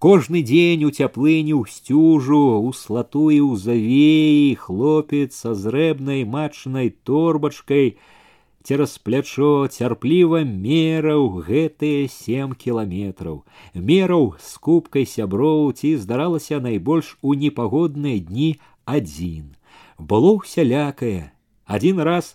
Кожны 0.00 0.42
дзень 0.42 0.84
у 0.84 0.90
цяплыню 0.90 1.62
ў 1.62 1.72
сцюжу, 1.72 2.60
у 2.60 2.72
слату 2.76 3.30
і 3.32 3.40
ў 3.40 3.56
завеі 3.56 4.54
хлопец 4.60 5.32
са 5.32 5.54
зрэбнай 5.56 6.28
мачнай 6.28 6.92
торбачкай 6.92 7.96
цераз 8.66 8.98
плячо 8.98 9.68
цярпліва 9.70 10.42
мераў 10.42 11.40
гэтыя 11.46 12.10
сем 12.10 12.52
кіламетраў, 12.58 13.44
мераў 13.72 14.34
з 14.42 14.58
кубкай 14.58 15.06
сяброў 15.06 15.70
ці 15.70 15.94
здаралася 16.02 16.58
найбольш 16.60 17.14
у 17.22 17.38
непагодныя 17.38 18.18
дні 18.18 18.58
адзін. 18.84 19.54
Было 19.98 20.34
ўсялякае. 20.42 21.30
Адзін 21.66 22.02
раз 22.02 22.34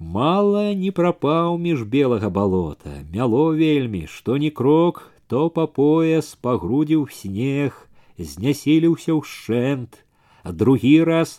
мала 0.00 0.72
не 0.72 0.90
прапаў 0.96 1.60
між 1.60 1.84
белага 1.84 2.32
балота, 2.32 3.04
мяло 3.12 3.52
вельмі, 3.52 4.06
што 4.08 4.40
ні 4.40 4.50
крок, 4.50 5.11
то 5.28 5.48
по 5.50 5.66
пояс 5.66 6.34
пагрудзіў 6.40 7.08
снег, 7.12 7.76
знясіліўся 8.18 9.14
ўшчэнт, 9.18 10.00
а 10.42 10.52
другі 10.52 11.04
раз 11.08 11.38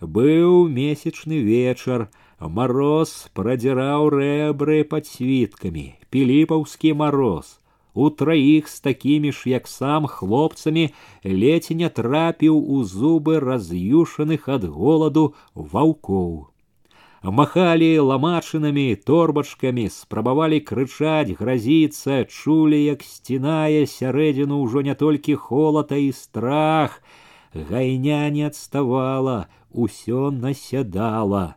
быў 0.00 0.66
месячны 0.66 1.38
вечар, 1.46 2.08
мороз 2.40 3.30
прадзіраў 3.34 4.10
рэбры 4.14 4.82
под 4.84 5.06
світкамі, 5.06 5.86
піліпаўскі 6.10 6.92
мороз. 6.98 7.58
У 7.94 8.10
траіх 8.10 8.68
з 8.68 8.80
такімі 8.80 9.32
ж, 9.32 9.50
як 9.50 9.66
сам 9.66 10.06
хлопцамі 10.06 10.90
ледзь 11.24 11.74
не 11.74 11.88
трапіў 11.88 12.58
у 12.58 12.84
зубы 12.84 13.40
раз'юшаных 13.42 14.46
ад 14.46 14.70
голаду 14.70 15.34
ваўкоў 15.54 16.46
махали 17.22 17.98
ломачинами, 17.98 18.94
торбачками, 18.94 19.88
спрабавалі 19.88 20.60
крычаць, 20.60 21.34
грозіцца, 21.38 22.24
чулі, 22.24 22.78
як 22.84 23.02
сцінае 23.02 23.86
сярэдзіну 23.86 24.62
ўжо 24.62 24.82
не 24.82 24.94
толькі 24.94 25.34
холата 25.34 25.96
і 25.96 26.12
страх. 26.12 27.02
Гайня 27.54 28.30
не 28.30 28.46
адставала, 28.46 29.48
усё 29.72 30.30
насядала. 30.30 31.56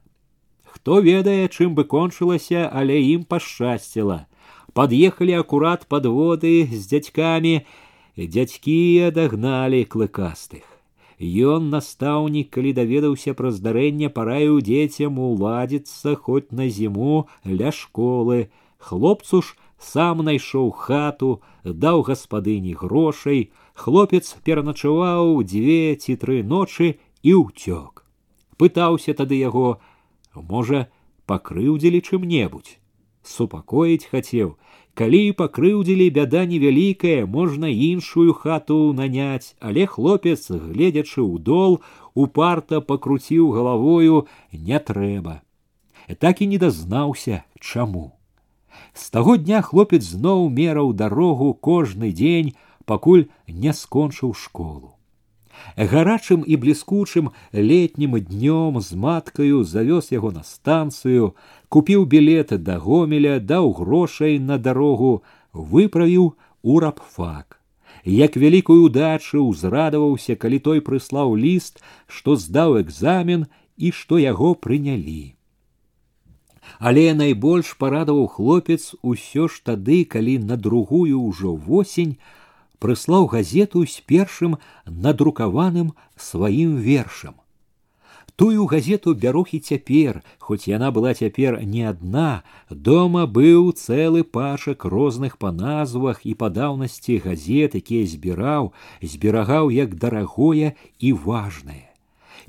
Хто 0.64 1.01
ведае, 1.01 1.47
чым 1.51 1.76
бы 1.76 1.84
кончылася, 1.84 2.70
але 2.72 2.97
ім 3.01 3.24
пашчасціла. 3.24 4.26
Пад'ехалі 4.74 5.36
акурат 5.36 5.86
падводы 5.91 6.64
з 6.72 6.88
дзядзькамі, 6.88 7.68
дзядзькі 8.16 9.12
адагналі 9.12 9.84
клыкастых. 9.84 10.64
Ён 11.22 11.70
настаўнік, 11.70 12.49
калі 12.49 12.74
даведаўся 12.74 13.34
пра 13.38 13.51
здарэнне, 13.53 14.09
параіў 14.09 14.57
дзецям 14.66 15.20
уладзіцца 15.22 16.16
хоць 16.18 16.49
на 16.49 16.66
зіму 16.66 17.28
ля 17.45 17.70
школы. 17.70 18.49
Хлопцу 18.82 19.41
ж 19.45 19.53
сам 19.78 20.26
найшоў 20.26 20.72
хату, 20.74 21.41
даў 21.64 22.01
гаспадыні 22.09 22.74
грошай, 22.74 23.51
хлопец 23.74 24.34
пераначаваў 24.41 25.45
дзве 25.45 25.95
ці 26.01 26.18
тры 26.18 26.41
ночы 26.41 26.97
і 27.22 27.32
ўцёк. 27.38 28.01
Пытаўся 28.57 29.14
тады 29.14 29.38
яго, 29.38 29.78
можа, 30.34 30.89
пакрыўдзілі 31.30 32.01
чым-небудзь. 32.01 32.78
Супакоіць 33.22 34.09
хацеў, 34.09 34.57
Калі 34.95 35.32
пакрыўдзілі 35.39 36.09
бяда 36.16 36.43
невялікая, 36.45 37.26
можна 37.26 37.72
іншую 37.72 38.34
хату 38.34 38.91
наняць, 38.93 39.55
але 39.59 39.88
хлопец, 39.88 40.51
гледзячы 40.51 41.24
ў 41.24 41.39
дол, 41.39 41.80
упарта 42.14 42.82
пакруціў 42.82 43.51
галавою 43.55 44.28
не 44.51 44.80
трэба. 44.80 45.41
Так 46.20 46.41
і 46.41 46.47
не 46.51 46.57
дазнаўся, 46.57 47.43
чаму. 47.59 48.12
З 48.93 49.09
таго 49.16 49.38
дня 49.38 49.62
хлопец 49.62 50.03
зноў 50.03 50.49
мераў 50.49 50.93
дарогу 50.93 51.53
кожны 51.53 52.12
дзень, 52.12 52.55
пакуль 52.86 53.28
не 53.47 53.72
скончыў 53.72 54.34
школу. 54.36 54.95
Гарачым 55.76 56.44
і 56.46 56.57
бліскучым 56.57 57.30
летнім 57.52 58.16
днём 58.16 58.80
з 58.80 58.96
маткаю 58.96 59.64
завёз 59.64 60.09
яго 60.12 60.32
на 60.32 60.42
станцыю, 60.42 61.34
купіў 61.68 62.07
білет 62.07 62.52
да 62.62 62.78
гомеля, 62.78 63.40
даў 63.40 63.72
грошай 63.76 64.38
на 64.38 64.59
дарогу, 64.59 65.22
выправіў 65.52 66.34
у 66.62 66.80
рабфак. 66.80 67.61
Як 68.04 68.36
вялікую 68.36 68.86
удачу 68.86 69.42
ўзрадаваўся, 69.50 70.36
калі 70.36 70.59
той 70.59 70.80
прыслаў 70.80 71.34
ліст, 71.34 71.82
што 72.07 72.36
здаў 72.36 72.78
экзамен 72.80 73.46
і 73.76 73.90
што 73.90 74.18
яго 74.18 74.54
прынялі. 74.54 75.34
Але 76.78 77.14
найбольш 77.14 77.74
парадаваў 77.80 78.26
хлопец 78.28 78.94
усё 79.02 79.48
ж 79.48 79.62
тады, 79.64 80.04
калі 80.04 80.38
на 80.38 80.57
другую 80.57 81.20
ўжо 81.20 81.54
восень 81.54 82.16
прыслаў 82.82 83.30
газету 83.30 83.86
з 83.86 84.01
першым 84.09 84.57
надрукаваным 84.86 85.93
сваім 86.18 86.82
вершам. 86.82 87.38
Тую 88.41 88.66
газету 88.66 89.14
бярух 89.14 89.53
і 89.53 89.59
цяпер, 89.59 90.24
хоць 90.39 90.66
яна 90.66 90.89
была 90.89 91.14
цяпер 91.14 91.59
не 91.62 91.84
адна, 91.86 92.41
дома 92.70 93.28
быў 93.28 93.70
цэлы 93.78 94.24
пачак 94.24 94.86
розных 94.86 95.38
па 95.38 95.51
назвах 95.51 96.26
і 96.26 96.34
па 96.34 96.49
даўнасці 96.49 97.22
газет, 97.22 97.78
якія 97.78 98.09
збіраў, 98.09 98.74
зберагаў 99.03 99.70
як 99.70 99.93
дарагое 99.93 100.74
і 100.97 101.14
важнае. 101.14 101.93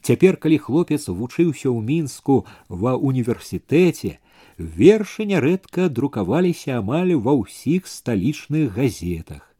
Цяпер, 0.00 0.40
калі 0.40 0.58
хлопец 0.58 1.12
вучыўся 1.12 1.68
ў 1.68 1.84
мінску 1.84 2.48
ва 2.72 2.96
універсітэце, 2.96 4.16
вершы 4.56 5.28
нярэдка 5.28 5.92
друкаваліся 5.92 6.80
амаль 6.80 7.14
ва 7.20 7.36
ўсіх 7.36 7.84
сталічных 7.84 8.72
газетах. 8.72 9.52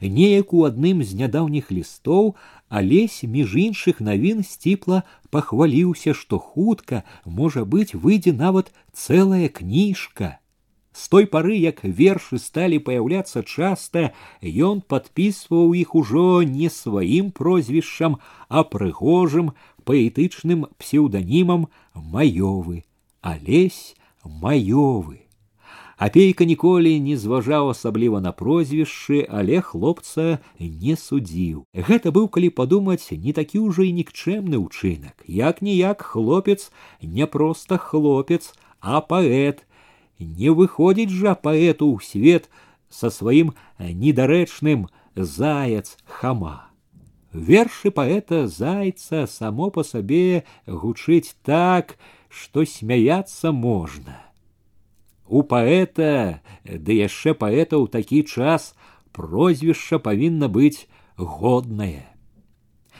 Неяк 0.00 0.52
у 0.54 0.64
адным 0.64 1.02
з 1.02 1.16
нядаўніх 1.18 1.70
лістоў 1.74 2.34
алесь 2.68 3.22
між 3.24 3.56
іншых 3.62 4.00
навін 4.00 4.44
сціпла 4.46 5.02
пахваліўся, 5.30 6.14
што 6.14 6.38
хутка, 6.38 7.02
можа 7.24 7.64
быць, 7.64 7.94
выйдзе 7.94 8.32
нават 8.32 8.72
цэлая 8.92 9.48
кніжка. 9.48 10.38
С 10.92 11.08
той 11.08 11.26
пары, 11.26 11.56
як 11.56 11.84
вершы 11.84 12.38
сталі 12.38 12.78
паяўляцца 12.86 13.42
часта, 13.42 14.10
ён 14.42 14.82
падпісваў 14.82 15.74
іх 15.78 15.94
ужо 15.94 16.42
не 16.42 16.70
сваім 16.70 17.30
прозвішчам, 17.30 18.18
а 18.48 18.64
прыгожым 18.66 19.54
паэтычным 19.86 20.66
псеўданімам 20.78 21.68
маёвы, 21.94 22.82
алесь 23.22 23.94
маёвы. 24.24 25.23
Апейка 26.00 26.46
ніколі 26.48 26.96
не 27.04 27.12
зважаў 27.20 27.68
асабліва 27.76 28.20
на 28.24 28.32
прозвішчы, 28.32 29.20
але 29.28 29.60
хлопца 29.60 30.40
не 30.56 30.96
судзіў. 30.96 31.68
Гэта 31.76 32.08
быў, 32.08 32.32
калі 32.32 32.48
падумаць, 32.56 33.12
не 33.12 33.36
такі 33.36 33.60
ўжо 33.68 33.84
і 33.84 33.92
нікчэмны 34.00 34.56
ўчынак. 34.56 35.20
Як 35.28 35.60
ніяк 35.60 36.00
хлопец 36.00 36.72
не 37.04 37.28
проста 37.28 37.76
хлопец, 37.76 38.56
а 38.80 39.04
паэт. 39.04 39.60
Не 40.16 40.56
выходзіць 40.56 41.12
жа 41.12 41.36
паэту 41.36 41.92
ў 41.92 42.00
свет 42.00 42.48
са 42.88 43.12
сваім 43.12 43.52
недарэчным 43.76 44.88
заяц 45.14 46.00
хама. 46.08 46.72
Вершы 47.32 47.92
паэта 47.92 48.48
зайца 48.48 49.28
само 49.28 49.68
па 49.68 49.84
сабе 49.84 50.48
гучыць 50.64 51.36
так, 51.44 51.94
што 52.28 52.64
смяяцца 52.64 53.52
можна. 53.52 54.23
У 55.30 55.42
паэта, 55.46 56.42
ды 56.66 56.92
яшчэ 56.98 57.34
паэта 57.38 57.78
ў 57.78 57.86
такі 57.86 58.26
час 58.26 58.74
прозвішча 59.14 60.02
павінна 60.02 60.50
быць 60.50 60.86
годнае. 61.16 62.10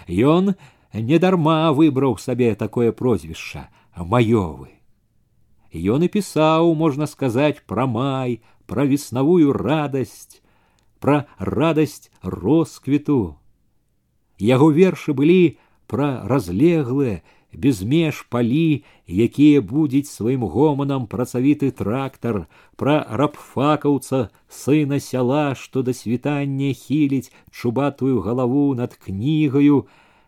Ён 0.06 0.54
недарма 0.94 1.72
выбраў 1.74 2.18
сабе 2.18 2.54
такое 2.54 2.92
прозвішча 2.92 3.66
маёвы. 3.96 4.70
Ён 5.70 6.02
і 6.02 6.08
пісаў, 6.10 6.74
можна 6.74 7.06
сказаць, 7.06 7.62
пра 7.66 7.86
май, 7.86 8.42
пра 8.66 8.86
веснавую 8.86 9.52
радасць, 9.54 10.42
пра 10.98 11.26
радасць 11.38 12.10
росквіту. 12.22 13.38
Яго 14.38 14.70
вершы 14.70 15.14
былі 15.14 15.58
пра 15.86 16.26
разлеглыя 16.26 17.22
без 17.54 17.82
меж 17.82 18.22
палі, 18.30 18.84
якія 19.06 19.60
будзіць 19.60 20.10
сваім 20.10 20.46
гоманам 20.46 21.06
працавіты 21.10 21.70
трактар, 21.74 22.46
пра 22.76 23.02
рабфакаўца 23.10 24.30
сына 24.48 25.00
сяла, 25.00 25.54
што 25.54 25.82
да 25.82 25.92
світання 25.92 26.72
хіліць 26.72 27.32
чубатую 27.50 28.20
галаву 28.22 28.74
над 28.74 28.94
кнігаю, 28.94 29.86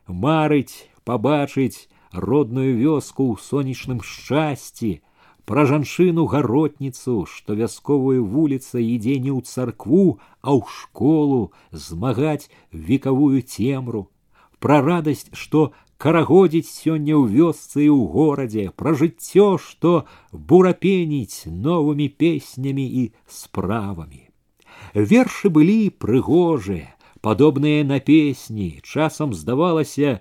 марыць, 0.08 0.90
пабачыць 1.04 1.88
родную 2.12 2.74
вёску 2.76 3.30
ў 3.30 3.38
сонечным 3.38 4.02
шчасці, 4.02 5.00
пра 5.46 5.64
жанчыну 5.66 6.26
гаротніцу, 6.26 7.26
што 7.26 7.54
вясковую 7.54 8.26
вуліца 8.26 8.82
ідзе 8.82 9.18
не 9.18 9.30
ў 9.30 9.46
царкву, 9.46 10.18
а 10.42 10.54
ў 10.54 10.66
школу 10.66 11.54
змагаць 11.70 12.50
векавую 12.70 13.42
цемру, 13.42 14.10
пра 14.58 14.82
радасць, 14.82 15.30
што 15.32 15.72
карагодзіць 16.02 16.68
сёння 16.68 17.14
ў 17.14 17.24
вёсцы 17.36 17.86
і 17.86 17.92
ў 17.94 18.02
горадзе 18.14 18.64
пра 18.82 18.94
жыццё 18.98 19.46
што 19.66 19.92
бурапеніць 20.32 21.46
новымі 21.46 22.08
песнямі 22.22 22.86
і 23.02 23.04
справамі 23.38 24.22
вершы 24.94 25.52
былі 25.58 25.78
прыгожыя 26.04 26.90
падобныя 27.28 27.86
на 27.86 28.00
песні 28.10 28.68
часам 28.82 29.34
здавалася 29.40 30.18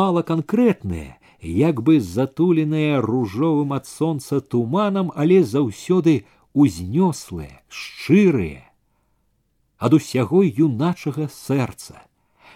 мала 0.00 0.24
канкрэтныя 0.32 1.18
як 1.40 1.82
бы 1.82 2.00
затуленыя 2.00 3.00
ружовым 3.04 3.76
ад 3.76 3.86
сонца 3.86 4.40
туманам 4.40 5.12
але 5.14 5.44
заўсёды 5.44 6.24
узнёслыя 6.54 7.60
шчырыя 7.68 8.64
ад 9.78 9.94
усяго 9.94 10.42
юначага 10.42 11.28
сэрца 11.30 12.02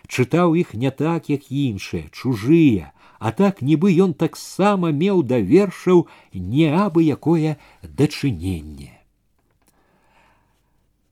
чытаў 0.09 0.55
іх 0.57 0.75
не 0.75 0.91
так, 0.91 1.29
як 1.29 1.51
іншыя, 1.51 2.09
чужыя, 2.13 2.93
а 3.19 3.33
так 3.33 3.63
нібы 3.63 3.95
ён 4.05 4.15
таксама 4.15 4.91
меў 4.91 5.23
да 5.23 5.39
вершаў 5.39 6.07
не 6.35 6.69
абы 6.69 7.07
якое 7.07 7.57
дачыненне. 7.83 8.91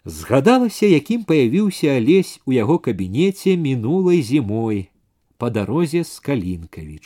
Згадалася, 0.05 0.86
якім 0.86 1.24
паявіўся 1.28 1.97
алесь 2.01 2.41
у 2.47 2.53
яго 2.57 2.78
кабінеце 2.78 3.57
мінулай 3.57 4.22
зімой 4.22 4.88
па 5.36 5.51
дарозе 5.51 6.05
з 6.05 6.20
калінкавіч. 6.24 7.05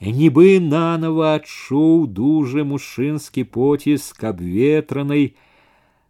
Нібы 0.00 0.60
нанова 0.60 1.34
адчуў 1.38 2.06
дужы 2.06 2.64
мужчынскі 2.70 3.44
поціск 3.56 4.24
абветранай, 4.30 5.34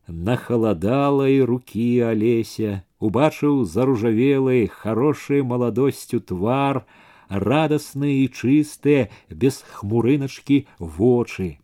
нахаладалай 0.08 1.40
рукі 1.44 2.00
алеся, 2.04 2.84
убачыў 3.00 3.64
заружавелы 3.64 4.68
хорошай 4.68 5.42
маладосцю 5.42 6.20
твар, 6.20 6.84
радасныя 7.28 8.24
і 8.24 8.28
чыстыя 8.28 9.08
без 9.30 9.64
хмурыначкі 9.76 10.66
вочы. 10.78 11.58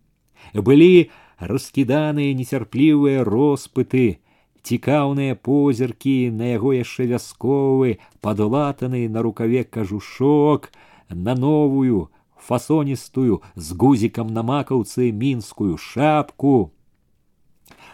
Былі 0.55 1.11
раскіданыя 1.39 2.35
нецярплівыя 2.35 3.25
роспыты, 3.25 4.21
цікаўныя 4.63 5.37
позіркі 5.37 6.31
на 6.37 6.57
яго 6.57 6.73
яшчэ 6.77 7.07
вясковы, 7.13 7.99
падлатаны 8.21 9.09
на 9.09 9.23
рукаве 9.23 9.65
кажушок, 9.65 10.73
на 11.09 11.35
новую 11.35 12.09
фасоністую 12.37 13.43
з 13.55 13.73
гузікам 13.73 14.33
на 14.33 14.43
макаўцы 14.43 15.13
мінскую 15.13 15.77
шапку, 15.77 16.73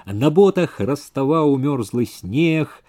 на 0.06 0.30
ботах 0.30 0.80
раставаў 0.80 1.56
мёрзлы 1.58 2.06
снег, 2.06 2.82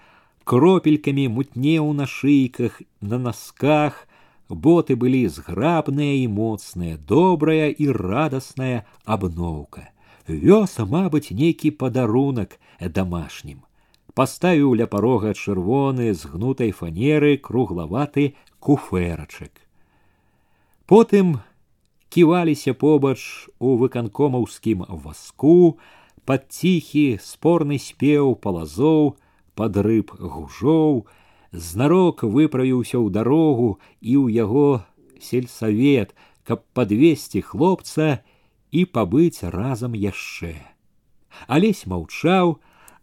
кропелькамі 0.44 1.28
мутнеў 1.28 1.92
на 1.92 2.06
шыйках, 2.06 2.80
на 3.00 3.18
носках, 3.18 4.08
боты 4.48 4.96
былі 4.96 5.28
зграбныя 5.28 6.24
і 6.24 6.26
моцныя, 6.32 6.96
добрая 6.96 7.68
і 7.68 7.92
радасная 7.92 8.86
абноўка. 9.04 9.92
Вёс, 10.28 10.78
мабыць, 10.78 11.32
нейкі 11.32 11.70
падарунак 11.70 12.58
дамашнім. 12.80 13.64
Паставіў 14.14 14.74
ля 14.74 14.86
парога 14.86 15.32
чырвоны 15.32 16.12
з 16.12 16.26
гнутай 16.26 16.72
фанеры 16.72 17.36
круглаваты 17.38 18.34
куферачак. 18.58 19.52
Потым 20.88 21.38
ківаліся 22.08 22.74
побач 22.74 23.48
у 23.58 23.76
выканкомаўскім 23.76 24.88
васку, 24.88 25.78
под 26.28 26.48
ціхі 26.52 27.18
спорны 27.24 27.78
спеў 27.80 28.36
палазоў, 28.36 29.16
под 29.54 29.76
рыб 29.80 30.12
гужоў, 30.18 31.08
знарок 31.52 32.22
выправіўся 32.22 33.00
ў 33.00 33.08
дарогу 33.10 33.80
і 34.00 34.12
ў 34.20 34.26
яго 34.36 34.84
сельсавет, 35.18 36.14
каб 36.44 36.64
падвесці 36.76 37.42
хлопца 37.42 38.20
і 38.70 38.84
пабыць 38.84 39.42
разам 39.42 39.96
яшчэ. 39.96 40.54
Алесь 41.46 41.86
маўчаў, 41.86 42.58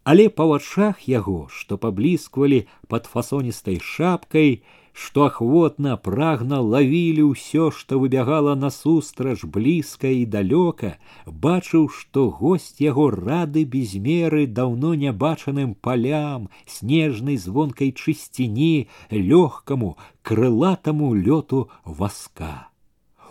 але 0.06 0.30
па 0.30 0.46
вачах 0.46 1.06
яго, 1.10 1.50
што 1.50 1.78
паблісквалі 1.82 2.66
пад 2.88 3.10
фасоністай 3.10 3.82
шапкай, 3.82 4.62
што 4.96 5.26
ахвотна 5.28 5.98
прагна 6.00 6.60
лавілі 6.74 7.24
ўсё, 7.30 7.70
што 7.78 8.00
выбягала 8.00 8.56
насустрач 8.56 9.44
блізка 9.44 10.08
і 10.08 10.24
далёка, 10.36 10.96
бачыў, 11.28 11.90
што 11.92 12.30
госць 12.30 12.80
яго 12.80 13.10
рады 13.12 13.66
без 13.66 13.96
меры 13.96 14.46
даўно 14.48 14.94
нябачаным 14.96 15.76
палям, 15.76 16.48
снежнай 16.66 17.36
звонкай 17.36 17.92
чысціні, 17.92 18.88
лёгкаму, 19.12 19.98
крылатаму 20.24 21.12
лёту 21.14 21.68
васка. 21.84 22.69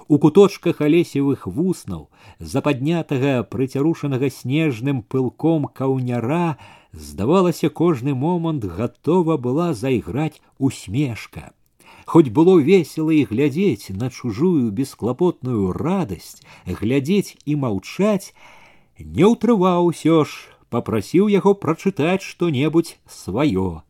У 0.08 0.18
куточках 0.18 0.80
алесевых 0.80 1.46
вуснаў, 1.46 2.10
западнятага 2.38 3.42
прыцярушанага 3.42 4.28
снежным 4.28 5.02
пылком 5.02 5.64
каўняра, 5.64 6.58
здавалася, 6.92 7.70
кожны 7.70 8.14
момант 8.14 8.64
гатова 8.64 9.36
была 9.38 9.72
зайграць 9.72 10.42
усмешка. 10.58 11.52
Хоць 12.04 12.28
было 12.28 12.58
весело 12.60 13.10
і 13.10 13.24
глядзець 13.24 13.88
на 13.88 14.10
чужую 14.10 14.70
бесклапотную 14.70 15.72
радасць, 15.72 16.44
глядзець 16.66 17.36
і 17.46 17.56
маўчаць, 17.56 18.34
не 18.98 19.24
ўтрываў 19.24 19.88
ўсё 19.88 20.24
ж, 20.28 20.52
попрасіў 20.68 21.32
яго 21.32 21.54
прачытаць 21.54 22.20
што-небудзь 22.20 22.96
сваё. 23.08 23.82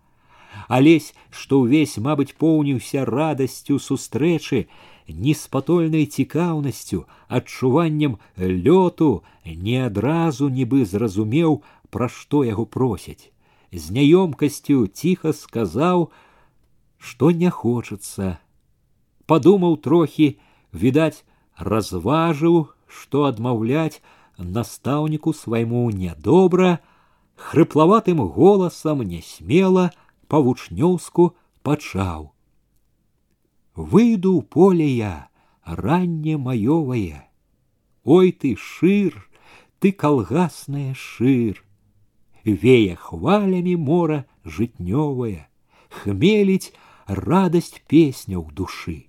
Алесь, 0.69 1.13
што 1.31 1.67
ўвесь, 1.67 1.99
мабыць, 1.99 2.39
поўніўся 2.39 3.05
радасцю 3.05 3.83
сустрэчы, 3.83 4.69
неспатольнай 5.09 6.07
цікаўнасцю, 6.07 7.05
адчуваннем 7.29 8.19
лёту, 8.39 9.23
не 9.45 9.87
адразу 9.87 10.49
нібы 10.49 10.85
зразумеў, 10.85 11.63
пра 11.91 12.09
што 12.09 12.45
яго 12.45 12.65
просяць. 12.67 13.31
З 13.73 13.91
няёмкасцю 13.91 14.87
ціха 14.87 15.33
сказаў, 15.33 16.11
што 16.99 17.31
не 17.31 17.51
хочацца. 17.51 18.39
Падумаў 19.27 19.77
трохі, 19.77 20.39
відаць, 20.73 21.25
разважыў, 21.59 22.69
што 22.87 23.25
адмаўляць 23.31 24.03
настаўніку 24.39 25.33
свайму 25.33 25.91
нядобра, 25.91 26.79
хрыплаватым 27.37 28.23
голасам 28.37 29.03
нясмела 29.03 29.91
па-вучнёўску 30.29 31.35
пачаў. 31.63 32.31
Выйду 33.79 34.39
ў 34.39 34.43
поле 34.43 34.89
я, 34.89 35.29
ранне 35.65 36.37
маёвае. 36.39 37.27
Ой 38.05 38.33
ты 38.33 38.57
шыр, 38.57 39.29
ты 39.81 39.93
калгасная 39.93 40.95
шыр, 40.95 41.65
Вея 42.45 42.95
хвалямі 43.01 43.75
мора 43.81 44.25
жытнёвая, 44.45 45.49
хмеліць 45.89 46.77
радасць 47.09 47.81
песня 47.89 48.37
ў 48.37 48.53
душы. 48.53 49.09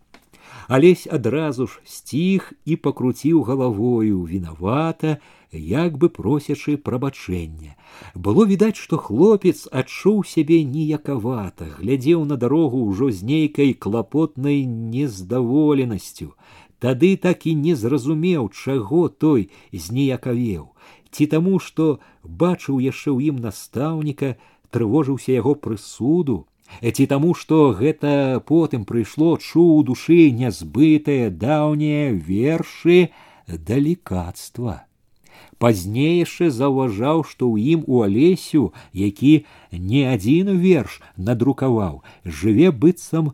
Алесь 0.72 1.04
адразу 1.06 1.68
ж 1.68 1.84
сціх 1.84 2.54
і 2.64 2.80
пакруціў 2.80 3.44
галавою 3.44 4.24
вінавата, 4.24 5.20
як 5.52 5.98
бы 5.98 6.10
просячы 6.10 6.78
прабачэння. 6.78 7.76
Было 8.14 8.46
відаць, 8.46 8.76
што 8.76 8.98
хлопец 8.98 9.68
адчуў 9.72 10.24
сябе 10.24 10.64
ніякавата, 10.64 11.68
глядзеў 11.80 12.26
на 12.26 12.38
дарогу 12.38 12.84
ўжо 12.86 13.12
з 13.12 13.24
нейкай 13.24 13.74
клапотнай 13.74 14.66
нездаволенасцю. 14.66 16.34
Тады 16.80 17.16
так 17.18 17.48
і 17.48 17.56
не 17.56 17.76
зразумеў, 17.76 18.50
чаго 18.52 19.08
той 19.08 19.50
зніякавеў, 19.72 20.76
ці 21.12 21.26
таму, 21.32 21.60
што 21.60 22.00
бачыў 22.24 22.84
яшчэ 22.84 23.16
ў 23.16 23.32
ім 23.32 23.40
настаўніка, 23.40 24.36
трывожыўся 24.70 25.32
яго 25.32 25.56
прысуду, 25.56 26.46
ці 26.84 27.06
таму, 27.08 27.34
што 27.34 27.72
гэта 27.72 28.44
потым 28.44 28.84
прыйшло 28.84 29.38
чуў 29.38 29.80
у 29.80 29.84
душы 29.88 30.32
нязбытае 30.36 31.30
даўнія 31.30 32.12
вершы 32.12 33.10
далікацтва 33.48 34.84
пазней 35.60 36.20
яшчэ 36.20 36.50
заўважаў 36.52 37.24
што 37.24 37.50
ў 37.50 37.76
ім 37.76 37.82
у 37.88 38.02
алесю 38.08 38.72
які 38.94 39.34
не 39.72 40.06
адзін 40.12 40.56
верш 40.64 41.02
надрукаваў 41.18 42.02
жыве 42.26 42.72
быццам 42.72 43.34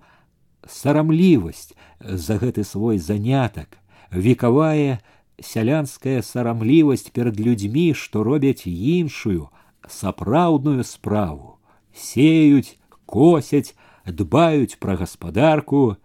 сарамлівасць 0.67 1.73
за 1.99 2.37
гэты 2.41 2.63
свой 2.63 2.97
занятак 2.97 3.77
векавая 4.11 5.01
сялянская 5.41 6.21
сарамлівасць 6.21 7.09
перад 7.09 7.39
людзьмі 7.39 7.93
што 7.97 8.23
робяць 8.23 8.67
іншую 8.67 9.49
сапраўдную 9.87 10.83
справу 10.83 11.57
сеюць 11.93 12.77
косяць 13.05 13.73
дбаюць 14.05 14.77
пра 14.79 14.95
гаспадарку 15.01 15.97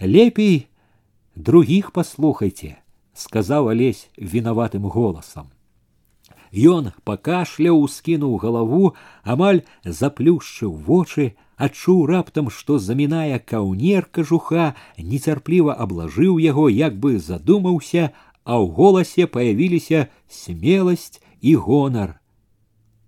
лепей 0.00 0.68
других 1.34 1.92
паслухайте 1.92 2.76
сказаў 3.16 3.68
алесь 3.72 4.08
вінаватым 4.16 4.86
голасам. 4.88 5.50
Ён 6.52 6.92
пакашляў, 7.04 7.82
скінуў 7.88 8.36
галаву, 8.38 8.94
амаль 9.24 9.62
заплюшчыў 9.84 10.72
вочы, 10.72 11.34
адчуў 11.56 12.06
раптам, 12.06 12.50
што 12.50 12.78
заміная 12.78 13.38
каўнер 13.38 14.06
кажуха, 14.12 14.76
нецярпліва 14.98 15.74
аблажыў 15.74 16.38
яго, 16.38 16.68
як 16.68 16.96
бы 17.00 17.18
задумаўся, 17.18 18.12
а 18.44 18.62
ў 18.62 18.70
голасе 18.78 19.26
паявіліся 19.26 20.06
смеласць 20.28 21.18
і 21.40 21.56
гонар. 21.56 22.20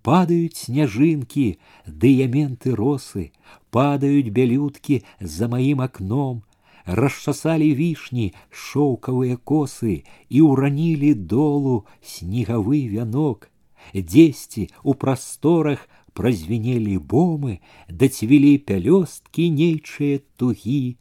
Падаюць 0.03 0.57
сняжынкі, 0.57 1.59
дыяменты 1.85 2.75
росы, 2.75 3.31
падаюць 3.71 4.33
бялюткі 4.33 5.03
за 5.19 5.47
маім 5.47 5.81
акном, 5.85 6.43
расчасалі 6.85 7.69
вішні 7.75 8.33
шоўкавыя 8.49 9.37
косы 9.37 10.03
і 10.29 10.41
ўранілі 10.41 11.13
долу 11.13 11.85
снегавы 12.01 12.87
вянок. 12.89 13.49
Дзесьці 13.93 14.69
у 14.83 14.93
прасторах 14.93 15.87
празвенелі 16.13 16.97
бомы, 16.99 17.59
дацвілі 17.87 18.57
пялёсткі 18.67 19.49
нейчыя 19.55 20.19
тугі. 20.35 20.97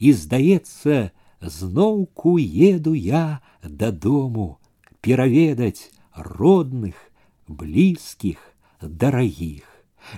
І 0.00 0.12
здаецца, 0.12 1.10
зноўку 1.40 2.36
еду 2.38 2.92
я 2.94 3.40
дадому 3.64 4.58
пераведаць 5.00 5.90
родных, 6.14 6.94
блізкіх, 7.48 8.38
дарагіх. 8.82 9.64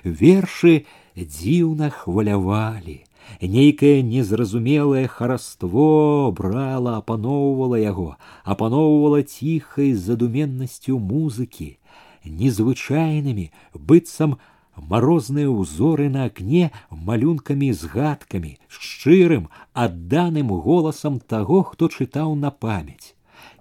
Вершы 0.05 0.87
дзіўна 1.17 1.91
хвалявалі, 1.91 3.03
нейкае 3.41 4.03
незразумелае 4.03 5.07
хараство 5.09 6.31
брала 6.41 6.97
апаноўвала 7.03 7.79
яго 7.83 8.09
апаноўвала 8.45 9.23
ціхай 9.23 9.93
задуменнасцю 10.07 10.99
музыкі 11.13 11.69
незвычайнымі 12.25 13.51
быццам 13.75 14.37
марозныя 14.93 15.51
ўзоры 15.53 16.09
на 16.13 16.29
акне 16.31 16.71
малюнкамі 16.91 17.73
згадкамі 17.81 18.53
шчырым 18.69 19.49
адданым 19.87 20.55
голасам 20.69 21.19
таго 21.35 21.63
хто 21.73 21.89
чытаў 21.89 22.35
на 22.45 22.51
памяць 22.51 23.15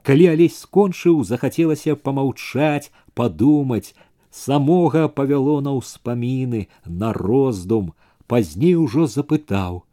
калі 0.08 0.30
алесь 0.34 0.62
скончыў 0.66 1.24
захацелася 1.32 1.96
помаўчаць 1.96 2.92
падумаць 3.14 3.94
самога 4.32 5.08
павяло 5.20 5.60
на 5.62 5.76
ўспаміны 5.78 6.68
на 6.86 7.12
роздум 7.18 7.92
пазней 8.27 8.75
ужо 8.75 9.07
запытаў 9.07 9.85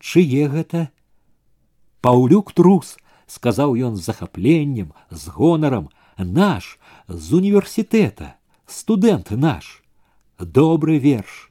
чые 0.00 0.48
гэта? 0.48 0.90
Паўлюк 2.00 2.52
трус 2.52 2.96
сказаў 3.26 3.74
ён 3.74 3.96
з 3.96 4.06
захапленнем 4.06 4.92
з 5.10 5.32
гонарам 5.34 5.90
наш 6.18 6.78
з 7.08 7.26
універсітэта 7.34 8.36
студэнт 8.66 9.30
наш 9.30 9.82
добры 10.38 10.98
верш. 10.98 11.50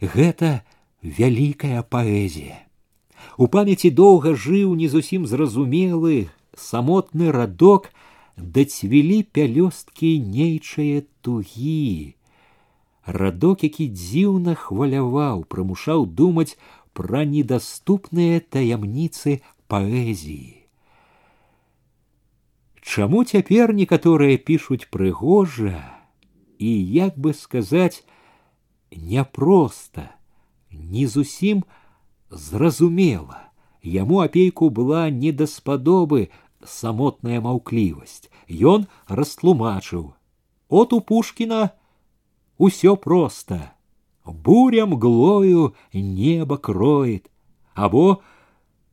Гэта 0.00 0.62
вялікая 1.02 1.82
паэзія. 1.82 2.62
У 3.36 3.46
памяці 3.46 3.90
доўга 3.90 4.34
жыў 4.34 4.74
не 4.78 4.88
зусім 4.88 5.26
зразумелы 5.26 6.28
самотны 6.54 7.32
радок 7.34 7.90
дацвілі 8.36 9.22
пялёсткі 9.34 10.18
нейчае 10.22 11.06
тугі 11.22 12.14
радок, 13.07 13.63
які 13.63 13.87
дзіўна 13.91 14.55
хваляваў, 14.55 15.43
прымушаў 15.45 16.05
думаць 16.05 16.57
пра 16.93 17.25
недаступныя 17.25 18.39
таямніцы 18.39 19.41
паэзіі. 19.67 20.63
Чаму 22.83 23.23
цяпер 23.23 23.73
некаторыя 23.73 24.37
пішуць 24.37 24.87
прыгожа 24.91 25.79
і 26.59 26.71
як 26.95 27.17
бы 27.17 27.33
сказаць 27.33 28.03
няпроста, 28.91 30.11
не 30.71 31.07
зусім 31.07 31.63
зразумела. 32.29 33.39
Яму 33.83 34.19
апейку 34.23 34.69
была 34.69 35.09
не 35.09 35.31
даспадобы 35.31 36.29
самотная 36.63 37.39
маўклівасць. 37.41 38.29
Ён 38.47 38.87
растлумачыў: 39.07 40.13
От 40.69 40.93
у 40.93 41.01
Пушкіна 41.01 41.71
Усё 42.57 42.95
просто. 42.95 43.73
Буря 44.25 44.85
мглою 44.85 45.75
небо 45.93 46.57
кроет, 46.57 47.29
або 47.73 48.21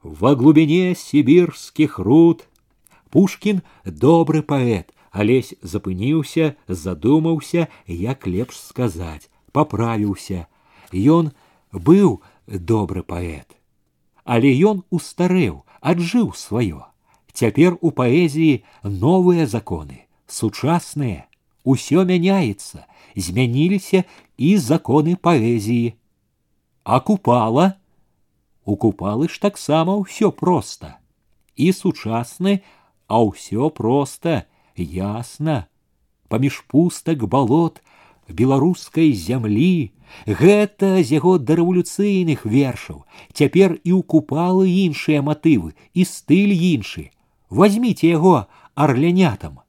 во 0.02 0.34
глубине 0.34 0.94
сибирских 0.94 1.98
руд. 1.98 2.48
Пушкин 3.10 3.62
добрый 3.84 4.42
поэт, 4.42 4.92
Олесь 5.10 5.54
запыніўся, 5.62 6.56
задумаўся, 6.68 7.68
як 7.86 8.26
лепш 8.26 8.58
сказаць, 8.58 9.28
паправіўся. 9.52 10.46
Ён 10.92 11.32
быў 11.72 12.22
добры 12.46 13.02
паэт. 13.02 13.56
Але 14.24 14.54
ён 14.54 14.84
устарэў, 14.90 15.66
аджыў 15.80 16.32
сваё. 16.34 16.86
Цяпер 17.32 17.78
у 17.80 17.90
паэзіі 17.90 18.62
новыя 18.84 19.46
законы, 19.46 20.06
сучасныя, 20.26 21.26
усё 21.64 22.04
мяняецца, 22.04 22.86
змяніліся 23.16 24.04
і 24.36 24.50
законы 24.56 25.16
паэзіі. 25.16 25.94
А 26.84 27.00
купала? 27.00 27.80
У 28.64 28.76
купалы 28.76 29.28
ж 29.28 29.40
таксама 29.40 29.96
ўсё 30.00 30.30
проста. 30.30 30.98
І 31.56 31.72
сучасны, 31.76 32.62
а 33.06 33.20
ўсё 33.24 33.70
проста, 33.70 34.46
ясна. 34.76 35.66
Паміж 36.30 36.64
пустак 36.70 37.26
балот 37.26 37.82
беларускай 38.30 39.12
зямлі, 39.12 39.90
гэта 40.26 41.02
з 41.02 41.18
яго 41.18 41.38
дарэвалюцыйных 41.38 42.46
вершаў. 42.46 43.04
Цяпер 43.34 43.78
і 43.82 43.90
ў 43.98 44.02
купалы 44.02 44.70
іншыя 44.70 45.22
матывы 45.22 45.74
і 45.94 46.02
стыль 46.06 46.54
іншы. 46.54 47.10
Возьмите 47.50 48.08
яго 48.08 48.46
арлянятам. 48.74 49.60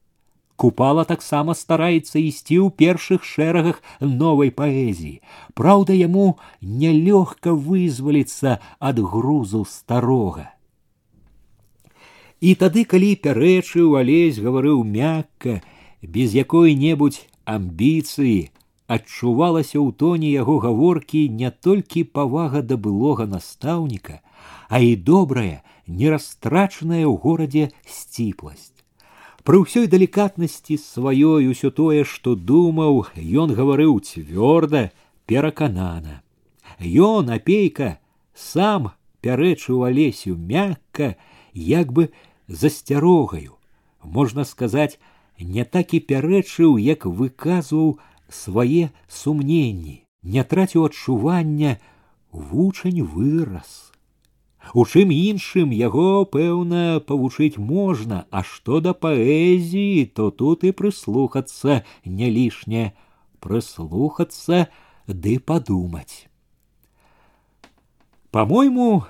Купала 0.62 1.04
таксама 1.10 1.56
стараецца 1.58 2.22
ісці 2.22 2.58
ў 2.62 2.70
першых 2.78 3.24
шэрагах 3.26 3.82
новай 4.00 4.52
паэзіі. 4.54 5.22
Праўда, 5.58 5.98
яму 5.98 6.38
нялёгка 6.62 7.56
вызваліцца 7.58 8.60
ад 8.78 9.02
грузу 9.02 9.66
старога. 9.66 10.54
І 12.42 12.54
тады, 12.62 12.86
калі 12.86 13.10
пярэчыў 13.26 13.98
алесь 13.98 14.38
гаварыў 14.42 14.86
мякка, 14.86 15.62
без 16.02 16.34
якой-небудзь 16.38 17.22
амбіцыі, 17.46 18.50
адчувалася 18.86 19.78
ў 19.78 19.90
тоне 20.04 20.30
яго 20.34 20.58
гаворкі 20.66 21.22
не 21.42 21.50
толькі 21.50 22.04
павага 22.18 22.62
да 22.62 22.78
былога 22.78 23.30
настаўніка, 23.34 24.20
а 24.70 24.82
і 24.82 24.94
добрая, 25.10 25.64
нерастрачаная 25.88 27.06
ў 27.06 27.14
горадзе 27.26 27.66
сціпласць. 27.86 28.75
Пры 29.47 29.61
ўсёй 29.63 29.87
далікатнасці 29.87 30.75
сваёй 30.83 31.47
усё 31.47 31.71
тое, 31.71 32.03
што 32.03 32.35
думаў, 32.35 33.07
ён 33.15 33.55
гаварыў 33.55 34.03
цвёрда, 34.03 34.91
пераканана. 35.31 36.19
Ён 36.83 37.31
апейка 37.31 38.03
сам 38.35 38.91
пярэчыў 39.23 39.87
алесю 39.87 40.35
мякка, 40.35 41.15
як 41.55 41.95
бы 41.95 42.11
засцярогаю. 42.49 43.55
Можна 44.03 44.43
сказаць, 44.43 44.99
не 45.39 45.63
так 45.63 45.95
і 45.95 46.03
пярэчыў, 46.03 46.75
як 46.83 47.07
выказваў 47.07 48.03
свае 48.27 48.91
сумненні, 49.07 50.03
не 50.27 50.43
траціў 50.43 50.91
адчування, 50.91 51.79
вучань 52.35 53.07
вырас. 53.07 53.95
У 54.74 54.86
чым 54.86 55.10
іншым 55.12 55.72
яго, 55.76 56.24
пэўна, 56.34 57.02
павучыць 57.04 57.60
можна, 57.60 58.24
а 58.32 58.44
што 58.48 58.80
да 58.80 58.94
паэзіі, 58.94 60.06
то 60.16 60.30
тут 60.32 60.64
і 60.64 60.72
прыслухацца 60.72 61.82
не 62.06 62.30
лішне, 62.32 62.94
прыслухацца 63.44 64.70
ды 65.08 65.34
падумаць. 65.44 66.32
По-мойму, 68.32 69.04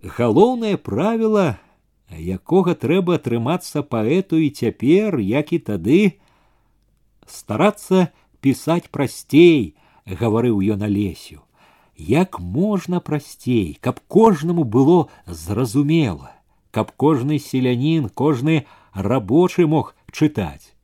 галоўнае 0.00 0.80
правіла, 0.80 1.60
якога 2.08 2.72
трэба 2.72 3.20
трымацца 3.20 3.84
паэту 3.84 4.40
і 4.40 4.48
цяпер, 4.48 5.20
як 5.20 5.52
і 5.52 5.60
тады, 5.60 6.02
старацца 7.28 8.08
пісаць 8.40 8.88
прасцей, 8.88 9.76
гаварыў 10.08 10.64
ён 10.72 10.88
алесю 10.88 11.44
як 11.96 12.40
можна 12.40 13.00
прасцей, 13.00 13.78
каб 13.80 14.00
кожнаму 14.08 14.64
было 14.64 15.08
зразумела, 15.26 16.32
каб 16.70 16.92
кожны 16.96 17.38
селянін, 17.38 18.08
кожны 18.08 18.66
рабочы 18.94 19.66
мог 19.66 19.94
чытаць. 20.10 20.74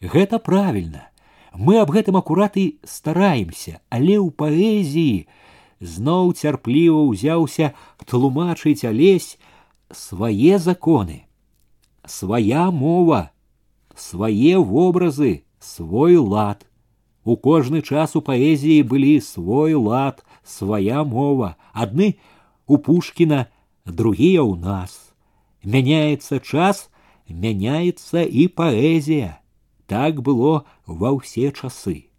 Гэта 0.00 0.38
правільна. 0.38 1.08
Мы 1.54 1.78
аб 1.78 1.92
гэтым 1.92 2.16
акурат 2.16 2.56
і 2.56 2.80
стараемся, 2.82 3.80
але 3.92 4.16
ў 4.16 4.32
паэзіі 4.32 5.28
зноў 5.82 6.32
цярпліва 6.32 7.02
ўзяўся 7.12 7.74
тлумачыць 8.08 8.88
алесь 8.88 9.36
свае 9.92 10.58
законы, 10.58 11.28
свая 12.06 12.70
мова, 12.70 13.30
свае 13.94 14.56
вобразы, 14.58 15.44
свой 15.60 16.16
лад. 16.16 16.64
У 17.26 17.36
кожны 17.36 17.82
час 17.82 18.16
у 18.18 18.22
паэзіі 18.26 18.82
былі 18.82 19.20
свой 19.22 19.74
лад, 19.74 20.24
свая 20.42 21.04
мова, 21.04 21.54
адны 21.72 22.18
у 22.66 22.78
Пушкіна, 22.78 23.46
другія 23.86 24.42
ў 24.42 24.58
нас. 24.58 25.14
Мяняецца 25.62 26.42
час, 26.42 26.90
мяняецца 27.28 28.26
і 28.26 28.48
паэзія. 28.48 29.38
Так 29.86 30.22
было 30.22 30.64
ва 30.86 31.14
ўсе 31.14 31.52
часы. 31.54 32.10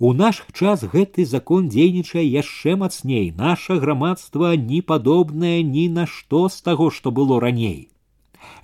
У 0.00 0.14
наш 0.16 0.40
час 0.56 0.82
гэты 0.88 1.28
закон 1.28 1.68
дзейнічае 1.68 2.24
яшчэ 2.24 2.76
мацней. 2.80 3.32
Наша 3.36 3.76
грамадства 3.76 4.56
не 4.56 4.80
падобнае 4.80 5.60
ні 5.62 5.88
на 5.92 6.06
што 6.08 6.48
з 6.48 6.64
таго, 6.64 6.88
што 6.88 7.12
было 7.12 7.40
раней. 7.44 7.92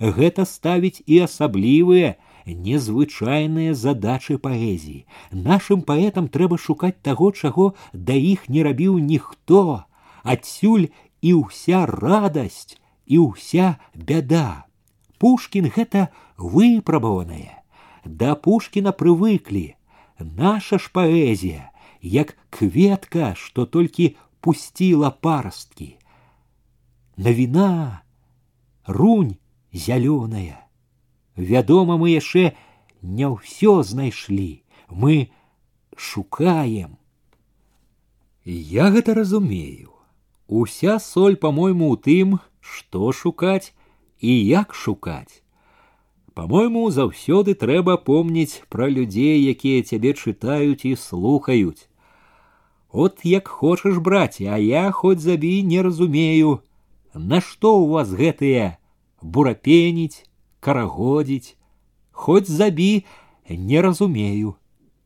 Гэта 0.01 0.45
ставіць 0.49 1.05
і 1.05 1.21
асаблівыя, 1.29 2.17
незвычайныя 2.46 3.74
задачы 3.74 4.38
паэзіі. 4.38 5.06
Нашым 5.30 5.82
паэтам 5.82 6.28
трэба 6.28 6.58
шукаць 6.58 6.98
таго, 7.02 7.32
чаго 7.32 7.74
да 7.92 8.12
іх 8.12 8.48
не 8.48 8.62
рабіў 8.62 8.98
ніхто, 8.98 9.84
адсюль 10.22 10.88
і 11.22 11.30
ўся 11.42 11.86
радасць 11.86 12.78
і 13.06 13.18
ўся 13.30 13.78
бяда. 13.94 14.66
Пушкін 15.18 15.70
гэта 15.70 16.10
выпрабаваная. 16.36 17.62
Да 18.04 18.34
Пушкіна 18.34 18.90
прывыклі. 18.90 19.78
Наша 20.18 20.78
ж 20.78 20.90
паэзія, 20.92 21.70
як 22.02 22.34
кветка, 22.50 23.34
што 23.34 23.66
толькі 23.66 24.16
пусціла 24.40 25.10
парасткі. 25.10 25.98
Навіна, 27.16 28.02
рунь 28.86 29.38
зялёная. 29.72 30.66
Вядома, 31.35 31.97
мы 31.97 32.11
яшчэ 32.11 32.53
не 33.01 33.27
ўсё 33.29 33.83
знайшлі. 33.83 34.63
Мы 34.89 35.29
шукаем. 35.95 36.97
Я 38.45 38.89
гэта 38.91 39.13
разумею. 39.13 39.91
Уся 40.47 40.99
соль, 40.99 41.35
по-мойму, 41.35 41.89
у 41.91 41.97
тым, 41.97 42.39
што 42.59 43.11
шукаць 43.11 43.73
і 44.19 44.31
як 44.31 44.73
шукаць. 44.73 45.43
По-мойму, 46.33 46.89
заўсёды 46.91 47.53
трэба 47.53 47.97
помніць 47.97 48.63
пра 48.69 48.87
людзей, 48.87 49.43
якія 49.43 49.83
цябе 49.83 50.13
чытаюць 50.13 50.85
і 50.85 50.95
слухаюць. 50.95 51.89
От 52.89 53.25
як 53.25 53.47
хочаш 53.47 53.97
браць, 53.97 54.39
а 54.41 54.57
я 54.57 54.91
хоць 54.91 55.19
забі 55.19 55.61
не 55.63 55.81
разумею, 55.81 56.61
Нашто 57.17 57.73
ў 57.81 57.89
вас 57.97 58.13
гэтыя 58.13 58.77
бурапеніць, 59.25 60.21
карагодзіць, 60.61 61.55
хоць 62.11 62.49
забі 62.49 63.05
не 63.49 63.81
разумею. 63.81 64.55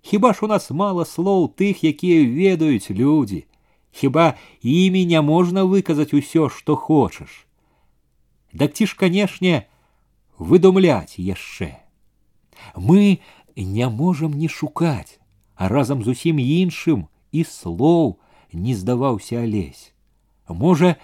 Хіба 0.01 0.33
ж 0.33 0.45
у 0.45 0.47
нас 0.47 0.71
мала 0.71 1.05
слоў 1.05 1.53
тых, 1.53 1.83
якія 1.85 2.25
ведаюць 2.25 2.89
людзі, 2.89 3.45
Хіба 3.91 4.33
імі 4.63 5.05
не 5.05 5.21
можна 5.21 5.63
выказаць 5.67 6.15
усё, 6.15 6.47
што 6.49 6.75
хочаш. 6.75 7.45
Дак 8.53 8.73
ці 8.73 8.87
ж, 8.87 8.95
канешне, 8.95 9.67
выдумляць 10.39 11.19
яшчэ. 11.19 11.83
Мы 12.75 13.19
не 13.55 13.89
можам 13.89 14.33
не 14.33 14.47
шукаць, 14.47 15.19
а 15.55 15.67
разам 15.67 16.03
з 16.03 16.15
усім 16.15 16.39
іншым 16.39 17.07
і 17.31 17.43
слоў 17.43 18.19
не 18.53 18.75
здаваўся 18.75 19.43
алесь. 19.43 19.91
Можа, 20.47 20.95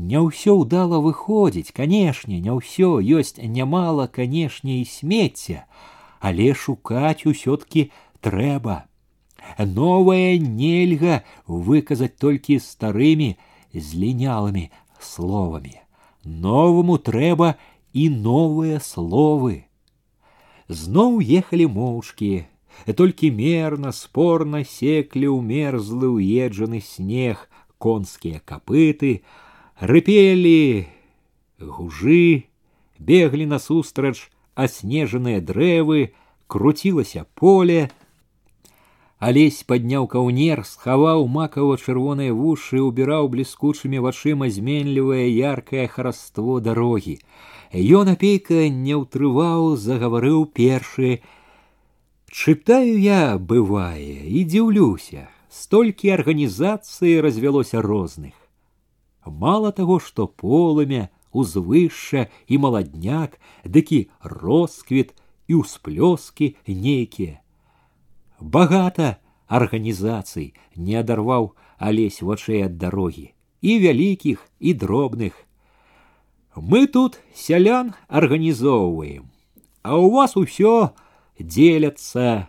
не 0.00 0.20
ўсё 0.20 0.60
ўдала 0.62 1.00
выходзіць, 1.00 1.72
канешне, 1.72 2.40
не 2.40 2.52
ўсё 2.52 3.00
ёсць 3.00 3.40
нямала, 3.40 4.06
канешне, 4.06 4.80
і 4.80 4.84
смецця, 4.84 5.64
але 6.20 6.52
шукаць 6.54 7.24
усё-ткі 7.24 7.90
трэба. 8.20 8.84
Новае 9.58 10.38
нельга 10.38 11.22
выказаць 11.46 12.16
толькі 12.18 12.58
старымі 12.60 13.36
злінялымі 13.72 14.70
словамі. 15.00 15.80
Новаму 16.24 16.98
трэба 16.98 17.54
і 17.94 18.08
новыя 18.10 18.80
словы. 18.80 19.64
Зноў 20.68 21.22
ехалі 21.22 21.70
моўчкі, 21.70 22.44
толькі 22.98 23.30
мерна, 23.30 23.92
спорна 23.92 24.64
секлі 24.64 25.30
ў 25.30 25.38
мерзлы 25.40 26.10
ўеджаны 26.18 26.82
снег, 26.82 27.46
конскія 27.78 28.42
капыты, 28.44 29.22
рыпелі 29.80 30.86
гужы, 31.60 32.48
беглі 32.98 33.46
насустрач 33.46 34.30
аснежаныя 34.54 35.40
дрэвы, 35.40 36.12
круцілася 36.46 37.26
поле. 37.34 37.90
Алесь 39.18 39.64
падняў 39.64 40.06
каўнер, 40.12 40.64
схаваў 40.68 41.26
макава 41.26 41.76
чырвоныя 41.80 42.36
вушы, 42.36 42.80
убіраў 42.84 43.28
бліскучымі 43.32 44.00
вачыма 44.04 44.48
зменлівае 44.52 45.28
яркае 45.32 45.86
хараство 45.88 46.60
дарогі. 46.60 47.18
Ён 47.72 48.12
апейка 48.12 48.68
не 48.68 48.96
ўтрываў, 48.96 49.76
загаварыў 49.76 50.44
першы. 50.52 51.20
Чытаю 52.28 53.00
я, 53.00 53.38
бывае, 53.40 54.28
і 54.28 54.44
дзіўлюся, 54.44 55.28
столькі 55.48 56.12
арганізацыі 56.12 57.20
развялося 57.24 57.80
розных. 57.80 58.39
Мало 59.26 59.72
таго, 59.72 59.98
што 59.98 60.26
полымя, 60.26 61.10
узвышша 61.32 62.28
і 62.46 62.58
маладняк, 62.58 63.38
дыкі 63.64 64.08
росквіт 64.22 65.12
і 65.48 65.62
ўсплёскі 65.62 66.54
нейкія. 66.66 67.42
Багата 68.40 69.16
арганізацый 69.46 70.54
не 70.76 70.96
адарваў 71.00 71.54
алесь 71.78 72.22
вачэй 72.22 72.66
ад 72.66 72.78
дарогі, 72.78 73.32
і 73.60 73.72
вялікіх 73.78 74.42
і 74.60 74.74
дробных. 74.74 75.34
Мы 76.56 76.86
тут 76.86 77.20
сялян 77.34 77.94
арганізоўваем, 78.08 79.28
а 79.82 79.96
у 80.00 80.10
вас 80.10 80.36
усё 80.36 80.96
дзеляцца, 81.38 82.48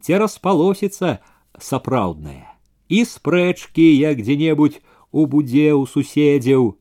ці 0.00 0.12
распалосіцца 0.16 1.20
сапраўднае, 1.60 2.48
і 2.88 3.04
спрэчкі 3.04 3.84
як 3.84 4.24
дзе-небудзь 4.24 4.80
у 5.14 5.26
будзе 5.26 5.72
ў 5.74 5.86
суседзяў. 5.86 6.76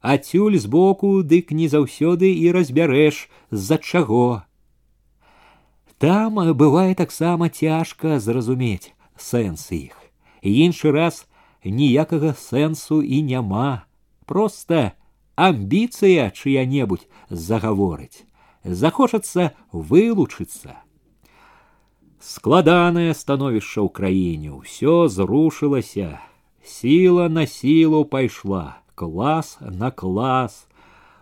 Ацюль 0.00 0.58
збоку 0.58 1.22
дык 1.22 1.50
не 1.50 1.66
заўсёды 1.68 2.30
і 2.30 2.52
разбярэш 2.54 3.28
з-за 3.50 3.78
чаго. 3.78 4.44
Там 5.98 6.38
бывае 6.54 6.94
таксама 6.94 7.48
цяжка 7.48 8.20
зразумець 8.22 8.94
сэнс 9.18 9.72
іх. 9.74 9.96
Іншы 10.42 10.94
раз 10.94 11.26
ніякага 11.64 12.34
сэнсу 12.38 13.02
і 13.02 13.22
няма. 13.22 13.84
Проста 14.24 14.94
амбіцыя 15.34 16.30
чыя-небудзь 16.30 17.08
загаворыць. 17.30 18.22
Захочацца 18.62 19.50
вылучыцца. 19.72 20.78
Складанае 22.18 23.14
становішча 23.14 23.82
ў 23.82 23.88
краіне, 23.94 24.50
ўсё 24.54 25.06
зрушылася, 25.06 26.22
Сила 26.64 27.28
на 27.28 27.46
силу 27.46 28.04
пошла, 28.04 28.78
класс 28.94 29.56
на 29.60 29.90
класс. 29.90 30.68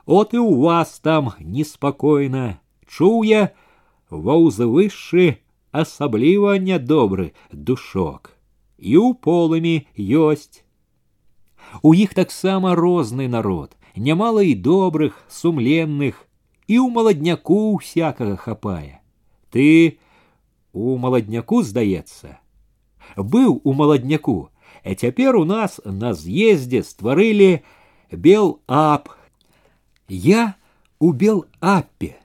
От 0.06 0.34
и 0.34 0.38
у 0.38 0.60
вас 0.60 1.00
там 1.00 1.34
неспокойно. 1.40 2.60
Чуў 2.86 3.26
я, 3.26 3.50
ва 4.10 4.38
ўзвышшы 4.38 5.42
асабліва 5.74 6.58
нядобры 6.62 7.34
душок. 7.50 8.38
І 8.78 8.94
ў 9.02 9.18
полымі 9.18 9.88
ёсць. 9.98 10.62
У 11.82 11.92
іх 11.94 12.14
таксама 12.14 12.74
розны 12.78 13.26
народ, 13.28 13.74
нямала 13.96 14.42
і 14.46 14.54
добрых, 14.54 15.18
сумленных, 15.28 16.22
і 16.70 16.78
ў 16.78 16.86
маладняку 16.90 17.76
всякага 17.82 18.36
хапае. 18.36 19.02
Ты 19.50 19.98
у 20.72 20.96
маладняку, 20.98 21.62
здаецца, 21.62 22.38
быў 23.16 23.60
у 23.64 23.72
маладняку, 23.72 24.49
а 24.84 24.94
цяпер 24.94 25.36
у 25.36 25.44
нас 25.44 25.80
на 25.84 26.14
з'ездзе 26.14 26.82
стварылі 26.82 27.62
бел-ап. 28.12 29.10
Я 30.08 30.54
у 30.98 31.12
бел-апе. 31.12 32.16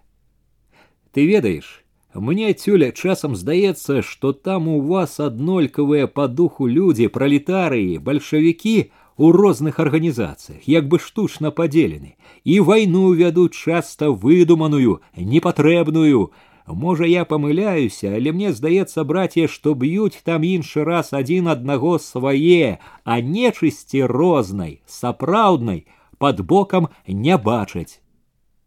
Ты 1.12 1.26
ведаеш, 1.26 1.82
мне 2.14 2.54
цюля 2.54 2.92
часам 2.92 3.36
здаецца, 3.36 4.02
што 4.02 4.32
там 4.34 4.68
у 4.68 4.80
вас 4.82 5.20
аднолькавыя 5.20 6.08
па 6.08 6.28
духу 6.28 6.68
людзі, 6.68 7.08
пралетарыі, 7.08 7.98
бальшавікі 7.98 8.92
у 9.18 9.32
розных 9.32 9.80
арганізацыях, 9.80 10.68
як 10.68 10.88
бы 10.88 11.00
штучна 11.00 11.52
падзелены, 11.52 12.16
і 12.44 12.60
вайну 12.60 13.14
вядуць 13.14 13.58
часта 13.58 14.12
выдуманую, 14.12 15.02
непатрэбную, 15.16 16.32
Можа, 16.68 17.06
я 17.06 17.26
памыляюся, 17.26 18.14
але 18.16 18.32
мне 18.32 18.54
здаецца, 18.54 19.04
браце, 19.04 19.48
што 19.48 19.74
б'юць 19.76 20.22
там 20.24 20.44
іншы 20.44 20.86
раз 20.86 21.12
адзін 21.12 21.50
аднаго 21.52 21.98
свае, 22.00 22.80
а 23.04 23.20
нечысці 23.20 24.06
рознай, 24.06 24.82
сапраўднай, 24.86 25.86
под 26.18 26.42
бокам 26.42 26.88
не 27.08 27.38
бачаць. 27.38 28.00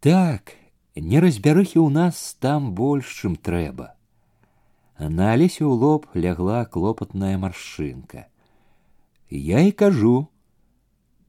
Так, 0.03 0.53
неразбярыхі 0.95 1.79
ў 1.79 1.89
нас 1.89 2.35
там 2.39 2.75
больш, 2.75 3.09
чым 3.23 3.39
трэба. 3.39 3.95
На 4.99 5.33
алесе 5.33 5.63
ў 5.63 5.73
лоб 5.75 6.05
лягла 6.13 6.65
клопатная 6.65 7.39
маршынка. 7.39 8.27
Я 9.29 9.63
і 9.65 9.71
кажу, 9.71 10.29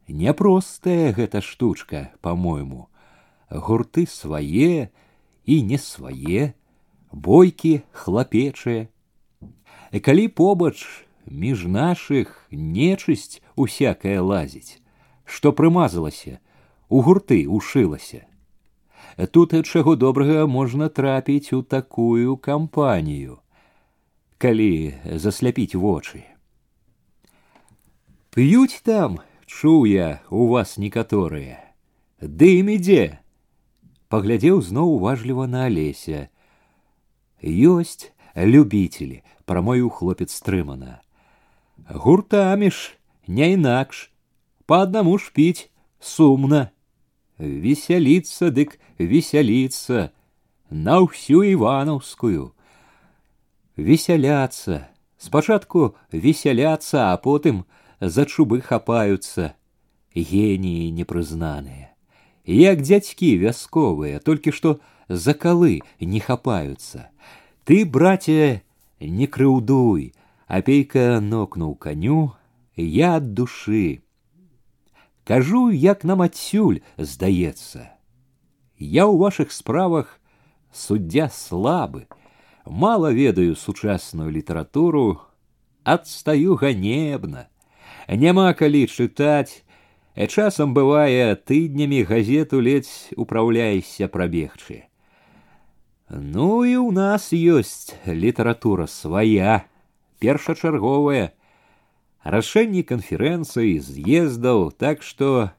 няпростая 0.06 1.14
гэта 1.14 1.40
штучка, 1.40 2.10
по-мойму, 2.20 2.90
гурты 3.51 4.06
свае 4.06 4.90
і 5.47 5.62
не 5.62 5.78
свае, 5.78 6.55
бойкі 7.12 7.81
хлапечыя. 7.93 8.89
І 9.93 9.98
калі 10.01 10.28
побач 10.28 10.85
між 11.27 11.66
нашых 11.66 12.47
нечысць 12.51 13.43
усякая 13.56 14.20
лазіць, 14.20 14.78
што 15.24 15.52
прымазалася, 15.52 16.39
у 16.89 17.02
гурты 17.02 17.47
ушылася. 17.48 18.27
Тут 19.32 19.55
чаго 19.66 19.97
добрага 19.97 20.47
можна 20.47 20.89
трапіць 20.89 21.52
у 21.52 21.62
такую 21.62 22.36
кампанію, 22.36 23.39
калі 24.39 24.94
засляпіць 25.05 25.74
вочы. 25.74 26.23
П'юць 28.36 28.85
там, 28.85 29.20
чуў 29.48 29.89
я 29.89 30.20
у 30.28 30.47
вас 30.52 30.77
некаторыя, 30.77 31.56
дым 32.20 32.68
ідзе, 32.68 33.18
паглядзеў 34.12 34.60
зноў 34.60 35.01
уважліва 35.01 35.47
на 35.48 35.64
алеся, 35.73 36.28
ёсць 37.43 38.12
любителі 38.36 39.23
прамою 39.44 39.89
хлопец 39.90 40.32
стрымана 40.35 41.01
гуртамі 41.89 42.70
ж 42.70 42.97
не 43.27 43.52
інакш 43.52 44.10
по 44.66 44.82
аднаму 44.86 45.18
ж 45.18 45.31
піць 45.32 45.68
сумна 46.01 46.70
весяліцца 47.39 48.51
дык 48.51 48.77
весяліцца 48.98 50.10
на 50.70 51.01
ўсю 51.05 51.43
іванаўскую 51.52 52.52
весяляцца 53.77 54.89
спачатку 55.18 55.94
весяляцца 56.12 57.12
а 57.12 57.16
потым 57.16 57.64
за 58.01 58.24
чубы 58.24 58.60
хапаюцца 58.60 59.52
геніі 60.14 60.90
непрызнаныя 60.97 61.93
як 62.47 62.82
дзядзькі 62.82 63.36
вясковыя 63.44 64.18
толькі 64.20 64.52
што 64.52 64.78
за 65.10 65.35
калы 65.35 65.81
не 66.01 66.20
хапаются. 66.20 67.10
Ты, 67.64 67.85
братья, 67.85 68.62
не 69.01 69.27
крыўдуй, 69.27 70.14
апейка 70.47 71.20
нокнуў 71.20 71.74
коню, 71.77 72.35
я 72.77 73.16
ад 73.16 73.35
душы. 73.35 74.02
Кажу, 75.24 75.70
як 75.70 76.05
нам 76.05 76.23
адсюль 76.23 76.82
здаецца. 76.97 77.90
Я 78.78 79.09
ў 79.10 79.18
вашых 79.18 79.51
справах 79.51 80.20
суддзя 80.70 81.28
слабы, 81.32 82.06
мало 82.64 83.12
ведаю 83.12 83.56
сучасную 83.56 84.31
літаратуру, 84.31 85.23
адстаю 85.82 86.55
ганебна. 86.55 87.48
Няма 88.06 88.52
калі 88.55 88.86
чытаць, 88.86 89.66
а 90.14 90.27
часам 90.27 90.74
бывае 90.74 91.35
тыднямі 91.35 92.02
газету 92.06 92.60
ледзь 92.60 93.10
упраўляешся 93.16 94.09
прабегчы. 94.09 94.86
Ну 96.10 96.62
і 96.64 96.78
ў 96.78 96.90
нас 96.94 97.32
ёсць 97.35 97.90
літаратура 98.06 98.86
свая, 98.86 99.66
першачарговая, 100.23 101.35
рашэнні 102.23 102.82
канферэнцыі, 102.86 103.78
з'ездаў, 103.82 104.70
так 104.70 105.02
што 105.02 105.51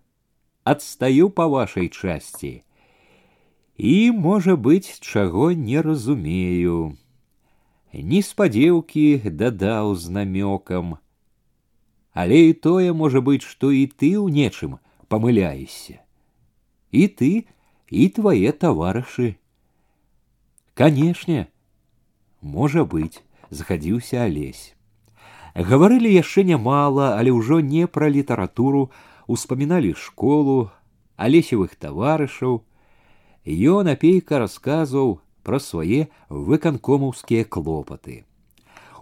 адстаю 0.63 1.27
па 1.29 1.47
вашай 1.51 1.91
часці. 1.91 2.63
І, 3.77 4.11
можа 4.11 4.55
быць, 4.55 4.99
чаго 4.99 5.51
не 5.51 5.83
разумею. 5.83 6.97
Неспадзеўкі 7.93 9.29
дадаў 9.29 9.95
з 9.95 10.15
намёкам. 10.15 10.97
Але 12.17 12.39
і 12.49 12.53
тое 12.53 12.93
можа 12.93 13.21
быць, 13.21 13.45
што 13.45 13.69
і 13.71 13.85
ты 13.87 14.15
ў 14.17 14.33
нечым 14.33 14.79
памыляешся. 15.07 16.01
І 16.91 17.07
ты, 17.07 17.31
і 17.91 18.09
твае 18.09 18.51
таварышы. 18.51 19.37
Канешне, 20.73 21.47
можа 22.41 22.85
быць, 22.85 23.23
згадзіўся 23.49 24.23
алесь. 24.29 24.73
Гаварылі 25.57 26.11
яшчэ 26.13 26.45
нямала, 26.45 27.17
але 27.17 27.33
ўжо 27.33 27.59
не 27.65 27.87
пра 27.87 28.09
літаратуру, 28.13 28.91
успаміналі 29.25 29.93
школу, 29.97 30.69
алесевых 31.17 31.73
таварышаў. 31.75 32.61
Ён 33.47 33.89
апейка 33.89 34.37
расказваў 34.43 35.17
пра 35.41 35.57
свае 35.57 36.13
выканкомаўскія 36.29 37.49
клопаты. 37.49 38.23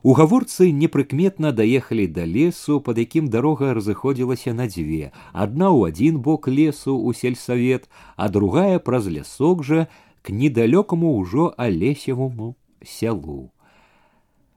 У 0.05 0.13
гаворцы 0.13 0.69
непрыкметна 0.69 1.51
даехалі 1.51 2.05
да 2.07 2.23
лесу, 2.29 2.79
пад 2.79 3.01
якім 3.01 3.27
дарога 3.33 3.73
разыходзілася 3.73 4.53
на 4.53 4.69
дзве. 4.69 5.09
Адна 5.33 5.73
ў 5.73 5.89
адзін 5.89 6.19
бок 6.21 6.47
лесу 6.47 6.93
у 6.93 7.09
сельсавет, 7.11 7.89
а 8.15 8.29
другая 8.29 8.77
праз 8.77 9.09
лясок 9.09 9.65
жа 9.65 9.87
к 10.21 10.29
недалёкаму 10.29 11.17
ўжо 11.19 11.53
алесевому 11.57 12.55
сялу. 12.83 13.51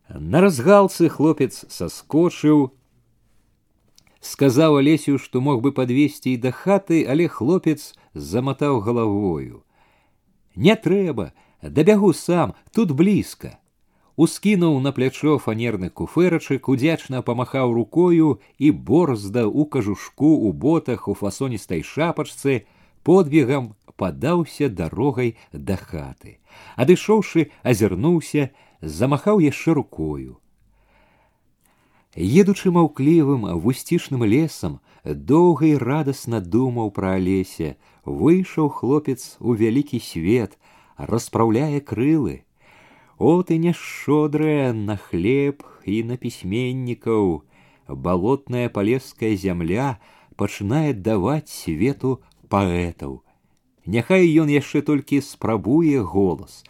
На 0.09 0.41
разгалцы 0.41 1.09
хлопец 1.09 1.65
саскочыў, 1.69 2.73
сказаў 4.21 4.81
алесю, 4.81 5.19
што 5.19 5.41
мог 5.41 5.61
бы 5.61 5.73
падвесці 5.73 6.33
і 6.33 6.41
да 6.41 6.51
хаты, 6.51 7.05
але 7.05 7.29
хлопец 7.29 7.95
заматаў 8.15 8.81
галавою. 8.81 9.65
Не 10.57 10.75
трэба, 10.75 11.33
дабягу 11.63 12.13
сам, 12.13 12.55
тут 12.73 12.93
блізка 12.93 13.59
ускінуў 14.19 14.81
на 14.83 14.91
плячо 14.93 15.39
фанерны 15.39 15.89
куфэрачык 15.99 16.69
удзячна 16.73 17.23
памахаў 17.23 17.73
рукою 17.73 18.31
і 18.59 18.71
борзда 18.89 19.47
у 19.47 19.65
кажушку 19.65 20.31
у 20.49 20.51
ботах 20.65 21.07
у 21.07 21.15
фасоністай 21.15 21.85
шапачцы 21.87 22.67
подбегам 23.03 23.75
падаўся 23.97 24.69
дарогай 24.81 25.35
да 25.53 25.77
хаты 25.77 26.39
адышоўшы 26.85 27.49
азірнуўся 27.73 28.51
замахаў 28.99 29.43
яшчэ 29.45 29.75
рукою 29.79 30.37
едучы 32.15 32.71
маўклівым 32.75 33.47
вусцішным 33.65 34.25
лесам 34.35 34.79
доўга 35.05 35.67
і 35.71 35.77
радасна 35.83 36.41
думаў 36.41 36.91
пра 36.99 37.15
алесе 37.21 37.77
выйшаў 38.05 38.71
хлопец 38.81 39.37
у 39.41 39.55
вялікі 39.63 40.01
свет 40.11 40.59
распраўляе 40.97 41.81
крылы 41.81 42.45
от 43.19 43.51
и 43.51 43.59
няшчодрая 43.59 44.73
на 44.73 44.97
хлеб 44.97 45.67
и 45.85 46.03
на 46.03 46.17
пісьменнікаў 46.17 47.43
балотная 47.89 48.69
палеская 48.69 49.35
зямля 49.37 49.99
пачынае 50.37 50.93
даваць 50.95 51.51
свету 51.51 52.19
паэтаў 52.55 53.19
няхай 53.97 54.29
ён 54.43 54.53
яшчэ 54.55 54.83
толькі 54.91 55.21
спрабуе 55.29 56.03
голас 56.15 56.63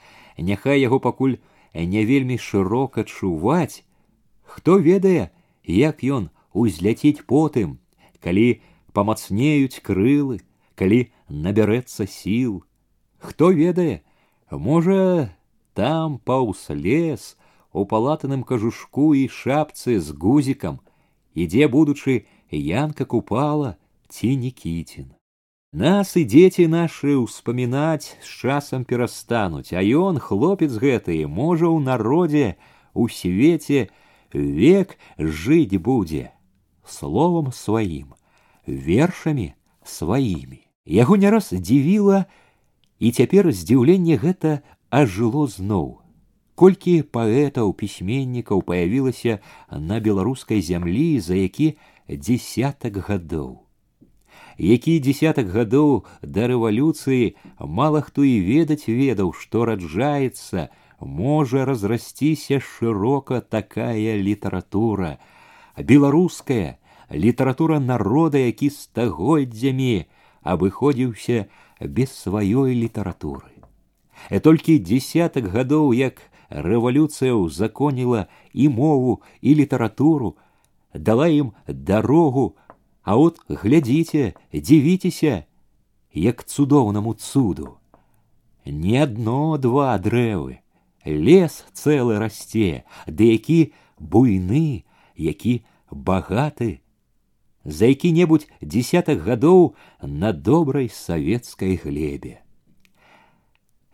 няхай 0.51 0.81
яго 0.83 0.99
пакуль 1.07 1.37
не 1.95 2.05
вельмі 2.11 2.39
шырока 2.49 3.05
чуваць 3.05 3.85
хто 4.55 4.79
ведае 4.89 5.31
як 5.79 6.05
ён 6.19 6.31
узляціць 6.53 7.25
потым 7.35 7.79
калі 8.25 8.49
памацнеюць 8.99 9.83
крылы 9.91 10.41
калі 10.75 11.01
набярэцца 11.47 12.07
сіл 12.19 12.63
хто 13.19 13.51
ведае 13.63 14.03
можа 14.51 15.03
там 15.75 16.19
паўз 16.19 16.67
лес 16.71 17.37
у 17.73 17.85
палатаным 17.85 18.43
кажушку 18.43 19.15
і 19.15 19.29
шапцы 19.29 20.01
з 20.01 20.11
гузікам, 20.11 20.81
ідзе 21.35 21.69
будучы 21.69 22.27
янка 22.51 23.05
купала 23.05 23.77
ці 24.09 24.37
Нікіцін. 24.37 25.13
Нас 25.73 26.17
і 26.17 26.25
дзеці 26.25 26.65
нашы 26.73 27.13
ўспамінаць 27.21 28.17
з 28.25 28.29
часам 28.41 28.89
перастануць, 28.89 29.77
а 29.77 29.85
ён, 29.85 30.17
хлопец 30.17 30.73
гэты, 30.73 31.29
можа 31.29 31.69
ў 31.69 31.85
народзе, 31.85 32.57
у 32.97 33.05
свеце 33.13 33.93
век 34.33 34.97
жыць 35.21 35.77
будзе 35.77 36.33
словом 36.89 37.53
сваім, 37.53 38.17
вершамі 38.65 39.53
сваімі. 39.85 40.65
Яго 40.89 41.21
не 41.21 41.29
раз 41.29 41.53
дзівіла, 41.53 42.25
і 42.97 43.13
цяпер 43.13 43.53
здзіўленне 43.53 44.17
гэта 44.17 44.65
ажыло 44.89 45.45
зноў. 45.53 46.01
Колькі 46.57 47.05
паэтаў 47.05 47.77
пісьменнікаў 47.77 48.65
паявілася 48.65 49.39
на 49.69 50.01
беларускай 50.01 50.65
зямлі 50.65 51.21
за 51.21 51.37
які 51.37 51.77
десятак 52.09 53.05
гадоў. 53.05 53.62
Які 54.59 54.99
десятак 55.01 55.51
гадоў 55.55 56.05
да 56.23 56.49
рэвалюцыі 56.51 57.37
мала 57.63 58.03
хто 58.03 58.25
і 58.27 58.41
ведаць 58.43 58.91
ведаў, 58.91 59.33
што 59.33 59.65
раджаецца, 59.65 60.69
можа 61.01 61.65
разрасціся 61.65 62.59
шырока 62.61 63.41
такая 63.41 64.19
літаратура, 64.19 65.19
беларуская 65.79 66.79
літаратура 67.11 67.79
народа, 67.81 68.39
які 68.39 68.71
стагоддзямі 68.71 70.07
абыходзіўся 70.43 71.47
без 71.81 72.11
сваёй 72.11 72.75
літаратуры. 72.75 73.55
Э 74.31 74.41
толькі 74.41 74.79
десятак 74.79 75.49
гадоў 75.55 75.95
як 75.95 76.21
рэвалюцыя 76.51 77.33
ўзаконіла 77.37 78.27
і 78.53 78.69
мову 78.69 79.23
і 79.41 79.55
літаратуру, 79.55 80.37
дала 80.95 81.29
ім 81.29 81.53
дарогу, 81.69 82.57
а 83.03 83.17
от 83.17 83.41
глядзіце, 83.49 84.35
дзівіцеся, 84.53 85.45
як 86.13 86.45
цудоўнаму 86.45 87.15
цуду. 87.15 87.79
Не 88.67 89.03
адно 89.03 89.57
два 89.57 89.97
дрэвы, 89.97 90.61
лес 91.05 91.65
цэлы 91.73 92.19
расце, 92.21 92.85
ды 93.07 93.33
які 93.33 93.73
буйны, 93.97 94.85
які 95.17 95.65
багаты, 95.91 96.81
за 97.65 97.87
які-небудзь 97.87 98.49
десятак 98.61 99.25
гадоў 99.25 99.75
на 100.03 100.33
добрай 100.33 100.89
савецкай 100.89 101.81
глебе. 101.81 102.41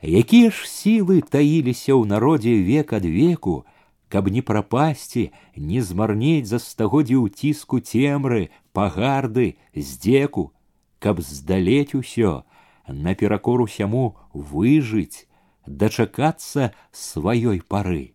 Якія 0.03 0.51
ж 0.51 0.69
сілы 0.69 1.23
таіліся 1.23 1.97
ў 1.97 2.05
народзе 2.05 2.53
век 2.61 2.93
ад 2.93 3.07
веку, 3.09 3.65
каб 4.09 4.29
не 4.29 4.43
прапасці, 4.43 5.31
не 5.57 5.83
змарнець 5.83 6.47
за 6.47 6.59
стагоддзі 6.59 7.21
ўціску 7.27 7.81
цемры, 7.81 8.51
пагарды, 8.73 9.57
здзеку, 9.75 10.53
каб 10.99 11.21
здалець 11.21 11.95
усё, 11.99 12.45
наперакор 12.89 13.65
усяму 13.65 14.17
выжыць, 14.33 15.27
дачакацца 15.67 16.73
сваёй 16.93 17.63
пары 17.67 18.15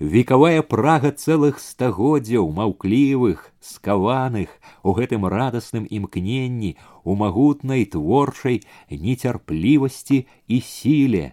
векавая 0.00 0.62
прага 0.62 1.10
цэлых 1.12 1.60
стагоддзяў 1.60 2.48
маўклівых 2.56 3.52
скаваных 3.60 4.48
у 4.82 4.94
гэтым 4.96 5.26
радасным 5.28 5.84
імкненні 5.84 6.76
у 7.04 7.16
магутнай 7.20 7.84
творчай 7.84 8.62
нецярплівасці 8.88 10.24
і 10.48 10.60
сіле 10.64 11.24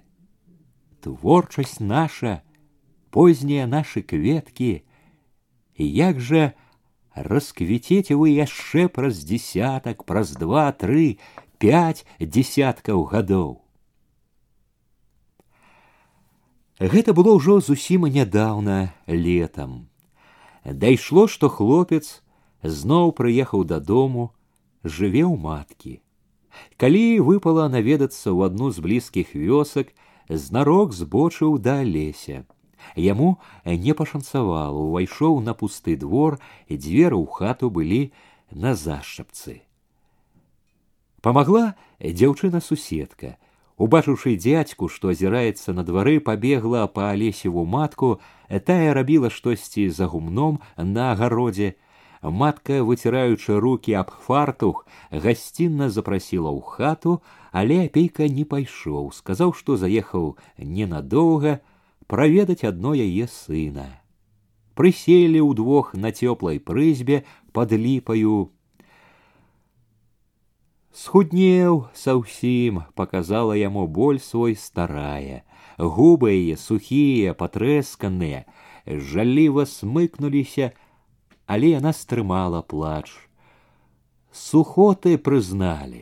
творчасць 0.99 1.79
наша 1.79 2.43
познія 3.11 3.67
нашы 3.67 4.01
кветкі 4.01 4.71
як 5.77 6.19
жа 6.19 6.53
расквіцеце 7.13 8.17
вы 8.17 8.33
яшчэ 8.37 8.87
праз 8.87 9.23
дзесятак 9.25 10.03
праз 10.05 10.35
два 10.39 10.71
тры 10.71 11.17
пять 11.57 12.05
десяткаў 12.19 13.07
гадоў 13.13 13.67
Гэта 16.79 17.13
было 17.17 17.33
ўжо 17.33 17.57
зусім 17.57 18.05
нядаўна 18.05 18.93
летам. 19.09 19.89
Дайшло, 20.63 21.25
што 21.25 21.49
хлопец 21.49 22.21
зноў 22.61 23.17
прыехаў 23.17 23.65
дадому, 23.65 24.29
жыве 24.83 25.25
ў 25.25 25.33
маткі. 25.41 25.93
Калі 26.77 27.25
выпала 27.25 27.65
наведацца 27.65 28.29
ў 28.29 28.53
адну 28.53 28.69
з 28.69 28.85
блізкіх 28.85 29.33
вёсак, 29.33 29.89
знарок 30.29 30.93
збочыў 30.93 31.57
да 31.57 31.81
леся. 31.81 32.45
Яму 32.95 33.37
не 33.65 33.93
пашанцавала, 33.93 34.73
увайшоў 34.73 35.41
на 35.45 35.53
пусты 35.53 35.95
двор, 35.95 36.39
і 36.67 36.77
дзверы 36.77 37.17
ў 37.17 37.27
хату 37.29 37.69
былі 37.69 38.13
на 38.51 38.73
зашчапцы. 38.73 39.61
Памагла 41.21 41.75
дзяўчына 41.99 42.61
суседка, 42.61 43.37
Убачыўшы 43.77 44.33
дзядзьку, 44.41 44.87
што 44.89 45.13
азіраецца 45.13 45.73
на 45.77 45.83
двары, 45.85 46.17
пабегла 46.19 46.87
па 46.89 47.11
алесеву 47.13 47.65
матку, 47.65 48.17
тая 48.65 48.93
рабіла 48.97 49.29
штосьці 49.29 49.89
за 49.93 50.07
гумном 50.09 50.57
на 50.77 51.11
агародзе. 51.13 51.75
Матка, 52.23 52.81
выціраючы 52.81 53.59
руки 53.61 53.93
аб 53.93 54.09
фартух, 54.25 54.87
гасцінна 55.11 55.91
запрасіла 55.93 56.49
ў 56.49 56.61
хату, 56.65 57.21
але 57.53 57.85
апейка 57.85 58.25
не 58.25 58.49
пайшоў, 58.49 59.13
сказаў, 59.13 59.53
што 59.53 59.77
заехаў 59.77 60.33
ненадоўга 60.57 61.61
праведаць 62.11 62.63
адно 62.63 62.93
яе 62.93 63.27
сына. 63.27 63.87
Прыселі 64.77 65.41
ўдвох 65.41 65.95
на 65.97 66.13
цёплай 66.13 66.59
прызьбе 66.59 67.23
пад 67.51 67.73
ліпаю 67.73 68.51
Схуднеў 70.97 71.75
саўсім 71.93 72.79
показала 72.97 73.53
яму 73.53 73.85
боль 73.85 74.17
свой 74.17 74.55
старая, 74.57 75.43
губы 75.77 76.31
яе 76.33 76.57
сухія, 76.57 77.35
патрэсканыя, 77.37 78.49
жаліва 78.87 79.67
смыкнуліся, 79.69 80.71
але 81.45 81.77
яна 81.77 81.93
стрымала 81.93 82.63
плач. 82.65 83.13
Сухоты 84.33 85.21
прызналі. 85.21 86.01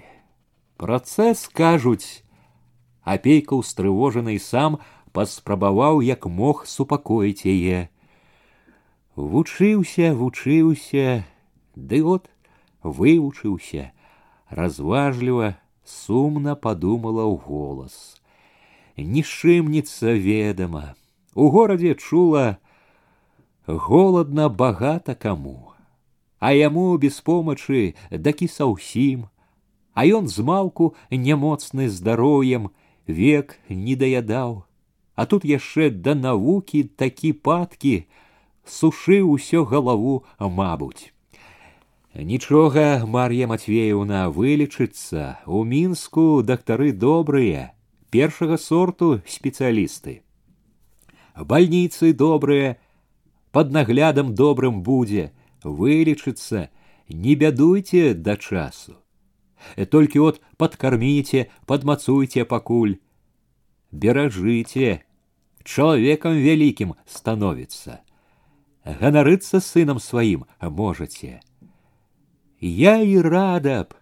Працэс 0.80 1.44
кажуць, 1.52 2.24
апейка 3.04 3.60
ўстрывожаны 3.60 4.40
сам 4.40 4.80
паспрабаваў 5.16 6.02
як 6.04 6.26
мог 6.28 6.66
супакоіць 6.68 7.48
яе. 7.48 7.90
Вучыўся, 9.16 10.12
вучыўся, 10.14 11.24
ды 11.76 12.04
от 12.04 12.28
вывучыўся, 12.84 13.92
разважліва, 14.50 15.56
сумна 15.86 16.56
падумала 16.56 17.24
ў 17.24 17.36
голас. 17.48 17.96
Нішымніца 18.98 20.16
ведама, 20.20 20.96
у 21.36 21.50
горадзе 21.50 21.96
чула 21.96 22.58
голодна 23.68 24.50
багата 24.50 25.16
каму, 25.16 25.74
а 26.40 26.54
яму 26.54 26.98
без 26.98 27.20
помачы 27.22 27.96
дакі 28.12 28.48
саўсім, 28.48 29.28
а 29.94 30.06
ён 30.06 30.28
змалку 30.28 30.96
нямоцны 31.12 31.90
здароўем 31.90 32.72
век 33.08 33.60
не 33.70 33.96
даядаў, 33.96 34.64
а 35.20 35.26
тут 35.26 35.46
яшчэ 35.46 35.90
да 35.90 36.16
навукі 36.16 36.84
такі 36.84 37.34
падкі 37.34 37.96
сушыў 38.66 39.32
усё 39.36 39.64
галаву, 39.66 40.24
мабуць. 40.40 41.12
Нічога, 42.16 43.06
Мар'я 43.06 43.48
Матвеевна 43.48 44.30
вылечыцца, 44.30 45.40
у 45.46 45.64
мінску 45.64 46.42
дактары 46.42 46.92
добрыя, 46.92 47.74
першага 48.10 48.58
сорту 48.58 49.20
спецыялісты. 49.28 50.22
Бальніцы 51.36 52.14
добрыя, 52.14 52.78
под 53.52 53.72
наглядам 53.72 54.34
добрым 54.34 54.82
будзе, 54.82 55.32
вылечыцца, 55.64 56.70
не 57.10 57.36
бядуйте 57.36 58.14
да 58.14 58.38
часу. 58.38 58.96
Толькі 59.76 60.20
от 60.20 60.42
подкарміце, 60.58 61.48
падмацуйце 61.66 62.46
пакуль. 62.46 62.96
Беражыце, 63.92 65.04
чалавекам 65.66 66.38
вялікім 66.38 66.94
становіцца. 67.06 68.00
Ганарыцца 68.86 69.60
сынам 69.60 70.00
сваім 70.00 70.46
можаце. 70.62 71.42
Я 72.62 73.02
і 73.02 73.22
рада 73.22 73.84
б, 73.84 73.96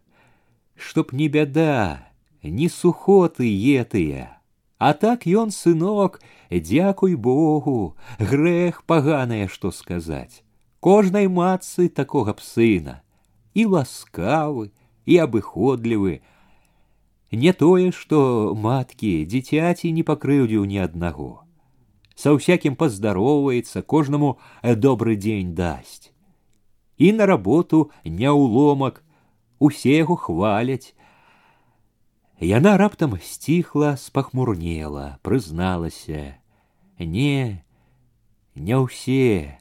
чтоб 0.75 1.13
не 1.13 1.27
бяда, 1.27 2.05
не 2.43 2.67
сухоты 2.69 3.47
етыя, 3.47 4.39
а 4.77 4.93
так 4.93 5.25
ён 5.25 5.51
сынок, 5.51 6.19
дзякуй 6.51 7.15
Богу, 7.15 7.95
грэх 8.19 8.83
паганае, 8.83 9.47
што 9.47 9.71
сказаць. 9.71 10.43
Кожнай 10.83 11.27
матцы 11.31 11.87
такога 11.87 12.35
б 12.35 12.43
сына, 12.43 12.99
і 13.55 13.65
ласкавы, 13.71 14.71
і 15.05 15.17
абыходлівы. 15.23 16.19
Не 17.31 17.53
тое, 17.53 17.91
што 17.95 18.51
маткі 18.53 19.23
дзіцяці 19.25 19.91
не 19.95 20.03
пакрыўдзіў 20.03 20.67
ні 20.67 20.83
аднаго. 20.83 21.46
Са 22.17 22.33
ўсякім 22.37 22.75
паздароўваецца, 22.77 23.81
кожнаму 23.81 24.37
добры 24.61 25.15
дзень 25.17 25.53
дасць 25.57 26.13
і 26.97 27.11
на 27.11 27.25
работу 27.25 27.91
не 28.05 28.29
ўломак, 28.29 29.03
усе 29.59 29.97
яго 29.97 30.15
хваляць. 30.15 30.93
Яна 32.39 32.77
раптам 32.77 33.17
сціхла, 33.23 33.95
спахмурнела, 33.97 35.19
прызналася: « 35.21 36.99
Не, 36.99 37.63
не 38.55 38.75
ўсе, 38.77 39.59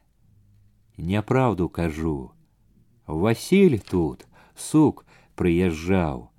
няправду 0.96 1.68
кажу. 1.68 2.32
Васіль 3.06 3.78
тут, 3.78 4.26
сук, 4.54 5.06
прыязджаў, 5.34 6.30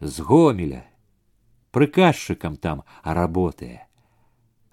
з 0.00 0.20
гомеля, 0.20 0.84
прыказчыкам 1.72 2.56
там 2.56 2.82
работае. 3.04 3.86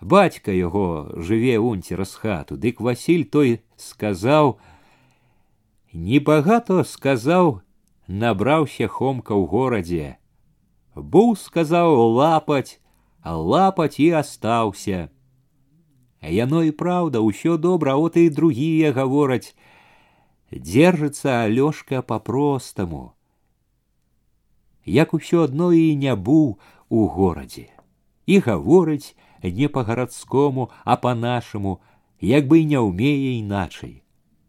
Бацька 0.01 0.51
яго 0.51 1.17
жыве 1.17 1.57
унцера 1.57 2.05
з 2.05 2.15
хату, 2.21 2.57
дык 2.57 2.79
Васіль 2.79 3.25
той 3.25 3.61
сказаў, 3.75 4.59
Небагато 5.95 6.83
сказаў, 6.83 7.61
набраўся 8.07 8.87
хомка 8.91 9.31
ў 9.31 9.47
горадзе. 9.47 10.07
Быў 10.95 11.35
сказаў 11.39 11.95
лапаць, 12.19 12.83
а 13.23 13.39
лапаць 13.39 13.95
і 13.99 14.11
астаўся. 14.19 15.09
Яно 16.21 16.63
і 16.67 16.71
праўда, 16.75 17.23
ўсё 17.23 17.57
добра, 17.57 17.95
от 17.95 18.17
і 18.19 18.29
другія 18.29 18.91
гавораць: 18.91 19.55
Дзержыцца 20.51 21.47
Алёшка 21.47 22.01
па-простаму. 22.01 23.15
Як 24.85 25.13
усё 25.13 25.47
адно 25.47 25.71
і 25.71 25.95
не 25.95 26.13
быў 26.15 26.59
у 26.89 27.07
горадзе. 27.07 27.71
І 28.25 28.39
гаворыць 28.39 29.15
не 29.43 29.67
па-гарадскому, 29.67 30.69
а 30.83 30.95
па-нашаму, 30.95 31.79
як 32.21 32.47
бы 32.47 32.61
і 32.61 32.65
не 32.65 32.79
ўмее 32.79 33.39
іначай. 33.39 34.01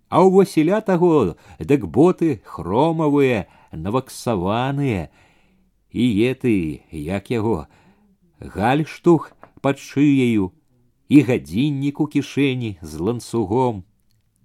А 0.09 0.23
ў 0.23 0.31
Васіля 0.31 0.81
таго 0.81 1.37
дык 1.59 1.87
боты 1.87 2.41
хромавыя, 2.47 3.47
наваксаваныя, 3.73 5.11
і 5.91 6.05
еты, 6.31 6.83
як 6.91 7.31
яго, 7.31 7.67
гальштух 8.39 9.33
пад 9.61 9.83
шыяю, 9.83 10.53
і 11.09 11.23
гадзіннік 11.23 12.01
у 12.01 12.07
кішэні 12.07 12.79
з 12.83 12.93
ланцугом, 12.99 13.83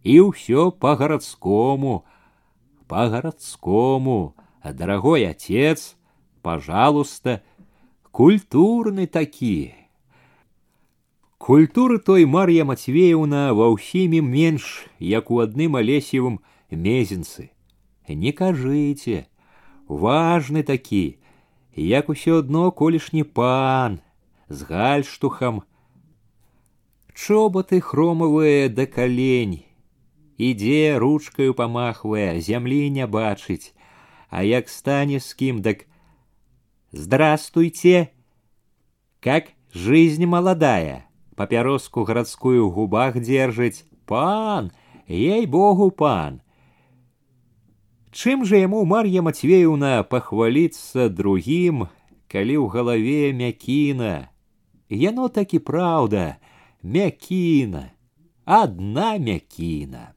і 0.03 0.33
ўсё 0.33 0.71
па-гарадскому, 0.71 2.05
па-гарадскому, 2.87 4.33
дарагой 4.63 5.29
отец, 5.29 5.97
пожалуйста, 6.41 7.41
культурны 8.11 9.07
такі, 9.07 9.73
Культуры 11.37 11.97
той 11.99 12.25
Мар'я 12.25 12.65
Матвеевна 12.65 13.49
ва 13.57 13.73
ўсімі 13.73 14.21
менш, 14.21 14.85
як 14.99 15.31
у 15.33 15.41
адным 15.41 15.75
алесевым 15.75 16.37
мезенцы. 16.69 17.49
Не 18.07 18.31
кажыце, 18.31 19.25
важны 19.89 20.61
такі, 20.63 21.17
як 21.73 22.13
усё 22.13 22.45
адно 22.45 22.71
колішні 22.71 23.23
пан, 23.23 23.99
з 24.49 24.69
гальштухам. 24.69 25.63
Чоботы 27.17 27.81
хромавыя 27.81 28.69
да 28.69 28.85
калень, 28.85 29.65
ідзе 30.37 30.97
ручкаю 31.01 31.53
памахвае, 31.53 32.39
зямлі 32.39 32.89
не 32.89 33.07
бачыць, 33.07 33.73
а 34.29 34.43
як 34.43 34.69
стане 34.69 35.19
з 35.19 35.33
кім 35.33 35.61
дак 35.61 35.85
Здравствуйте! 36.91 38.11
Как 39.21 39.51
жизнь 39.71 40.25
молодая? 40.25 41.04
папяроску 41.35 42.03
гарадскую 42.07 42.67
ў 42.67 42.69
губах 42.75 43.17
дзержыць 43.21 43.83
пан 44.05 44.71
ей-богу 45.07 45.89
пан 45.91 46.41
чым 48.11 48.43
жа 48.47 48.61
яму 48.63 48.83
мар'я 48.85 49.23
мацвеюна 49.25 50.03
пахваліцца 50.03 51.07
другім 51.09 51.87
калі 52.31 52.55
ў 52.59 52.65
галаве 52.75 53.31
мякіна 53.35 54.13
яно 55.03 55.27
так 55.39 55.55
і 55.57 55.63
праўда 55.71 56.25
мякіна 56.83 57.85
адна 58.45 59.15
мякіна 59.29 60.11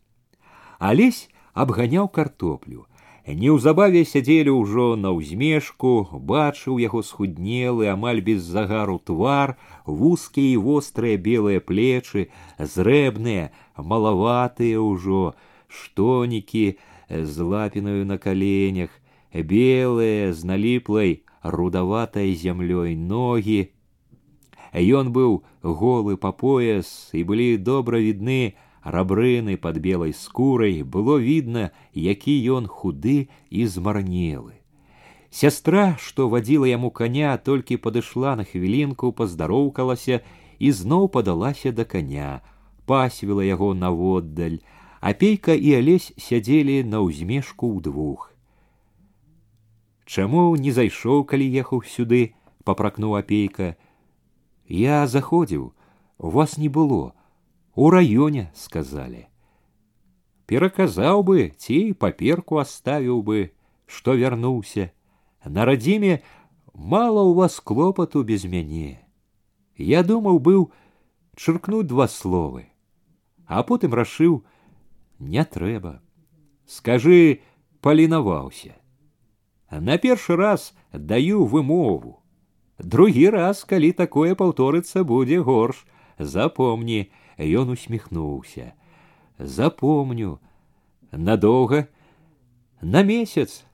алесь 0.79 1.29
абганяў 1.55 2.11
картоплю 2.11 2.87
Неўзабаве 3.25 4.05
сядзелі 4.05 4.53
ўжо 4.53 4.87
на 5.01 5.09
ўзмешку, 5.17 6.13
бачыў 6.13 6.77
яго 6.77 7.01
схуднелы, 7.01 7.89
амаль 7.89 8.21
без 8.21 8.45
загару 8.45 9.01
твар, 9.01 9.57
вузкія 9.87 10.53
і 10.53 10.61
вострыя 10.61 11.17
белыя 11.17 11.65
плечы, 11.65 12.29
зрэбныя, 12.61 13.49
малаватыя 13.81 14.77
ўжо, 14.77 15.33
штонікі 15.73 16.77
з 17.09 17.35
лапінаю 17.41 18.05
на 18.05 18.21
каленях, 18.21 18.93
белыя 19.33 20.37
з 20.37 20.45
наліплай 20.45 21.25
рудаватай 21.41 22.37
зямлёй 22.37 22.93
ногі. 22.93 23.73
Ён 24.75 25.17
быў 25.17 25.45
голы 25.63 26.21
па 26.21 26.33
пояс 26.33 27.09
і 27.17 27.25
былі 27.25 27.57
добра 27.57 27.99
відны 28.05 28.55
рабрыны 28.83 29.57
под 29.57 29.79
белой 29.79 30.13
скурой 30.13 30.83
было 30.83 31.17
видно, 31.17 31.73
які 31.93 32.35
ён 32.53 32.67
худы 32.67 33.29
і 33.51 33.67
змарнелы. 33.67 34.61
Сястра, 35.35 35.97
што 35.99 36.29
вадзіла 36.29 36.69
яму 36.71 36.91
коня, 36.91 37.37
толькі 37.37 37.81
падышла 37.83 38.37
на 38.37 38.45
хвілінку, 38.45 39.11
паздароўкалася 39.11 40.21
і 40.61 40.71
зноў 40.71 41.09
падалася 41.09 41.73
да 41.73 41.85
коня, 41.85 42.45
пасвіла 42.87 43.43
яго 43.43 43.75
наводдаль, 43.75 44.61
апейка 45.01 45.57
і 45.57 45.75
алесь 45.81 46.13
сядзелі 46.17 46.85
на 46.85 47.03
ўзмешку 47.03 47.73
ўдвух. 47.73 48.31
Чаму 50.05 50.55
не 50.61 50.71
зайшоў, 50.71 51.25
калі 51.25 51.49
ехаў 51.51 51.83
сюды, 51.83 52.37
папракнуў 52.63 53.17
апейка. 53.19 53.75
Я 54.69 55.07
заходзіў, 55.09 55.73
вас 56.19 56.57
не 56.61 56.69
было, 56.69 57.17
у 57.79 57.91
раёне 57.91 58.51
сказали 58.55 59.29
пераказаў 60.47 61.23
бы 61.29 61.51
ці 61.57 61.79
паперку 62.05 62.61
оставіў 62.63 63.23
бы 63.23 63.39
што 63.87 64.15
вярнуўся 64.21 64.91
на 65.45 65.65
радзіме 65.65 66.21
мало 66.75 67.25
у 67.31 67.35
вас 67.35 67.61
клопату 67.61 68.23
без 68.23 68.45
мяне 68.45 69.01
я 69.79 70.03
думаў 70.03 70.39
быў 70.39 70.71
чыркнуць 71.37 71.89
два 71.91 72.09
словы 72.09 72.67
а 73.47 73.63
потым 73.63 73.95
рашыў 73.95 74.43
не 75.19 75.45
трэба 75.57 76.01
скажы 76.67 77.41
палінаваўся 77.81 78.75
на 79.71 79.99
першы 79.99 80.37
раз 80.37 80.73
даю 80.93 81.45
вымову 81.45 82.21
другі 82.79 83.29
раз 83.31 83.65
калі 83.65 83.93
такое 83.93 84.35
паўторыцца 84.35 85.05
будзе 85.05 85.41
горш 85.41 85.85
запомні 86.19 87.11
ён 87.39 87.75
усміхнуўся 87.75 88.73
запомню 89.39 90.39
надоўга 91.13 91.87
на 92.81 93.03
месяц 93.03 93.65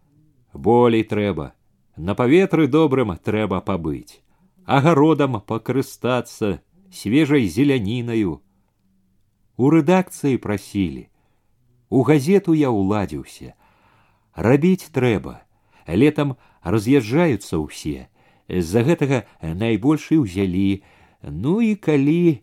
болей 0.54 1.04
трэба 1.04 1.52
на 1.96 2.14
паветры 2.14 2.66
добрым 2.66 3.16
трэба 3.16 3.60
пабыць 3.60 4.20
агародам 4.64 5.40
пакарыстацца 5.52 6.60
свежай 6.90 7.46
зелянінаю 7.46 8.40
у 9.56 9.70
рэдакцыі 9.74 10.40
прасілі 10.46 11.08
у 11.90 12.02
газету 12.10 12.54
я 12.54 12.70
ўладзіўся 12.70 13.54
рабіць 14.48 14.90
трэба 14.96 15.40
летам 15.86 16.36
раз'язджаюцца 16.62 17.60
ўсе 17.60 18.08
з-за 18.48 18.82
гэтага 18.86 19.24
найбольш 19.42 20.10
і 20.16 20.22
ўзялі 20.24 20.82
ну 21.22 21.60
і 21.60 21.74
калі 21.76 22.42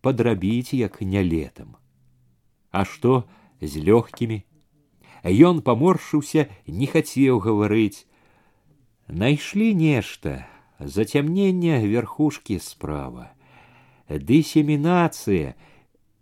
падрабіць 0.00 0.74
як 0.74 1.00
не 1.02 1.22
летам 1.22 1.76
а 2.70 2.84
што 2.84 3.24
з 3.60 3.82
лёгкімі 3.88 4.42
ён 5.50 5.62
паморшыўся 5.68 6.46
не 6.66 6.86
хацеў 6.86 7.40
гаварыць 7.46 8.06
найшлі 9.08 9.74
нешта 9.74 10.46
зацямнення 10.80 11.80
верхушкі 11.84 12.58
справа 12.60 13.30
дысемінацыя 14.08 15.54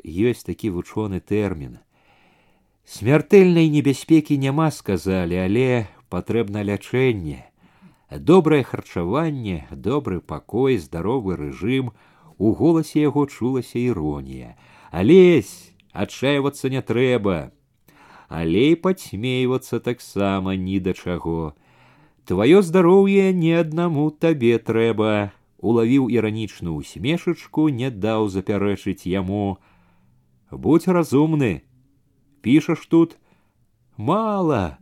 ёсць 0.05 0.47
такі 0.49 0.71
вучоны 0.77 1.21
тэрмін 1.21 1.81
смяртэльнай 2.85 3.69
небяспекі 3.73 4.39
няма 4.39 4.71
сказалі 4.71 5.41
але 5.41 5.69
патрэбна 6.13 6.63
лячэнне 6.69 7.45
добрае 8.11 8.63
харчаванне 8.63 9.67
добры 9.71 10.21
пакой 10.21 10.77
здаровы 10.79 11.37
рэжым 11.41 11.93
у 12.39 12.53
голасе 12.53 13.05
яго 13.07 13.27
чулася 13.27 13.79
іронія 13.79 14.55
алесь 14.91 15.75
адчайвацца 15.93 16.71
не 16.71 16.83
трэба 16.83 17.55
але 18.29 18.75
і 18.75 18.81
падсмейвацца 18.85 19.81
таксама 19.81 20.57
ні 20.57 20.81
да 20.81 20.95
чаго. 20.95 21.55
Тваё 22.25 22.63
здароўе 22.67 23.33
не 23.37 23.53
аднаму 23.61 24.11
табе 24.11 24.59
трэба, 24.59 25.33
улавіў 25.59 26.09
іранічную 26.09 26.75
усмешачку, 26.75 27.69
не 27.69 27.91
даў 27.91 28.29
запярэчыць 28.29 29.07
яму. 29.07 29.59
Будь 30.51 30.89
разумны, 30.89 31.63
пішаш 32.41 32.87
тут 32.87 33.19
мала, 33.97 34.79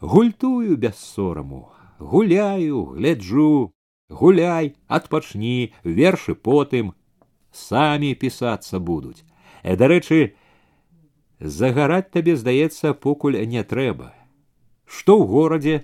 гультую 0.00 0.76
без 0.76 0.96
сораму, 0.96 1.72
гуляю, 1.98 2.84
гляджу, 2.94 3.72
гуляй, 4.12 4.74
адпачні, 4.88 5.72
вершы 5.84 6.34
потым, 6.34 6.94
самі 7.52 8.14
пісацца 8.14 8.78
будуць. 8.78 9.24
Э, 9.62 9.76
дарэчы, 9.76 10.34
загараць 11.40 12.10
табе 12.10 12.36
здаецца 12.36 12.94
покуль 12.94 13.38
не 13.46 13.62
трэба 13.62 14.10
што 14.88 15.14
ў 15.20 15.24
горадзе 15.30 15.76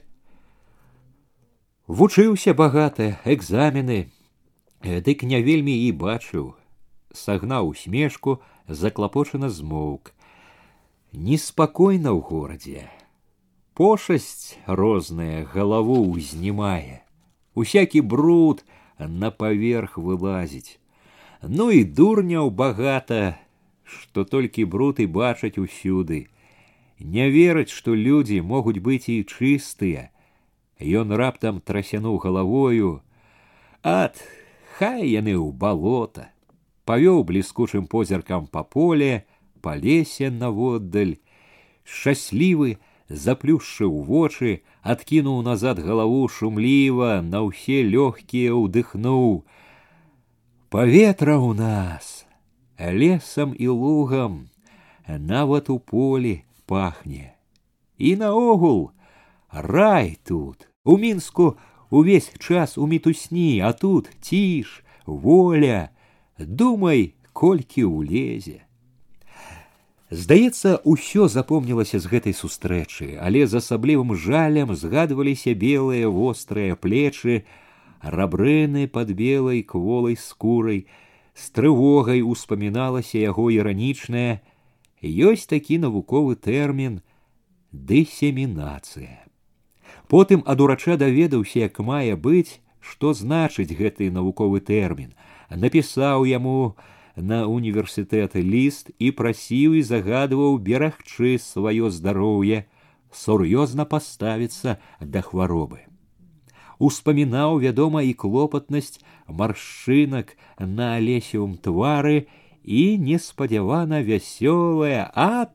вучыўся 1.87 2.55
багата 2.59 3.15
экзамены 3.37 3.99
дык 4.83 5.23
не 5.23 5.41
вельмі 5.47 5.77
і 5.87 5.93
бачыў 6.03 6.51
сагнаў 7.15 7.71
усмешку 7.71 8.41
заклапочана 8.67 9.49
змоўк 9.49 10.11
неспакойна 11.13 12.11
ў 12.11 12.21
горадзе 12.33 12.91
пошасць 13.79 14.59
розная 14.67 15.47
галаву 15.55 16.03
ўзнімае 16.11 17.05
усякі 17.59 18.01
бруд 18.01 18.65
на 18.99 19.31
паверх 19.31 19.99
вылазіць 19.99 20.79
ну 21.43 21.71
і 21.71 21.85
дурняў 21.85 22.51
багата 22.51 23.39
што 23.85 24.25
толькі 24.25 24.65
бруд 24.65 25.01
і 25.01 25.07
бачаць 25.07 25.59
усюды. 25.59 26.27
Не 26.99 27.29
вераць, 27.31 27.71
што 27.71 27.95
людзі 27.95 28.41
могуць 28.41 28.81
быць 28.81 29.09
і 29.13 29.25
чыстыя. 29.29 30.11
Ён 30.81 31.13
раптам 31.13 31.61
трасянуў 31.61 32.19
галавою, 32.19 33.03
ад 33.83 34.19
хай 34.79 35.07
яны 35.07 35.37
ў 35.37 35.53
балота, 35.53 36.33
павёў 36.89 37.23
бліскучым 37.29 37.87
позіркам 37.87 38.49
па 38.49 38.65
поле, 38.65 39.25
па 39.61 39.77
лесе 39.77 40.31
наводдаль, 40.31 41.21
шчаслівы, 41.85 42.81
заплюшчыў 43.09 44.03
вочы, 44.03 44.63
адкінуў 44.83 45.43
назад 45.43 45.79
галаву 45.79 46.29
шумліва, 46.29 47.21
на 47.23 47.45
ўсе 47.49 47.85
лёгкія 47.85 48.57
ўдыхнуў. 48.57 49.45
Паветра 50.73 51.37
ў 51.39 51.55
нас 51.55 52.25
лесам 52.79 53.55
і 53.59 53.69
лугам, 53.69 54.49
нават 55.07 55.71
у 55.71 55.79
полі 55.79 56.43
пахне. 56.67 57.35
І 57.99 58.17
наогул 58.17 58.91
рай 59.53 60.19
тут, 60.25 60.69
у 60.85 60.99
мінску 60.99 61.57
увесь 61.91 62.33
час 62.39 62.79
у 62.79 62.87
мітусні, 62.87 63.61
а 63.61 63.73
тут 63.73 64.11
ціш, 64.21 64.85
воля, 65.07 65.91
думай, 66.39 67.15
колькі 67.33 67.85
ўлезе. 67.85 68.67
Здаецца, 70.10 70.82
усё 70.84 71.28
запомнілася 71.30 72.00
з 72.02 72.10
гэтай 72.10 72.34
сустрэчы, 72.34 73.18
але 73.22 73.46
з 73.46 73.62
асаблівым 73.62 74.16
жалем 74.18 74.74
згадваліся 74.74 75.54
белыя 75.54 76.10
вострыя 76.10 76.76
плечы, 76.76 77.46
рабрыны 78.02 78.88
пад 78.88 79.14
белай 79.14 79.62
кволай 79.62 80.18
скурай, 80.18 80.88
з 81.38 81.46
трывогай 81.54 82.26
успаміналася 82.26 83.22
яго 83.22 83.54
іранічнае 83.54 84.42
ёсць 85.00 85.48
такі 85.48 85.78
навуковы 85.86 86.36
тэрмін 86.36 87.00
дысемінацыя 87.72 89.30
потым 90.10 90.44
ад 90.46 90.60
урача 90.60 90.98
даведаўся 90.98 91.70
як 91.70 91.80
мае 91.80 92.18
быць 92.18 92.60
што 92.82 93.14
значыць 93.14 93.76
гэты 93.80 94.10
навуковы 94.12 94.60
тэрмін. 94.66 95.14
Напісаў 95.50 96.26
яму 96.26 96.76
на 97.19 97.47
універсітэт 97.47 98.37
ліст 98.37 98.91
і 98.99 99.11
прасіў 99.15 99.79
і 99.81 99.83
загадваў 99.83 100.59
берагчы 100.59 101.39
сваё 101.39 101.91
здароўе 101.91 102.65
сур'ёзна 103.15 103.87
паставіцца 103.87 104.79
да 105.01 105.23
хваробы 105.23 105.85
успамінаў 106.79 107.61
вядома 107.63 108.03
і 108.03 108.15
клопатнасць 108.15 108.99
маршчынак 109.29 110.35
на 110.59 110.95
алесевым 110.99 111.55
твары 111.57 112.27
і 112.65 112.99
неспадзявана 112.99 114.03
вясёлая 114.03 115.11
ад 115.15 115.55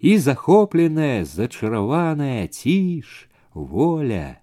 і 0.00 0.16
захопленая 0.18 1.24
зачараваная 1.24 2.46
ціш 2.48 3.28
воля 3.52 4.40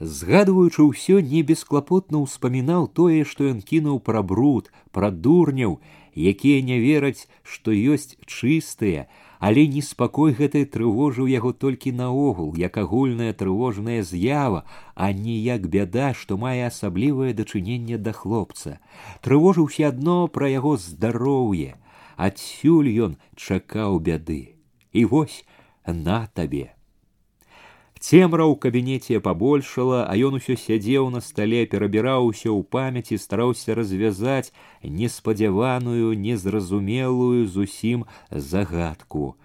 згадваючы 0.00 0.82
ўсё 0.88 1.20
не 1.20 1.42
бесклапотна 1.42 2.22
ўспамінаў 2.24 2.90
тое 2.94 3.22
што 3.26 3.50
ён 3.52 3.62
кінуў 3.70 4.02
пра 4.08 4.22
бруд 4.22 4.70
пра 4.94 5.10
дурняў 5.10 5.80
якія 6.14 6.62
не 6.62 6.78
вераць 6.82 7.26
што 7.42 7.74
ёсць 7.74 8.14
чыстыя 8.26 9.08
але 9.38 9.66
неспакой 9.66 10.34
гэты 10.38 10.64
трывожыў 10.66 11.26
яго 11.30 11.52
толькі 11.52 11.92
наогул 11.98 12.54
як 12.58 12.78
агульная 12.78 13.32
трывожная 13.32 14.02
з'ява 14.02 14.64
а 14.94 15.12
не 15.12 15.38
як 15.38 15.68
бяда 15.74 16.14
што 16.14 16.38
мае 16.38 16.66
асаблівае 16.66 17.32
дачыненне 17.34 17.98
да 17.98 18.12
хлопца. 18.12 18.78
Трывожыўся 19.22 19.90
адно 19.90 20.26
пра 20.26 20.50
яго 20.50 20.76
здароўе. 20.76 21.76
Адсюль 22.16 22.90
ён 23.06 23.14
чакаў 23.36 24.00
бяды. 24.02 24.58
І 24.92 25.04
вось 25.04 25.44
на 25.86 26.26
табе 26.34 26.77
Цемра 28.03 28.43
ў 28.43 28.59
кабінеце 28.59 29.23
пабольшала, 29.23 30.03
а 30.03 30.13
ён 30.19 30.35
усё 30.35 30.59
сядзеў 30.59 31.07
на 31.07 31.21
стале, 31.23 31.63
перабіраў 31.63 32.27
усё 32.27 32.51
ў 32.51 32.67
памяці, 32.67 33.15
стараўся 33.15 33.77
развязаць 33.79 34.51
неспадзяваную, 34.83 36.11
незразумелую 36.19 37.47
зусім 37.47 38.03
загадку. 38.27 39.39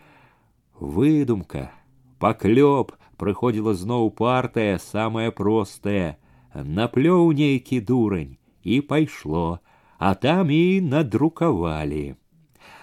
Выдумка, 0.74 1.70
паклёп 2.18 2.98
прыходзіла 3.14 3.78
зноў 3.78 4.10
партая 4.10 4.82
самая 4.82 5.30
простая, 5.30 6.18
наплёў 6.54 7.30
нейкі 7.38 7.78
дурань 7.78 8.38
і 8.66 8.80
пайшло, 8.80 9.62
а 9.98 10.14
там 10.14 10.50
і 10.50 10.80
надрукавалі. 10.82 12.18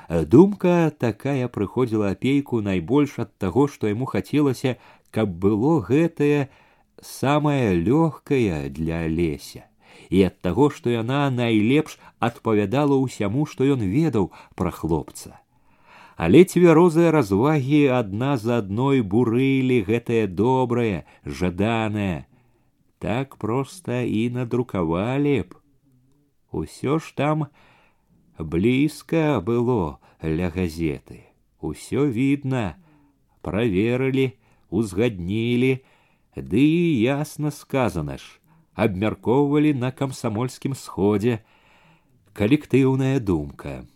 Думка 0.08 0.92
такая 0.92 1.48
прыходзіла 1.48 2.12
апейку 2.14 2.62
найбольш 2.62 3.20
ад 3.20 3.32
таго, 3.42 3.68
што 3.68 3.90
яму 3.90 4.06
хацелася 4.06 4.78
каб 5.12 5.30
было 5.46 5.80
гэтае 5.82 6.50
самае 7.02 7.76
лёгкае 7.80 8.70
для 8.70 9.08
леся 9.08 9.66
і 10.10 10.22
ад 10.28 10.38
таго, 10.42 10.70
што 10.70 10.92
яна 10.94 11.30
найлепш 11.32 11.98
адпавядала 12.20 12.98
ўсяму, 13.00 13.46
што 13.50 13.66
ён 13.66 13.82
ведаў 13.82 14.32
пра 14.56 14.72
хлопца. 14.72 15.40
Але 16.16 16.46
цвярозыя 16.48 17.12
развагі 17.12 17.92
адна 17.92 18.38
за 18.40 18.64
адной 18.64 19.02
бурылі 19.02 19.82
гэтае 19.84 20.28
добрае, 20.28 21.04
жаданае. 21.26 22.26
Так 23.04 23.36
проста 23.36 24.02
і 24.08 24.30
надрукавалі 24.32 25.44
б. 25.44 25.60
Усё 26.56 27.00
ж 27.04 27.12
там 27.20 27.48
блізка 28.40 29.42
было 29.44 30.00
ля 30.24 30.48
газеты. 30.50 31.28
Усё 31.60 32.08
видно, 32.08 32.80
праверылі, 33.44 34.39
узгаднілі, 34.70 35.82
ды 36.36 36.62
і 36.62 37.02
ясна 37.02 37.52
сказана 37.52 38.18
ж, 38.18 38.24
абмяркоўвалі 38.76 39.74
на 39.74 39.92
камсамольскім 39.92 40.76
сходзе. 40.76 41.40
Калектыўная 42.36 43.20
думка. 43.20 43.88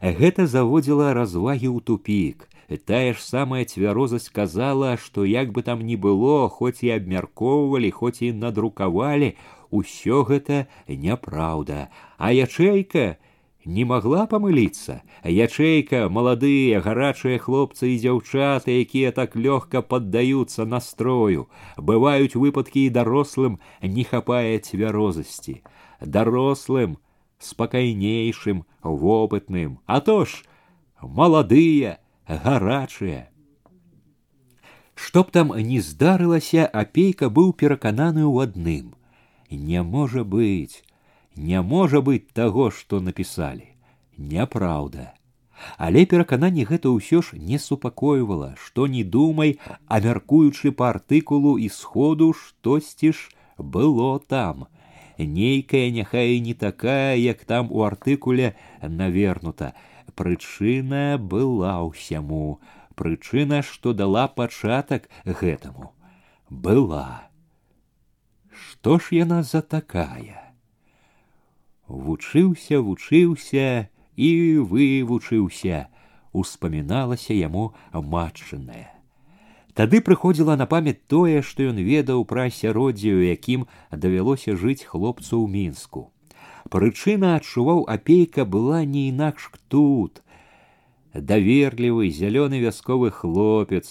Гэта 0.00 0.46
заводзіла 0.48 1.12
развагі 1.12 1.68
ў 1.68 1.78
тупік. 1.84 2.48
Тая 2.84 3.16
ж 3.16 3.20
самая 3.24 3.64
цвярозасць 3.64 4.28
казала, 4.28 4.96
што 4.96 5.24
як 5.24 5.52
бы 5.52 5.64
там 5.64 5.80
ні 5.80 5.96
было, 5.96 6.48
хоць 6.48 6.84
і 6.84 6.92
абмяркоўвалі, 6.96 7.90
хоць 7.90 8.20
і 8.20 8.32
надрукавалі, 8.32 9.36
усё 9.70 10.24
гэта 10.28 10.68
няпраўда, 10.88 11.88
а 12.16 12.32
ячэйка 12.32 13.16
не 13.68 13.84
могла 13.84 14.24
памыліцца 14.30 14.94
ячэйка 15.28 16.08
маладыя 16.08 16.80
гарачыя 16.84 17.40
хлопцы 17.42 17.90
і 17.92 17.98
дзяўчаты 18.04 18.76
якія 18.84 19.10
так 19.18 19.36
лёгка 19.36 19.82
паддаюцца 19.82 20.64
настрою 20.64 21.44
бываюць 21.76 22.38
выпадкі 22.38 22.86
і 22.88 22.94
дарослым 22.98 23.58
не 23.82 24.04
хапае 24.08 24.56
цвярозасці 24.58 25.60
дарослым 26.00 26.96
спакайнейшым 27.38 28.64
вопытным 28.82 29.78
а 29.86 30.00
то 30.00 30.24
ж 30.24 30.44
маладыя 31.02 31.98
гарачыя 32.28 33.26
Што 34.98 35.22
б 35.22 35.30
там 35.30 35.52
не 35.66 35.78
здарылася 35.78 36.64
апейка 36.66 37.28
быў 37.30 37.52
перакананы 37.52 38.24
ў 38.26 38.48
адным 38.48 38.86
не 39.50 39.82
можа 39.82 40.24
быць 40.24 40.82
Не 41.35 41.61
можа 41.61 42.01
быць 42.01 42.29
таго, 42.33 42.69
што 42.71 42.99
напісалі. 43.01 43.67
Няпраўда. 44.17 45.13
Але 45.77 46.05
перакананне 46.05 46.65
гэта 46.65 46.91
ўсё 46.91 47.21
ж 47.21 47.37
не 47.37 47.57
супакойвала, 47.57 48.53
што 48.59 48.87
не 48.87 49.03
думай, 49.03 49.59
а 49.87 49.99
мяркуючы 50.03 50.71
па 50.71 50.89
артыкулу 50.93 51.57
і 51.57 51.69
сходу 51.69 52.33
штосьці 52.33 53.13
ж 53.13 53.31
было 53.57 54.19
там. 54.19 54.67
Нейкая 55.17 55.89
няхай 55.91 56.39
не 56.39 56.53
такая, 56.53 57.15
як 57.15 57.45
там 57.45 57.71
у 57.71 57.83
артыкуле 57.83 58.55
навернута. 58.81 59.73
Прычына 60.15 61.17
была 61.17 61.81
ўсяму. 61.85 62.59
Прычына, 62.95 63.61
што 63.65 63.93
дала 63.93 64.27
пачатак 64.27 65.09
гэтаму. 65.25 65.93
Была. 66.49 67.29
Што 68.53 68.99
ж 68.99 69.17
яна 69.17 69.41
за 69.41 69.61
такая? 69.61 70.42
вучыўся 71.88 72.80
вучыўся 72.84 73.88
і 74.28 74.30
вывучыўся 74.72 75.86
успаміналася 76.42 77.34
яму 77.38 77.64
матчынае 78.14 78.86
тады 79.80 80.00
прыходзіла 80.06 80.58
на 80.60 80.66
памяць 80.74 81.00
тое 81.14 81.42
што 81.50 81.68
ён 81.72 81.80
ведаў 81.88 82.24
пра 82.30 82.46
асяроддзе 82.50 83.14
у 83.18 83.24
якім 83.24 83.66
давялося 84.04 84.56
жыць 84.62 84.84
хлопцу 84.92 85.34
ў 85.38 85.46
мінску 85.56 86.04
прычына 86.76 87.36
адчуваў 87.40 87.84
апейка 87.96 88.44
была 88.56 88.82
не 88.96 89.08
інакш 89.14 89.50
тут 89.74 90.22
даверлівы 91.32 92.10
зялёны 92.18 92.60
вясковы 92.64 93.10
хлопец 93.20 93.86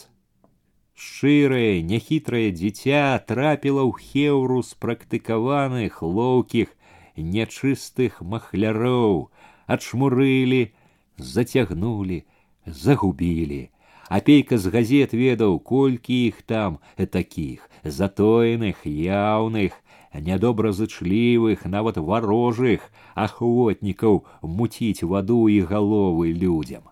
шчырае 1.06 1.82
няхітрае 1.92 2.50
дзіця 2.52 3.04
трапіла 3.32 3.84
ў 3.86 3.94
хеўру 4.10 4.62
спрактыкаваных 4.70 6.02
лоўкіх 6.02 6.74
нячыстых 7.18 8.22
махляроў 8.22 9.30
адшмурылі, 9.68 10.72
зацягнулі, 11.18 12.24
загубілі. 12.66 13.70
Апейка 14.10 14.58
з 14.58 14.72
газет 14.72 15.12
ведаў, 15.14 15.60
колькі 15.60 16.16
іх 16.32 16.42
там 16.48 16.80
такіх 16.96 17.70
затоеных, 17.84 18.86
яўных, 18.88 19.76
нядобразычлівых, 20.14 21.66
нават 21.66 21.98
варожых 21.98 22.88
ахвотнікаў 23.16 24.24
муціць 24.42 25.04
ваду 25.04 25.48
і 25.52 25.60
галовы 25.68 26.32
людзям. 26.32 26.88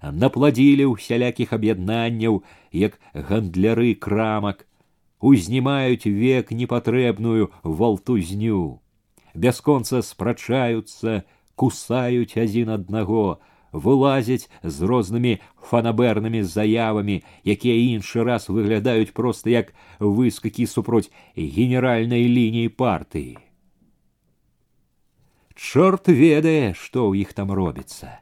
Напладзілі 0.00 0.96
ўсялякіх 0.96 1.52
аб'яднанняў, 1.52 2.42
як 2.72 2.96
гандляры 3.12 3.92
крамак, 3.94 4.64
узнімаюць 5.20 6.08
век 6.08 6.52
непатрэбную 6.52 7.52
валтузню 7.62 8.80
бясконца 9.34 10.02
спрачаюцца, 10.02 11.22
кусаюць 11.54 12.36
адзін 12.36 12.72
аднаго, 12.76 13.38
вылазяць 13.72 14.48
з 14.62 14.76
рознымі 14.88 15.38
фанабернымі 15.70 16.42
заявамі, 16.42 17.22
якія 17.44 17.76
іншы 17.96 18.24
раз 18.24 18.48
выглядаюць 18.48 19.12
проста 19.12 19.50
як 19.52 19.72
выскакі 20.00 20.66
супроць 20.66 21.10
генеральнай 21.36 22.24
лініі 22.24 22.72
партыі. 22.72 23.36
Чорт 25.56 26.08
ведае, 26.08 26.76
што 26.76 27.08
ў 27.08 27.24
іх 27.24 27.32
там 27.32 27.52
робіцца. 27.52 28.20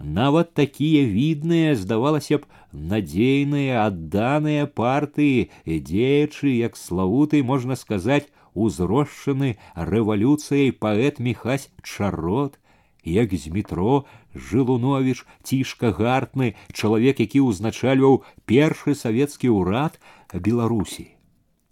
Нават 0.00 0.54
такія 0.54 1.04
відныя, 1.04 1.74
здавалася 1.76 2.38
б, 2.40 2.46
надзейныя, 2.72 3.84
адданыя 3.84 4.64
партыі, 4.66 5.50
дзеячы, 5.66 6.56
як 6.56 6.78
славуты, 6.78 7.42
можна 7.42 7.76
сказаць, 7.76 8.30
узрошчаны 8.54 9.56
рэвалюцыяй 9.74 10.72
паэт 10.72 11.20
міхась 11.20 11.70
чарот, 11.82 12.58
як 13.04 13.34
з 13.34 13.48
метро 13.48 14.04
жылунович 14.34 15.24
цішка 15.42 15.92
гартны 15.92 16.54
чалавек 16.72 17.20
які 17.20 17.40
ўзначальваў 17.46 18.20
першы 18.46 18.94
савецкі 18.94 19.48
ўрад 19.56 19.96
беларусі 20.34 21.08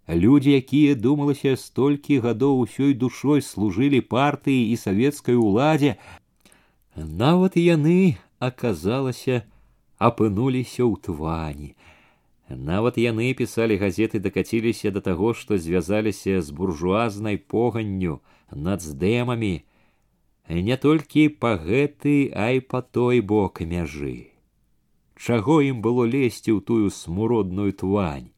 людзі 0.09 0.57
якія 0.57 0.95
думалася 0.97 1.57
столькі 1.57 2.21
гадоў 2.25 2.65
усёй 2.65 2.95
душой 2.95 3.43
служылі 3.43 4.01
партыі 4.01 4.73
і 4.73 4.77
савецкай 4.77 5.37
уладзе 5.37 5.97
нават 6.97 7.61
яны 7.61 8.17
аказалася 8.41 9.45
апынуліся 9.99 10.89
ў 10.89 10.95
твані 11.05 11.77
Нават 12.49 12.97
яны 12.97 13.35
пісалі 13.37 13.77
газеты 13.77 14.19
дакаціліся 14.25 14.91
да 14.91 15.01
таго, 15.05 15.35
што 15.35 15.59
звязаліся 15.59 16.41
з 16.41 16.51
буржуазнай 16.51 17.37
поганню 17.37 18.21
над 18.51 18.81
здэмамі, 18.81 19.55
не 20.49 20.77
толькі 20.81 21.29
па 21.29 21.57
гэты, 21.61 22.33
а 22.33 22.57
і 22.57 22.65
па 22.65 22.81
той 22.81 23.21
бок 23.21 23.61
мяжы. 23.61 24.33
Чаго 25.19 25.61
ім 25.61 25.85
было 25.85 26.09
лезці 26.09 26.57
ў 26.57 26.65
тую 26.65 26.89
смуродную 26.89 27.73
твань. 27.77 28.33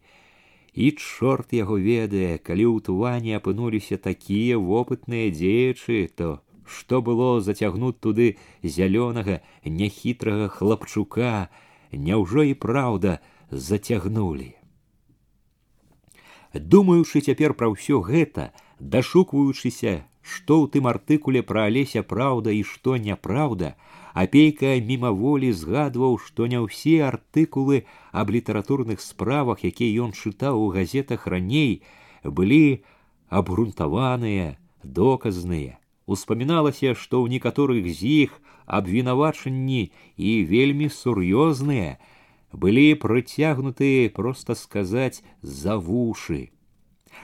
І 0.75 0.91
чорт 0.99 1.53
яго 1.55 1.79
ведае, 1.79 2.43
калі 2.43 2.67
ў 2.67 2.79
тване 2.83 3.39
апынуліся 3.39 3.99
такія 3.99 4.59
вопытныя 4.59 5.31
дзеячы, 5.31 6.11
то 6.17 6.41
што 6.67 7.03
было 7.03 7.41
зацягнуць 7.43 7.99
туды 8.03 8.39
зялёнага 8.63 9.41
няхітрага 9.65 10.49
хлапчука, 10.49 11.51
няўжо 11.93 12.47
і 12.51 12.55
праўда, 12.55 13.19
зацягнулі. 13.55 14.55
Думаючы 16.55 17.21
цяпер 17.23 17.55
пра 17.55 17.71
ўсё 17.71 18.03
гэта, 18.03 18.51
дашукваючыся, 18.81 20.03
што 20.21 20.63
ў 20.63 20.75
тым 20.75 20.91
артыкуле 20.91 21.43
пра 21.47 21.67
алеся 21.71 22.03
праўда 22.03 22.51
і 22.51 22.63
што 22.67 22.97
няпраўда, 22.97 23.75
апейка 24.15 24.75
мімаволі 24.91 25.53
згадваў, 25.53 26.19
што 26.19 26.47
не 26.51 26.59
ўсе 26.59 27.07
артыкулы 27.07 27.87
аб 28.11 28.35
літаратурных 28.35 29.01
справах, 29.01 29.65
якія 29.65 30.07
ён 30.07 30.13
чытаў 30.13 30.59
у 30.59 30.69
газетах 30.75 31.27
раней, 31.27 31.83
былі 32.25 32.83
абгрунтаваныя, 33.31 34.59
доказныя. 34.83 35.79
Успаміналася, 36.11 36.99
што 36.99 37.23
ў 37.23 37.39
некаторых 37.39 37.87
з 37.87 38.27
іх 38.27 38.43
абвінавачанні 38.67 39.95
і 40.19 40.31
вельмі 40.51 40.91
сур'ёзныя, 40.91 42.03
былі 42.55 42.95
прыцягнутыя 42.95 44.09
проста 44.15 44.55
сказаць 44.55 45.23
за 45.43 45.77
вушы. 45.77 46.51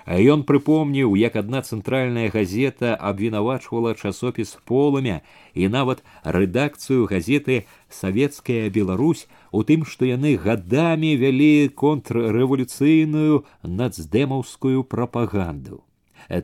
А 0.05 0.19
ён 0.19 0.43
прыпомніў, 0.47 1.15
як 1.19 1.37
адна 1.39 1.63
цэнтральная 1.63 2.29
газета 2.31 2.95
абвінавачвала 2.95 3.95
часопіс 3.95 4.55
полымя 4.71 5.23
і 5.55 5.69
нават 5.71 6.03
рэдакцыю 6.23 7.07
газеты 7.11 7.67
савецкая 7.91 8.71
Беларусь 8.71 9.27
у 9.51 9.63
тым, 9.63 9.87
што 9.87 10.07
яны 10.07 10.37
гадамі 10.37 11.17
вялі 11.23 11.71
контррэвалюцыйную 11.83 13.45
нацдэмаўскую 13.63 14.85
прапаганду. 14.85 15.83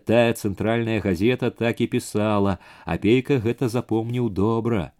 Тая 0.06 0.32
цэнтральная 0.34 1.00
газета 1.00 1.50
так 1.50 1.80
і 1.80 1.86
пісала, 1.86 2.58
апейка 2.86 3.38
гэта 3.42 3.68
запомніў 3.68 4.30
добра. 4.30 4.92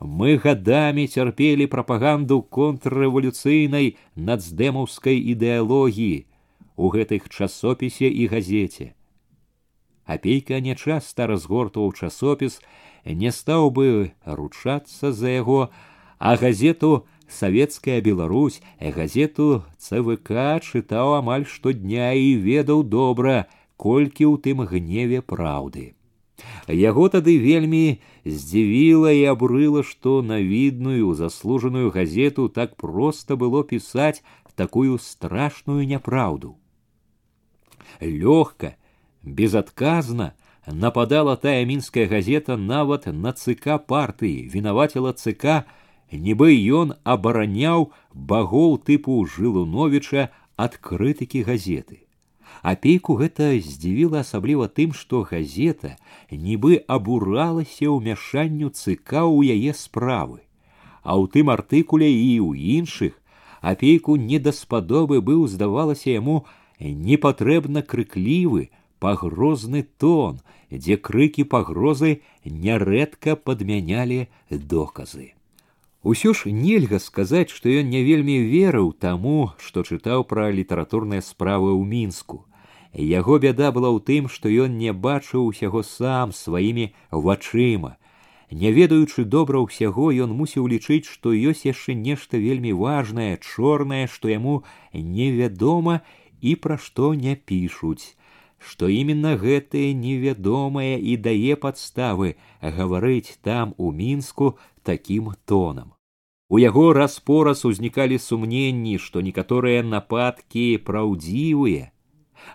Мы 0.00 0.36
гадамі 0.42 1.06
цярпелі 1.06 1.68
прапаганду 1.70 2.42
контррэвалюцыйнай 2.42 3.94
нацдэмаўскай 4.16 5.20
ідэалогіі 5.34 6.26
у 6.76 6.90
гэтых 6.90 7.28
часопісе 7.30 8.10
і 8.10 8.26
газеце. 8.32 8.92
Апейка 10.04 10.58
нячаста 10.58 11.30
разгортваў 11.30 11.94
часопіс, 11.94 12.58
не 13.06 13.30
стаў 13.30 13.70
бы 13.70 14.12
ручацца 14.26 15.12
за 15.12 15.30
яго, 15.38 15.70
а 16.18 16.36
газету 16.36 17.06
савецкая 17.28 18.00
Беларусь, 18.00 18.60
газету 18.80 19.62
ЦВК 19.78 20.58
чытаў 20.60 21.22
амаль 21.22 21.46
штодня 21.46 22.12
і 22.12 22.34
ведаў 22.42 22.82
добра, 22.82 23.46
колькі 23.76 24.26
ў 24.26 24.34
тым 24.42 24.66
гневе 24.66 25.22
праўды. 25.22 25.94
Яго 26.68 27.08
тады 27.08 27.38
вельмі 27.42 27.98
здзівіла 28.24 29.12
і 29.12 29.24
абрыла, 29.34 29.82
што 29.82 30.22
на 30.22 30.38
відную 30.40 31.14
заслужаную 31.14 31.90
газету 31.90 32.48
так 32.48 32.76
проста 32.76 33.36
было 33.36 33.62
пісаць 33.64 34.22
такую 34.54 34.98
страшную 34.98 35.86
няпраўду. 35.86 36.56
Лёгка, 38.00 38.76
безадказна 39.22 40.34
нападала 40.66 41.36
тая 41.36 41.64
мінская 41.64 42.06
газета 42.06 42.56
нават 42.56 43.06
на 43.06 43.32
ЦК 43.32 43.78
партыі, 43.86 44.48
вінаваціла 44.48 45.12
ЦК, 45.12 45.66
нібы 46.12 46.54
ён 46.80 46.94
абараняў 47.04 47.90
багоў 48.14 48.78
тыпу 48.86 49.24
жылуновіча 49.26 50.30
ад 50.56 50.76
крытыкі 50.76 51.42
газеты. 51.42 52.05
Апейку 52.62 53.16
гэта 53.18 53.50
здзівіла 53.58 54.22
асабліва 54.22 54.68
тым, 54.70 54.92
што 54.94 55.22
газета 55.26 55.96
нібы 56.30 56.78
абуралася 56.86 57.90
ўмяшанню 57.90 58.70
цыка 58.70 59.26
ў 59.26 59.58
яе 59.58 59.74
справы. 59.74 60.46
А 61.02 61.18
ў 61.18 61.26
тым 61.34 61.50
артыкуле 61.50 62.06
і 62.06 62.38
ў 62.38 62.78
іншых 62.78 63.18
апейку 63.60 64.14
недаспадобы 64.14 65.18
быў, 65.18 65.46
здавалася 65.50 66.14
яму, 66.14 66.46
непатрэбна 66.78 67.82
крыклівы, 67.82 68.70
пагрозны 69.02 69.82
тон, 69.98 70.38
дзе 70.70 70.96
крыкі 70.96 71.44
пагрозы 71.44 72.22
нярэдка 72.46 73.34
падмянялі 73.36 74.26
доказы. 74.50 75.34
Усё 76.06 76.34
ж 76.34 76.50
нельга 76.50 76.98
сказаць, 76.98 77.54
што 77.54 77.70
ён 77.70 77.86
не 77.88 78.02
вельмі 78.02 78.42
верыў 78.42 78.90
таму, 78.92 79.54
што 79.62 79.86
чытаў 79.86 80.24
пра 80.26 80.50
літаратурныя 80.50 81.22
справы 81.22 81.70
ў 81.78 81.86
мінску. 81.86 82.42
Яго 82.92 83.38
бяда 83.38 83.70
была 83.70 83.88
ў 83.94 84.02
тым, 84.02 84.26
што 84.26 84.50
ён 84.50 84.74
не 84.82 84.90
бачыў 84.90 85.46
усяго 85.46 85.86
сам 85.86 86.34
сваімі 86.34 86.90
вачыма. 87.10 88.02
Не 88.50 88.72
ведаючы 88.74 89.24
добра 89.24 89.62
ўсяго, 89.62 90.10
ён 90.10 90.34
мусіў 90.34 90.66
лічыць, 90.74 91.06
што 91.06 91.30
ёсць 91.32 91.64
яшчэ 91.70 91.94
нешта 91.94 92.36
вельмі 92.36 92.74
важнае, 92.74 93.38
чорнае, 93.38 94.10
што 94.10 94.28
яму 94.28 94.64
невядома 94.92 96.02
і 96.42 96.58
пра 96.66 96.76
што 96.76 97.14
не 97.14 97.38
пішуць, 97.38 98.18
што 98.58 98.90
именно 98.90 99.38
гэтае 99.38 99.94
невядомае 99.94 100.98
і 100.98 101.16
дае 101.16 101.56
падставы 101.56 102.34
гаварыць 102.60 103.38
там 103.40 103.72
у 103.78 103.94
мінску 103.94 104.58
такім 104.82 105.32
тонам. 105.46 105.95
У 106.48 106.58
яго 106.60 106.92
раз-пораз 106.92 107.64
узнікалі 107.64 108.18
сумненні, 108.18 108.98
што 108.98 109.24
некаторыя 109.24 109.82
нападкі 109.82 110.66
праўдзівыя, 110.84 111.92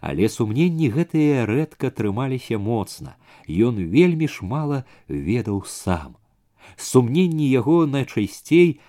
але 0.01 0.29
сумненні 0.29 0.89
гэтыя 0.93 1.45
рэдка 1.49 1.89
трымаліся 1.89 2.59
моцна 2.61 3.15
ён 3.47 3.81
вельмі 3.93 4.27
ж 4.27 4.45
мала 4.45 4.83
ведаў 5.07 5.63
сам 5.65 6.15
сумненні 6.75 7.49
яго 7.49 7.85
найчасцей 7.87 8.79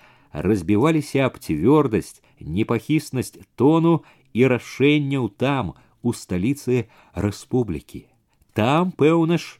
разбіваліся 0.47 1.27
аб 1.27 1.39
цвёрдасць 1.39 2.21
непахіснасць 2.39 3.39
тону 3.55 4.01
і 4.33 4.49
рашэнняў 4.53 5.29
там 5.45 5.73
у 6.03 6.13
сталіцы 6.13 6.85
рэспублікі 7.27 8.05
там 8.53 8.91
пэўна 8.91 9.39
ж 9.39 9.59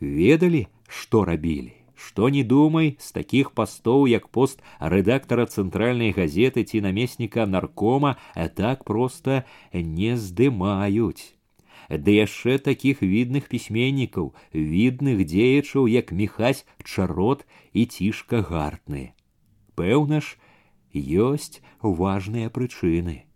ведалі 0.00 0.66
што 1.00 1.24
рабілі 1.30 1.74
Што 1.98 2.28
не 2.28 2.42
думай, 2.42 2.96
з 2.98 3.12
такіх 3.14 3.52
пастоў, 3.54 4.06
як 4.10 4.28
пост 4.28 4.62
рэдактара 4.80 5.46
цэнтральнай 5.46 6.10
газеты 6.10 6.64
ці 6.64 6.82
намесніка 6.82 7.46
наркома, 7.46 8.16
а 8.34 8.48
так 8.48 8.84
проста 8.84 9.44
не 9.72 10.16
здымаюць. 10.18 11.34
Ды 11.88 12.16
яшчэ 12.16 12.58
такіх 12.58 13.02
відных 13.02 13.48
пісьменнікаў, 13.48 14.32
відных 14.52 15.24
дзеячаў, 15.24 15.86
як 15.86 16.12
міхась 16.12 16.66
чарот 16.82 17.46
і 17.72 17.86
цішка 17.86 18.42
гартны. 18.42 19.12
Пэўна 19.76 20.20
ж, 20.24 20.38
ёсць 20.94 21.60
важныя 21.82 22.50
прычыны. 22.50 23.26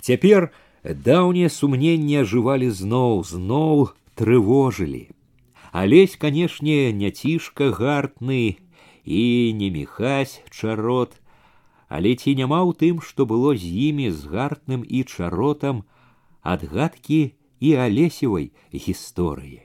Цяпер 0.00 0.50
даўнія 0.82 1.48
сумненні 1.48 2.22
ажывалі 2.22 2.70
зноў, 2.70 3.24
зноў 3.24 3.92
трывожылі. 4.14 5.10
Алесь, 5.71 6.15
канешне, 6.15 6.91
не 6.93 7.11
цішка 7.11 7.69
гартны 7.69 8.57
і 9.05 9.53
не 9.53 9.69
міхась 9.69 10.41
чарот, 10.49 11.13
але 11.87 12.15
ці 12.17 12.33
няма 12.33 12.65
ў 12.65 12.73
тым, 12.73 12.95
што 13.05 13.29
было 13.29 13.53
з 13.53 13.69
імі 13.69 14.09
з 14.09 14.25
гартным 14.25 14.81
і 14.81 15.05
чаротам 15.05 15.85
адгадкі 16.41 17.37
і 17.61 17.69
алесевай 17.85 18.49
гісторыі. 18.73 19.61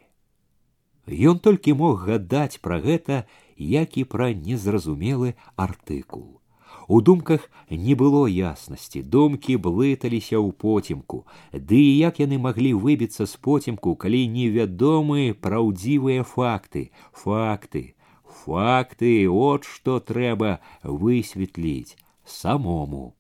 Ён 1.09 1.41
толькі 1.41 1.77
мог 1.81 2.05
гадаць 2.05 2.61
пра 2.61 2.81
гэта, 2.85 3.25
як 3.57 3.97
і 3.97 4.05
пра 4.05 4.33
незразумелы 4.37 5.37
артыкул. 5.57 6.44
У 6.88 7.02
думках 7.02 7.50
не 7.70 7.94
было 7.94 8.26
яснасці, 8.26 9.04
думкі 9.04 9.58
блыталіся 9.62 10.42
ў 10.42 10.50
потемку, 10.58 11.22
ды 11.54 11.78
і 11.78 11.94
як 12.02 12.18
яны 12.24 12.42
маглі 12.42 12.74
выбіцца 12.74 13.30
з 13.30 13.38
потемку, 13.38 13.94
калі 13.94 14.26
невядомыя 14.26 15.38
праўдзівыя 15.38 16.26
факты, 16.26 16.90
факты, 17.14 17.94
факты, 18.42 19.30
от 19.30 19.70
што 19.70 20.00
трэба 20.02 20.58
высветліць 20.84 21.94
самому. 22.26 23.14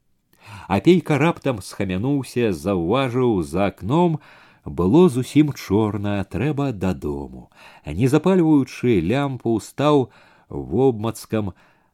Апейка 0.68 1.18
раптам 1.22 1.62
схамянуўся, 1.62 2.54
заўважыў 2.54 3.44
за 3.44 3.70
акном, 3.70 4.20
было 4.66 5.10
зусім 5.10 5.54
чорна, 5.54 6.24
трэба 6.24 6.72
дадому. 6.72 7.50
Не 7.86 8.08
запальваючы 8.08 9.02
лямпу, 9.02 9.60
стаў 9.60 10.10
вобмацкам, 10.50 11.54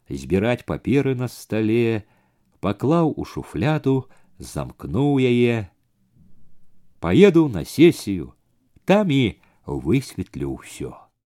збіраць 0.10 0.66
паперы 0.66 1.16
на 1.16 1.28
стале, 1.28 2.06
паклаў 2.60 3.14
у 3.16 3.26
шуфляду, 3.26 4.10
замкнуў 4.40 5.20
яе. 5.20 5.70
Паеду 6.99 7.48
на 7.49 7.66
сесію, 7.66 8.34
там 8.86 9.12
і 9.12 9.38
высветлю 9.66 10.57
ўсё. 10.57 10.94